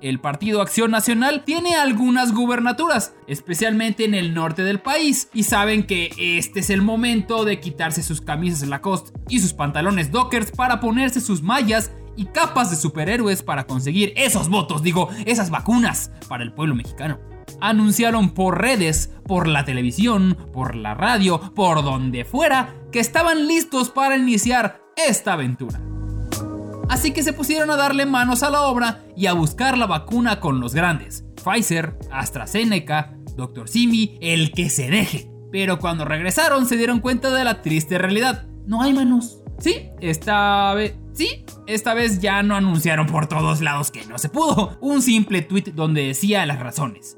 El 0.01 0.21
Partido 0.21 0.63
Acción 0.63 0.93
Nacional 0.93 1.43
tiene 1.45 1.75
algunas 1.75 2.33
gubernaturas, 2.33 3.15
especialmente 3.27 4.05
en 4.05 4.15
el 4.15 4.33
norte 4.33 4.63
del 4.63 4.79
país, 4.79 5.29
y 5.35 5.43
saben 5.43 5.85
que 5.85 6.11
este 6.17 6.61
es 6.61 6.71
el 6.71 6.83
momento 6.83 7.45
de 7.45 7.59
quitarse 7.59 8.03
sus 8.03 8.21
camisas 8.21 8.69
Lacoste 8.69 9.13
y 9.29 9.41
sus 9.41 9.55
pantalones 9.55 10.13
Dockers 10.13 10.53
para 10.53 10.79
ponerse 10.79 11.21
sus 11.21 11.43
mallas 11.43 11.91
y 12.17 12.27
capas 12.27 12.71
de 12.71 12.77
superhéroes 12.77 13.43
para 13.43 13.67
conseguir 13.67 14.13
esos 14.17 14.49
votos, 14.49 14.83
digo, 14.83 15.09
esas 15.27 15.51
vacunas 15.51 16.13
para 16.29 16.45
el 16.45 16.53
pueblo 16.53 16.75
mexicano. 16.75 17.19
Anunciaron 17.61 18.31
por 18.31 18.61
redes, 18.61 19.11
por 19.25 19.49
la 19.49 19.65
televisión, 19.65 20.37
por 20.53 20.77
la 20.77 20.95
radio, 20.95 21.55
por 21.55 21.83
donde 21.83 22.25
fuera, 22.25 22.75
que 22.93 23.01
estaban 23.01 23.49
listos 23.49 23.91
para 23.91 24.17
iniciar 24.17 24.81
esta 24.97 25.33
aventura. 25.33 25.81
Así 26.89 27.13
que 27.13 27.23
se 27.23 27.33
pusieron 27.33 27.71
a 27.71 27.77
darle 27.77 28.07
manos 28.07 28.43
a 28.43 28.51
la 28.51 28.63
obra 28.63 29.05
y 29.17 29.27
a 29.27 29.35
buscar 29.35 29.77
la 29.77 29.87
vacuna 29.87 30.41
con 30.41 30.61
los 30.61 30.75
grandes. 30.75 31.25
Pfizer, 31.43 31.99
AstraZeneca, 32.11 33.15
Dr. 33.37 33.69
Simi, 33.69 34.19
el 34.21 34.53
que 34.53 34.71
se 34.71 34.91
deje. 34.91 35.31
Pero 35.53 35.79
cuando 35.79 36.05
regresaron 36.05 36.67
se 36.67 36.77
dieron 36.77 37.01
cuenta 37.01 37.31
de 37.31 37.45
la 37.45 37.63
triste 37.63 37.99
realidad. 37.99 38.47
No 38.67 38.83
hay 38.83 38.93
manos. 38.93 39.43
Sí, 39.59 39.91
esta 40.01 40.75
vez... 40.75 40.95
Sí, 41.13 41.45
esta 41.67 41.95
vez 41.95 42.21
ya 42.21 42.43
no 42.45 42.55
anunciaron 42.55 43.07
por 43.07 43.27
todos 43.27 43.61
lados 43.61 43.91
que 43.91 44.05
no 44.07 44.19
se 44.19 44.29
pudo. 44.29 44.79
Un 44.81 45.03
simple 45.03 45.43
tweet 45.43 45.73
donde 45.75 46.07
decía 46.07 46.47
las 46.47 46.61
razones. 46.61 47.17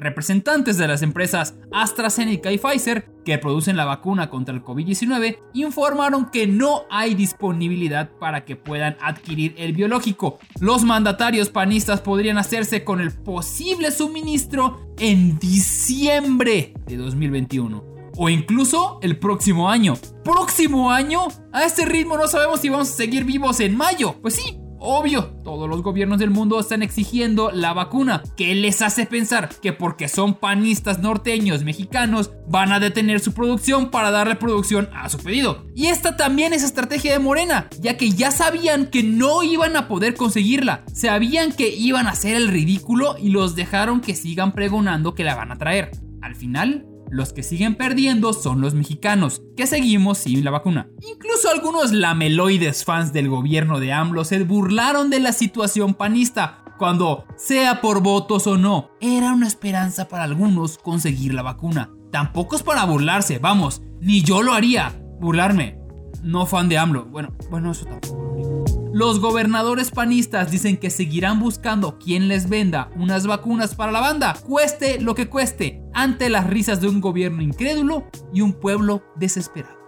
Representantes 0.00 0.78
de 0.78 0.88
las 0.88 1.02
empresas 1.02 1.56
AstraZeneca 1.72 2.50
y 2.50 2.56
Pfizer, 2.56 3.04
que 3.22 3.36
producen 3.36 3.76
la 3.76 3.84
vacuna 3.84 4.30
contra 4.30 4.54
el 4.54 4.64
COVID-19, 4.64 5.36
informaron 5.52 6.30
que 6.30 6.46
no 6.46 6.84
hay 6.90 7.14
disponibilidad 7.14 8.10
para 8.18 8.46
que 8.46 8.56
puedan 8.56 8.96
adquirir 9.02 9.54
el 9.58 9.74
biológico. 9.74 10.38
Los 10.58 10.84
mandatarios 10.84 11.50
panistas 11.50 12.00
podrían 12.00 12.38
hacerse 12.38 12.82
con 12.82 13.02
el 13.02 13.12
posible 13.12 13.90
suministro 13.90 14.94
en 14.98 15.38
diciembre 15.38 16.72
de 16.86 16.96
2021 16.96 17.84
o 18.16 18.28
incluso 18.28 18.98
el 19.02 19.18
próximo 19.18 19.70
año. 19.70 19.94
¿Próximo 20.24 20.90
año? 20.90 21.28
A 21.52 21.64
este 21.64 21.84
ritmo 21.84 22.16
no 22.16 22.26
sabemos 22.26 22.60
si 22.60 22.68
vamos 22.68 22.90
a 22.90 22.92
seguir 22.92 23.24
vivos 23.24 23.60
en 23.60 23.76
mayo. 23.76 24.16
Pues 24.20 24.34
sí, 24.34 24.59
Obvio, 24.82 25.26
todos 25.44 25.68
los 25.68 25.82
gobiernos 25.82 26.18
del 26.18 26.30
mundo 26.30 26.58
están 26.58 26.82
exigiendo 26.82 27.50
la 27.50 27.74
vacuna. 27.74 28.22
¿Qué 28.34 28.54
les 28.54 28.80
hace 28.80 29.04
pensar 29.04 29.50
que 29.60 29.74
porque 29.74 30.08
son 30.08 30.32
panistas 30.32 31.00
norteños 31.00 31.64
mexicanos 31.64 32.30
van 32.48 32.72
a 32.72 32.80
detener 32.80 33.20
su 33.20 33.34
producción 33.34 33.90
para 33.90 34.10
darle 34.10 34.36
producción 34.36 34.88
a 34.94 35.10
su 35.10 35.18
pedido? 35.18 35.66
Y 35.76 35.88
esta 35.88 36.16
también 36.16 36.54
es 36.54 36.62
estrategia 36.62 37.12
de 37.12 37.18
Morena, 37.18 37.68
ya 37.78 37.98
que 37.98 38.12
ya 38.12 38.30
sabían 38.30 38.86
que 38.86 39.02
no 39.02 39.42
iban 39.42 39.76
a 39.76 39.86
poder 39.86 40.14
conseguirla. 40.14 40.82
Sabían 40.94 41.52
que 41.52 41.68
iban 41.68 42.06
a 42.06 42.12
hacer 42.12 42.34
el 42.34 42.48
ridículo 42.48 43.16
y 43.18 43.28
los 43.28 43.54
dejaron 43.56 44.00
que 44.00 44.14
sigan 44.14 44.52
pregonando 44.52 45.14
que 45.14 45.24
la 45.24 45.34
van 45.34 45.52
a 45.52 45.58
traer. 45.58 45.90
Al 46.22 46.34
final, 46.34 46.86
los 47.10 47.32
que 47.32 47.42
siguen 47.42 47.74
perdiendo 47.74 48.32
son 48.32 48.60
los 48.60 48.74
mexicanos, 48.74 49.42
que 49.56 49.66
seguimos 49.66 50.18
sin 50.18 50.44
la 50.44 50.50
vacuna. 50.50 50.88
Incluso 51.00 51.50
algunos 51.50 51.92
lameloides 51.92 52.84
fans 52.84 53.12
del 53.12 53.28
gobierno 53.28 53.80
de 53.80 53.92
AMLO 53.92 54.24
se 54.24 54.42
burlaron 54.44 55.10
de 55.10 55.20
la 55.20 55.32
situación 55.32 55.94
panista, 55.94 56.64
cuando, 56.78 57.26
sea 57.36 57.82
por 57.82 58.02
votos 58.02 58.46
o 58.46 58.56
no, 58.56 58.90
era 59.00 59.34
una 59.34 59.46
esperanza 59.46 60.08
para 60.08 60.24
algunos 60.24 60.78
conseguir 60.78 61.34
la 61.34 61.42
vacuna. 61.42 61.90
Tampoco 62.10 62.56
es 62.56 62.62
para 62.62 62.84
burlarse, 62.84 63.38
vamos, 63.38 63.82
ni 64.00 64.22
yo 64.22 64.42
lo 64.42 64.54
haría, 64.54 64.98
burlarme. 65.20 65.78
No 66.22 66.46
fan 66.46 66.68
de 66.68 66.78
AMLO, 66.78 67.04
bueno, 67.04 67.34
bueno, 67.50 67.72
eso 67.72 67.84
tampoco. 67.84 68.79
Los 69.00 69.18
gobernadores 69.18 69.90
panistas 69.90 70.50
dicen 70.50 70.76
que 70.76 70.90
seguirán 70.90 71.40
buscando 71.40 71.98
quien 71.98 72.28
les 72.28 72.50
venda 72.50 72.90
unas 72.96 73.26
vacunas 73.26 73.74
para 73.74 73.92
la 73.92 74.00
banda, 74.00 74.36
cueste 74.46 75.00
lo 75.00 75.14
que 75.14 75.26
cueste, 75.26 75.80
ante 75.94 76.28
las 76.28 76.46
risas 76.46 76.82
de 76.82 76.88
un 76.88 77.00
gobierno 77.00 77.40
incrédulo 77.40 78.04
y 78.34 78.42
un 78.42 78.52
pueblo 78.52 79.02
desesperado. 79.16 79.78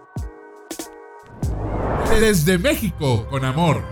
Desde 2.19 2.57
México, 2.57 3.27
con 3.29 3.45
amor. 3.45 3.83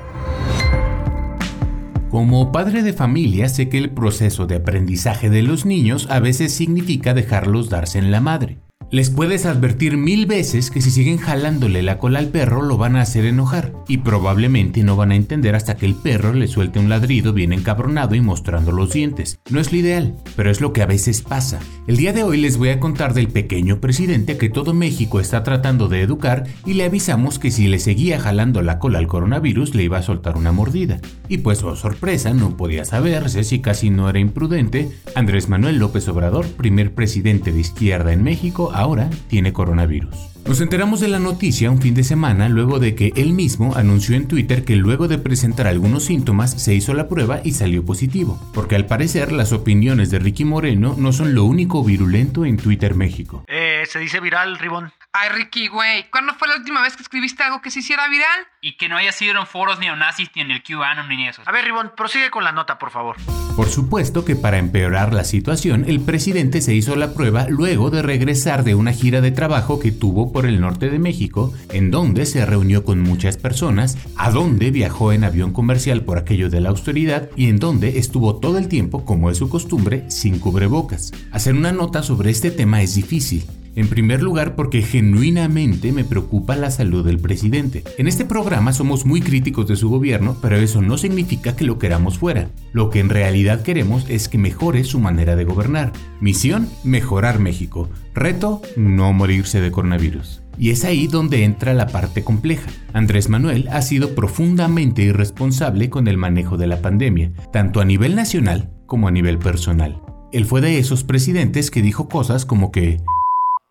Como 2.09 2.51
padre 2.51 2.81
de 2.81 2.93
familia 2.93 3.47
sé 3.47 3.69
que 3.69 3.77
el 3.77 3.91
proceso 3.91 4.47
de 4.47 4.55
aprendizaje 4.55 5.29
de 5.29 5.43
los 5.43 5.67
niños 5.67 6.07
a 6.09 6.19
veces 6.19 6.51
significa 6.51 7.13
dejarlos 7.13 7.69
darse 7.69 7.99
en 7.99 8.09
la 8.09 8.21
madre. 8.21 8.57
Les 8.91 9.09
puedes 9.09 9.45
advertir 9.45 9.95
mil 9.95 10.25
veces 10.25 10.69
que 10.69 10.81
si 10.81 10.91
siguen 10.91 11.17
jalándole 11.17 11.81
la 11.81 11.97
cola 11.97 12.19
al 12.19 12.27
perro 12.27 12.61
lo 12.61 12.75
van 12.75 12.97
a 12.97 13.01
hacer 13.01 13.23
enojar 13.23 13.71
y 13.87 13.99
probablemente 13.99 14.83
no 14.83 14.97
van 14.97 15.11
a 15.11 15.15
entender 15.15 15.55
hasta 15.55 15.77
que 15.77 15.85
el 15.85 15.95
perro 15.95 16.33
le 16.33 16.49
suelte 16.49 16.77
un 16.77 16.89
ladrido 16.89 17.31
bien 17.31 17.53
encabronado 17.53 18.15
y 18.15 18.19
mostrando 18.19 18.73
los 18.73 18.91
dientes. 18.91 19.39
No 19.49 19.61
es 19.61 19.71
lo 19.71 19.77
ideal, 19.77 20.17
pero 20.35 20.51
es 20.51 20.59
lo 20.59 20.73
que 20.73 20.81
a 20.81 20.87
veces 20.87 21.21
pasa. 21.21 21.61
El 21.87 21.95
día 21.95 22.11
de 22.11 22.23
hoy 22.23 22.35
les 22.35 22.57
voy 22.57 22.67
a 22.67 22.81
contar 22.81 23.13
del 23.13 23.29
pequeño 23.29 23.79
presidente 23.79 24.35
que 24.35 24.49
todo 24.49 24.73
México 24.73 25.21
está 25.21 25.41
tratando 25.43 25.87
de 25.87 26.01
educar 26.01 26.43
y 26.65 26.73
le 26.73 26.83
avisamos 26.83 27.39
que 27.39 27.49
si 27.49 27.69
le 27.69 27.79
seguía 27.79 28.19
jalando 28.19 28.61
la 28.61 28.77
cola 28.77 28.99
al 28.99 29.07
coronavirus 29.07 29.73
le 29.73 29.83
iba 29.83 29.99
a 29.99 30.03
soltar 30.03 30.35
una 30.35 30.51
mordida. 30.51 30.99
Y 31.29 31.37
pues 31.37 31.63
oh 31.63 31.77
sorpresa, 31.77 32.33
no 32.33 32.57
podía 32.57 32.83
saberse 32.83 33.45
si 33.45 33.61
casi 33.61 33.89
no 33.89 34.09
era 34.09 34.19
imprudente, 34.19 34.91
Andrés 35.15 35.47
Manuel 35.47 35.77
López 35.77 36.09
Obrador, 36.09 36.45
primer 36.45 36.93
presidente 36.93 37.53
de 37.53 37.61
izquierda 37.61 38.11
en 38.11 38.21
México, 38.21 38.73
ahora 38.81 39.09
tiene 39.27 39.53
coronavirus. 39.53 40.30
Nos 40.45 40.59
enteramos 40.59 40.99
de 40.99 41.07
la 41.07 41.19
noticia 41.19 41.69
un 41.69 41.81
fin 41.81 41.93
de 41.93 42.03
semana 42.03 42.49
luego 42.49 42.79
de 42.79 42.95
que 42.95 43.13
él 43.15 43.31
mismo 43.31 43.75
anunció 43.75 44.15
en 44.15 44.27
Twitter 44.27 44.65
que 44.65 44.75
luego 44.75 45.07
de 45.07 45.19
presentar 45.19 45.67
algunos 45.67 46.05
síntomas 46.05 46.51
se 46.61 46.73
hizo 46.73 46.93
la 46.93 47.07
prueba 47.07 47.41
y 47.43 47.51
salió 47.51 47.85
positivo, 47.85 48.39
porque 48.53 48.75
al 48.75 48.87
parecer 48.87 49.31
las 49.31 49.53
opiniones 49.53 50.09
de 50.09 50.19
Ricky 50.19 50.43
Moreno 50.43 50.95
no 50.97 51.13
son 51.13 51.35
lo 51.35 51.45
único 51.45 51.83
virulento 51.83 52.43
en 52.43 52.57
Twitter 52.57 52.95
México. 52.95 53.45
Eh, 53.47 53.83
se 53.87 53.99
dice 53.99 54.19
viral, 54.19 54.57
Ribón. 54.57 54.91
Ay, 55.13 55.29
Ricky, 55.29 55.67
güey, 55.67 56.09
¿cuándo 56.09 56.33
fue 56.33 56.47
la 56.47 56.55
última 56.55 56.81
vez 56.81 56.95
que 56.95 57.03
escribiste 57.03 57.43
algo 57.43 57.61
que 57.61 57.69
se 57.69 57.79
hiciera 57.79 58.07
viral? 58.07 58.47
Y 58.61 58.77
que 58.77 58.87
no 58.87 58.95
haya 58.95 59.11
sido 59.11 59.39
en 59.39 59.45
foros 59.45 59.77
neonazis 59.79 60.29
ni 60.35 60.41
en 60.41 60.51
el 60.51 60.63
QAnon 60.63 61.09
ni 61.09 61.27
eso. 61.27 61.41
A 61.45 61.51
ver, 61.51 61.65
Ribón, 61.65 61.91
prosigue 61.97 62.31
con 62.31 62.43
la 62.43 62.51
nota, 62.53 62.79
por 62.79 62.91
favor. 62.91 63.17
Por 63.55 63.67
supuesto 63.67 64.23
que 64.23 64.37
para 64.37 64.57
empeorar 64.57 65.13
la 65.13 65.25
situación, 65.25 65.83
el 65.85 65.99
presidente 65.99 66.61
se 66.61 66.73
hizo 66.73 66.95
la 66.95 67.13
prueba 67.13 67.47
luego 67.49 67.89
de 67.89 68.01
regresar 68.01 68.63
de 68.63 68.75
una 68.75 68.93
gira 68.93 69.19
de 69.19 69.31
trabajo 69.31 69.79
que 69.79 69.91
tuvo 69.91 70.30
por 70.31 70.45
el 70.45 70.61
norte 70.61 70.89
de 70.89 70.99
México, 70.99 71.53
en 71.71 71.91
donde 71.91 72.25
se 72.25 72.45
reunió 72.45 72.83
con 72.83 72.99
muchas 72.99 73.37
personas, 73.37 73.97
a 74.15 74.31
donde 74.31 74.71
viajó 74.71 75.11
en 75.11 75.23
avión 75.23 75.51
comercial 75.51 76.03
por 76.03 76.17
aquello 76.17 76.49
de 76.49 76.61
la 76.61 76.69
austeridad 76.69 77.29
y 77.35 77.47
en 77.47 77.59
donde 77.59 77.99
estuvo 77.99 78.35
todo 78.35 78.57
el 78.57 78.67
tiempo, 78.67 79.05
como 79.05 79.29
es 79.29 79.37
su 79.37 79.49
costumbre, 79.49 80.05
sin 80.09 80.39
cubrebocas. 80.39 81.11
Hacer 81.31 81.55
una 81.55 81.71
nota 81.71 82.03
sobre 82.03 82.31
este 82.31 82.51
tema 82.51 82.81
es 82.81 82.95
difícil, 82.95 83.43
en 83.75 83.87
primer 83.87 84.21
lugar 84.21 84.55
porque 84.55 84.81
genuinamente 84.81 85.91
me 85.91 86.03
preocupa 86.03 86.55
la 86.55 86.71
salud 86.71 87.05
del 87.05 87.19
presidente. 87.19 87.83
En 87.97 88.07
este 88.07 88.25
programa 88.25 88.73
somos 88.73 89.05
muy 89.05 89.21
críticos 89.21 89.67
de 89.67 89.75
su 89.75 89.89
gobierno, 89.89 90.37
pero 90.41 90.57
eso 90.57 90.81
no 90.81 90.97
significa 90.97 91.55
que 91.55 91.65
lo 91.65 91.79
queramos 91.79 92.17
fuera. 92.17 92.49
Lo 92.73 92.89
que 92.89 92.99
en 92.99 93.09
realidad 93.09 93.63
queremos 93.63 94.09
es 94.09 94.27
que 94.29 94.37
mejore 94.37 94.83
su 94.83 94.99
manera 94.99 95.35
de 95.35 95.45
gobernar. 95.45 95.93
Misión, 96.19 96.67
mejorar 96.83 97.39
México. 97.39 97.89
Reto, 98.13 98.61
no 98.75 99.13
morirse 99.13 99.61
de 99.61 99.71
coronavirus. 99.71 100.41
Y 100.57 100.69
es 100.69 100.83
ahí 100.83 101.07
donde 101.07 101.43
entra 101.43 101.73
la 101.73 101.87
parte 101.87 102.23
compleja. 102.23 102.69
Andrés 102.93 103.29
Manuel 103.29 103.67
ha 103.71 103.81
sido 103.81 104.13
profundamente 104.15 105.01
irresponsable 105.01 105.89
con 105.89 106.07
el 106.07 106.17
manejo 106.17 106.57
de 106.57 106.67
la 106.67 106.81
pandemia, 106.81 107.31
tanto 107.51 107.79
a 107.79 107.85
nivel 107.85 108.15
nacional 108.15 108.69
como 108.85 109.07
a 109.07 109.11
nivel 109.11 109.39
personal. 109.39 110.01
Él 110.31 110.45
fue 110.45 110.61
de 110.61 110.77
esos 110.77 111.03
presidentes 111.03 111.71
que 111.71 111.81
dijo 111.81 112.07
cosas 112.07 112.45
como 112.45 112.71
que 112.71 112.99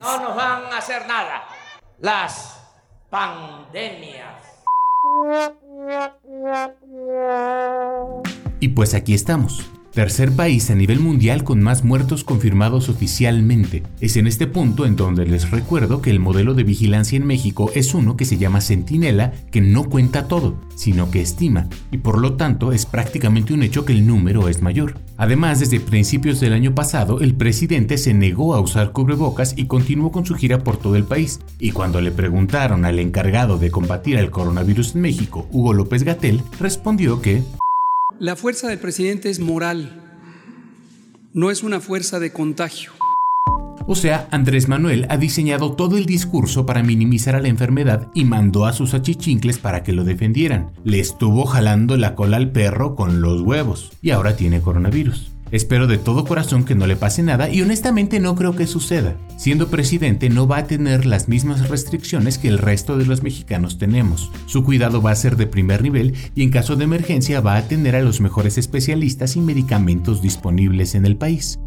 no 0.01 0.21
nos 0.21 0.35
van 0.35 0.65
a 0.65 0.79
hacer 0.79 1.07
nada 1.07 1.45
las 1.99 2.59
pandemias. 3.11 4.45
Y 8.61 8.69
pues 8.69 8.95
aquí 8.95 9.15
estamos. 9.15 9.71
Tercer 9.93 10.31
país 10.31 10.71
a 10.71 10.77
nivel 10.77 11.01
mundial 11.01 11.43
con 11.43 11.61
más 11.61 11.83
muertos 11.83 12.23
confirmados 12.23 12.89
oficialmente. 12.89 13.83
Es 14.01 14.17
en 14.17 14.29
este 14.29 14.47
punto 14.47 14.87
en 14.87 14.95
donde 14.95 15.27
les 15.27 15.51
recuerdo 15.51 16.01
que 16.01 16.11
el 16.11 16.21
modelo 16.21 16.55
de 16.55 16.63
vigilancia 16.63 17.17
en 17.17 17.27
México 17.27 17.73
es 17.75 17.93
uno 17.93 18.17
que 18.17 18.25
se 18.25 18.39
llama 18.39 18.61
Centinela, 18.61 19.33
que 19.51 19.61
no 19.61 19.91
cuenta 19.91 20.29
todo, 20.29 20.55
sino 20.77 21.11
que 21.11 21.21
estima, 21.21 21.67
y 21.91 21.99
por 21.99 22.21
lo 22.21 22.35
tanto 22.35 22.71
es 22.71 22.87
prácticamente 22.87 23.53
un 23.53 23.65
hecho 23.65 23.85
que 23.85 23.93
el 23.93 24.07
número 24.07 24.49
es 24.49 24.63
mayor. 24.63 24.95
Además, 25.17 25.59
desde 25.59 25.81
principios 25.81 26.39
del 26.39 26.53
año 26.53 26.73
pasado, 26.73 27.19
el 27.21 27.35
presidente 27.35 27.99
se 27.99 28.15
negó 28.15 28.55
a 28.55 28.61
usar 28.61 28.93
cubrebocas 28.93 29.55
y 29.57 29.67
continuó 29.67 30.13
con 30.13 30.25
su 30.25 30.37
gira 30.37 30.61
por 30.61 30.77
todo 30.77 30.95
el 30.95 31.05
país. 31.05 31.41
Y 31.59 31.73
cuando 31.73 32.01
le 32.01 32.13
preguntaron 32.13 32.85
al 32.85 33.01
encargado 33.01 33.59
de 33.59 33.73
combatir 33.73 34.19
el 34.19 34.31
coronavirus 34.31 34.95
en 34.95 35.01
México, 35.01 35.49
Hugo 35.51 35.73
López 35.73 36.05
Gatel, 36.05 36.43
respondió 36.61 37.21
que 37.21 37.43
la 38.21 38.37
fuerza 38.37 38.69
del 38.69 38.79
presidente 38.79 39.31
es 39.31 39.41
moral, 39.41 39.99
no 41.33 41.51
es 41.51 41.63
una 41.63 41.81
fuerza 41.81 42.21
de 42.21 42.33
contagio. 42.33 42.93
O 43.87 43.95
sea, 43.95 44.29
Andrés 44.31 44.69
Manuel 44.69 45.07
ha 45.09 45.17
diseñado 45.17 45.73
todo 45.73 45.97
el 45.97 46.05
discurso 46.05 46.67
para 46.67 46.83
minimizar 46.83 47.35
a 47.35 47.41
la 47.41 47.49
enfermedad 47.49 48.09
y 48.15 48.27
mandó 48.27 48.67
a 48.67 48.75
sus 48.75 48.93
achichincles 48.93 49.59
para 49.59 49.83
que 49.83 49.95
lo 49.95 50.05
defendieran. 50.05 50.71
Le 50.85 51.01
estuvo 51.01 51.47
jalando 51.47 51.97
la 51.97 52.15
cola 52.15 52.37
al 52.37 52.53
perro 52.53 52.95
con 52.95 53.23
los 53.23 53.41
huevos 53.41 53.91
y 54.03 54.11
ahora 54.11 54.37
tiene 54.37 54.61
coronavirus. 54.61 55.30
Espero 55.53 55.87
de 55.87 55.99
todo 55.99 56.25
corazón 56.25 56.65
que 56.65 56.75
no 56.75 56.87
le 56.87 56.97
pase 56.97 57.23
nada 57.23 57.51
y 57.51 57.63
honestamente 57.63 58.21
no 58.21 58.35
creo 58.35 58.55
que 58.55 58.67
suceda. 58.67 59.17
Siendo 59.37 59.69
presidente 59.69 60.29
no 60.31 60.47
va 60.47 60.59
a 60.59 60.67
tener 60.67 61.07
las 61.07 61.29
mismas 61.29 61.69
restricciones 61.69 62.39
que 62.39 62.49
el 62.49 62.59
resto 62.59 62.97
de 62.97 63.07
los 63.07 63.23
mexicanos 63.23 63.79
tenemos. 63.79 64.31
Su 64.47 64.65
cuidado 64.65 65.03
va 65.03 65.11
a 65.11 65.17
ser 65.17 65.37
de 65.37 65.47
primer 65.47 65.83
nivel 65.83 66.15
y 66.35 66.43
en 66.43 66.51
caso 66.51 66.77
de 66.77 66.85
emergencia 66.85 67.41
va 67.41 67.57
a 67.57 67.69
tener 67.69 67.97
a 67.97 68.03
los 68.03 68.21
mejores 68.21 68.59
especialistas 68.59 69.37
y 69.37 69.41
medicamentos 69.41 70.23
disponibles 70.23 70.95
en 70.95 71.07
el 71.07 71.17
país. 71.17 71.59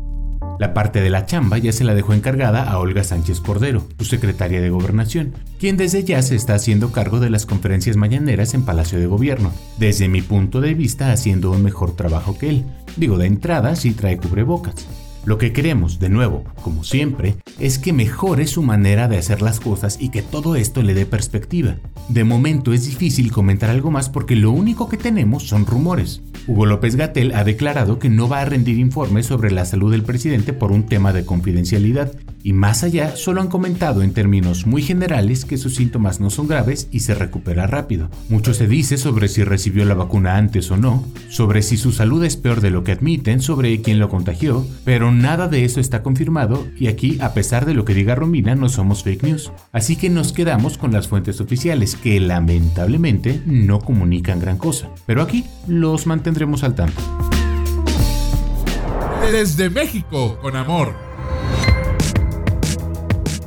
La 0.60 0.74
parte 0.74 1.02
de 1.02 1.10
la 1.10 1.26
chamba 1.26 1.58
ya 1.58 1.72
se 1.72 1.84
la 1.84 1.96
dejó 1.96 2.14
encargada 2.14 2.64
a 2.64 2.78
Olga 2.78 3.04
Sánchez 3.04 3.42
Cordero, 3.42 3.88
su 3.98 4.06
secretaria 4.06 4.62
de 4.62 4.70
Gobernación, 4.70 5.34
quien 5.60 5.78
desde 5.78 6.04
ya 6.04 6.22
se 6.22 6.36
está 6.36 6.54
haciendo 6.54 6.92
cargo 6.92 7.20
de 7.20 7.30
las 7.30 7.46
conferencias 7.46 7.98
mañaneras 7.98 8.54
en 8.54 8.64
Palacio 8.64 9.00
de 9.00 9.08
Gobierno, 9.08 9.52
desde 9.78 10.08
mi 10.08 10.22
punto 10.22 10.62
de 10.62 10.74
vista 10.74 11.12
haciendo 11.12 11.52
un 11.52 11.64
mejor 11.64 11.96
trabajo 11.96 12.38
que 12.38 12.50
él. 12.50 12.66
Digo, 12.96 13.18
de 13.18 13.26
entrada 13.26 13.76
sí 13.76 13.92
trae 13.94 14.18
cubrebocas. 14.18 14.88
Lo 15.26 15.38
que 15.38 15.54
queremos, 15.54 16.00
de 16.00 16.10
nuevo, 16.10 16.44
como 16.62 16.84
siempre, 16.84 17.38
es 17.58 17.80
que 17.80 17.94
mejore 17.94 18.46
su 18.46 18.62
manera 18.62 19.08
de 19.08 19.18
hacer 19.18 19.42
las 19.42 19.62
cosas 19.62 19.98
y 20.02 20.10
que 20.10 20.22
todo 20.22 20.58
esto 20.58 20.82
le 20.82 20.94
dé 20.94 21.06
perspectiva. 21.06 21.78
De 22.10 22.26
momento 22.26 22.74
es 22.74 22.86
difícil 22.86 23.32
comentar 23.32 23.70
algo 23.70 23.90
más 23.90 24.10
porque 24.10 24.36
lo 24.36 24.52
único 24.52 24.90
que 24.90 24.98
tenemos 24.98 25.44
son 25.44 25.66
rumores. 25.66 26.22
Hugo 26.46 26.66
López 26.66 26.98
Gatel 26.98 27.34
ha 27.36 27.46
declarado 27.46 28.00
que 28.00 28.10
no 28.10 28.28
va 28.28 28.42
a 28.42 28.46
rendir 28.46 28.78
informes 28.78 29.28
sobre 29.28 29.52
la 29.52 29.64
salud 29.64 29.92
del 29.92 30.04
presidente 30.04 30.52
por 30.52 30.74
un 30.74 30.88
tema 30.88 31.14
de 31.14 31.26
confidencialidad 31.26 32.12
y 32.44 32.52
más 32.52 32.84
allá 32.84 33.16
solo 33.16 33.40
han 33.40 33.48
comentado 33.48 34.04
en 34.04 34.14
términos 34.14 34.68
muy 34.68 34.82
generales 34.82 35.46
que 35.46 35.58
sus 35.58 35.76
síntomas 35.76 36.20
no 36.20 36.30
son 36.30 36.48
graves 36.48 36.90
y 36.92 37.00
se 37.00 37.16
recupera 37.16 37.68
rápido. 37.68 38.10
Mucho 38.28 38.54
se 38.54 38.68
dice 38.68 38.98
sobre 38.98 39.30
si 39.30 39.46
recibió 39.46 39.86
la 39.86 39.94
vacuna 39.94 40.36
antes 40.36 40.70
o 40.70 40.76
no, 40.76 41.06
sobre 41.30 41.62
si 41.62 41.78
su 41.78 41.94
salud 41.94 42.22
es 42.26 42.36
peor 42.36 42.60
de 42.60 42.70
lo 42.70 42.84
que 42.84 42.92
admiten, 42.92 43.42
sobre 43.42 43.82
quién 43.82 44.00
lo 44.00 44.10
contagió, 44.10 44.68
pero 44.84 45.13
nada 45.14 45.48
de 45.48 45.66
eso 45.66 45.80
está 45.80 46.04
confirmado 46.04 46.68
y 46.78 46.88
aquí, 46.88 47.18
a 47.22 47.34
pesar 47.34 47.66
de 47.66 47.74
lo 47.74 47.86
que 47.86 47.94
diga 47.94 48.16
Romina, 48.16 48.56
no 48.56 48.70
somos 48.70 49.04
fake 49.04 49.24
news. 49.24 49.52
Así 49.72 49.96
que 49.96 50.10
nos 50.10 50.34
quedamos 50.34 50.78
con 50.78 50.92
las 50.92 51.08
fuentes 51.08 51.40
oficiales 51.42 51.96
que 51.96 52.20
lamentablemente 52.20 53.42
no 53.46 53.80
comunican 53.80 54.40
gran 54.40 54.58
cosa. 54.58 54.90
Pero 55.06 55.22
aquí 55.22 55.46
los 55.68 56.08
mantendremos 56.08 56.64
al 56.64 56.76
tanto. 56.76 57.02
Desde 59.32 59.70
México, 59.70 60.38
con 60.42 60.56
amor. 60.56 61.13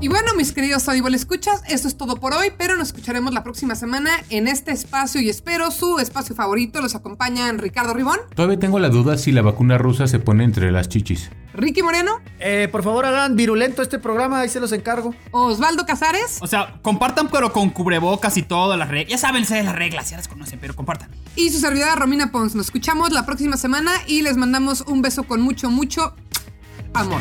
Y 0.07 0.09
bueno, 0.09 0.35
mis 0.37 0.53
queridos 0.53 0.89
Audible 0.89 1.17
escuchas, 1.17 1.63
esto 1.69 1.89
es 1.89 1.97
todo 1.97 2.15
por 2.21 2.33
hoy, 2.33 2.53
pero 2.57 2.77
nos 2.77 2.91
escucharemos 2.91 3.35
la 3.35 3.43
próxima 3.43 3.75
semana 3.75 4.11
en 4.31 4.47
este 4.47 4.71
espacio 4.71 5.21
y 5.21 5.29
espero 5.29 5.73
su 5.73 5.99
espacio 5.99 6.37
favorito. 6.37 6.81
Los 6.81 6.95
acompañan 6.95 7.59
Ricardo 7.59 7.93
Ribón. 7.93 8.21
Todavía 8.37 8.57
tengo 8.57 8.79
la 8.79 8.89
duda 8.89 9.19
si 9.19 9.33
la 9.33 9.43
vacuna 9.43 9.79
rusa 9.79 10.07
se 10.07 10.21
pone 10.21 10.45
entre 10.45 10.71
las 10.71 10.89
chichis. 10.89 11.31
Ricky 11.55 11.83
Moreno. 11.83 12.21
Eh, 12.39 12.69
por 12.71 12.85
favor, 12.85 13.05
hagan 13.05 13.35
virulento 13.35 13.83
este 13.83 13.99
programa, 13.99 14.39
ahí 14.39 14.49
se 14.49 14.61
los 14.61 14.71
encargo. 14.71 15.13
Osvaldo 15.33 15.85
Casares. 15.87 16.39
O 16.41 16.47
sea, 16.47 16.79
compartan, 16.83 17.29
pero 17.29 17.53
con 17.53 17.71
cubrebocas 17.71 18.37
y 18.37 18.43
todas 18.45 18.79
las 18.79 18.89
reglas. 18.89 19.11
Ya 19.11 19.19
saben 19.19 19.45
las 19.51 19.75
reglas, 19.75 20.11
ya 20.11 20.19
las 20.19 20.29
conocen, 20.29 20.61
pero 20.61 20.77
compartan. 20.77 21.11
Y 21.35 21.51
su 21.51 21.59
servidora 21.59 21.97
Romina 21.97 22.31
Pons. 22.31 22.55
Nos 22.55 22.67
escuchamos 22.67 23.11
la 23.11 23.27
próxima 23.27 23.57
semana 23.57 23.91
y 24.07 24.23
les 24.23 24.37
mandamos 24.37 24.83
un 24.83 25.03
beso 25.03 25.25
con 25.25 25.41
mucho, 25.41 25.69
mucho 25.69 26.15
amor. 26.95 27.21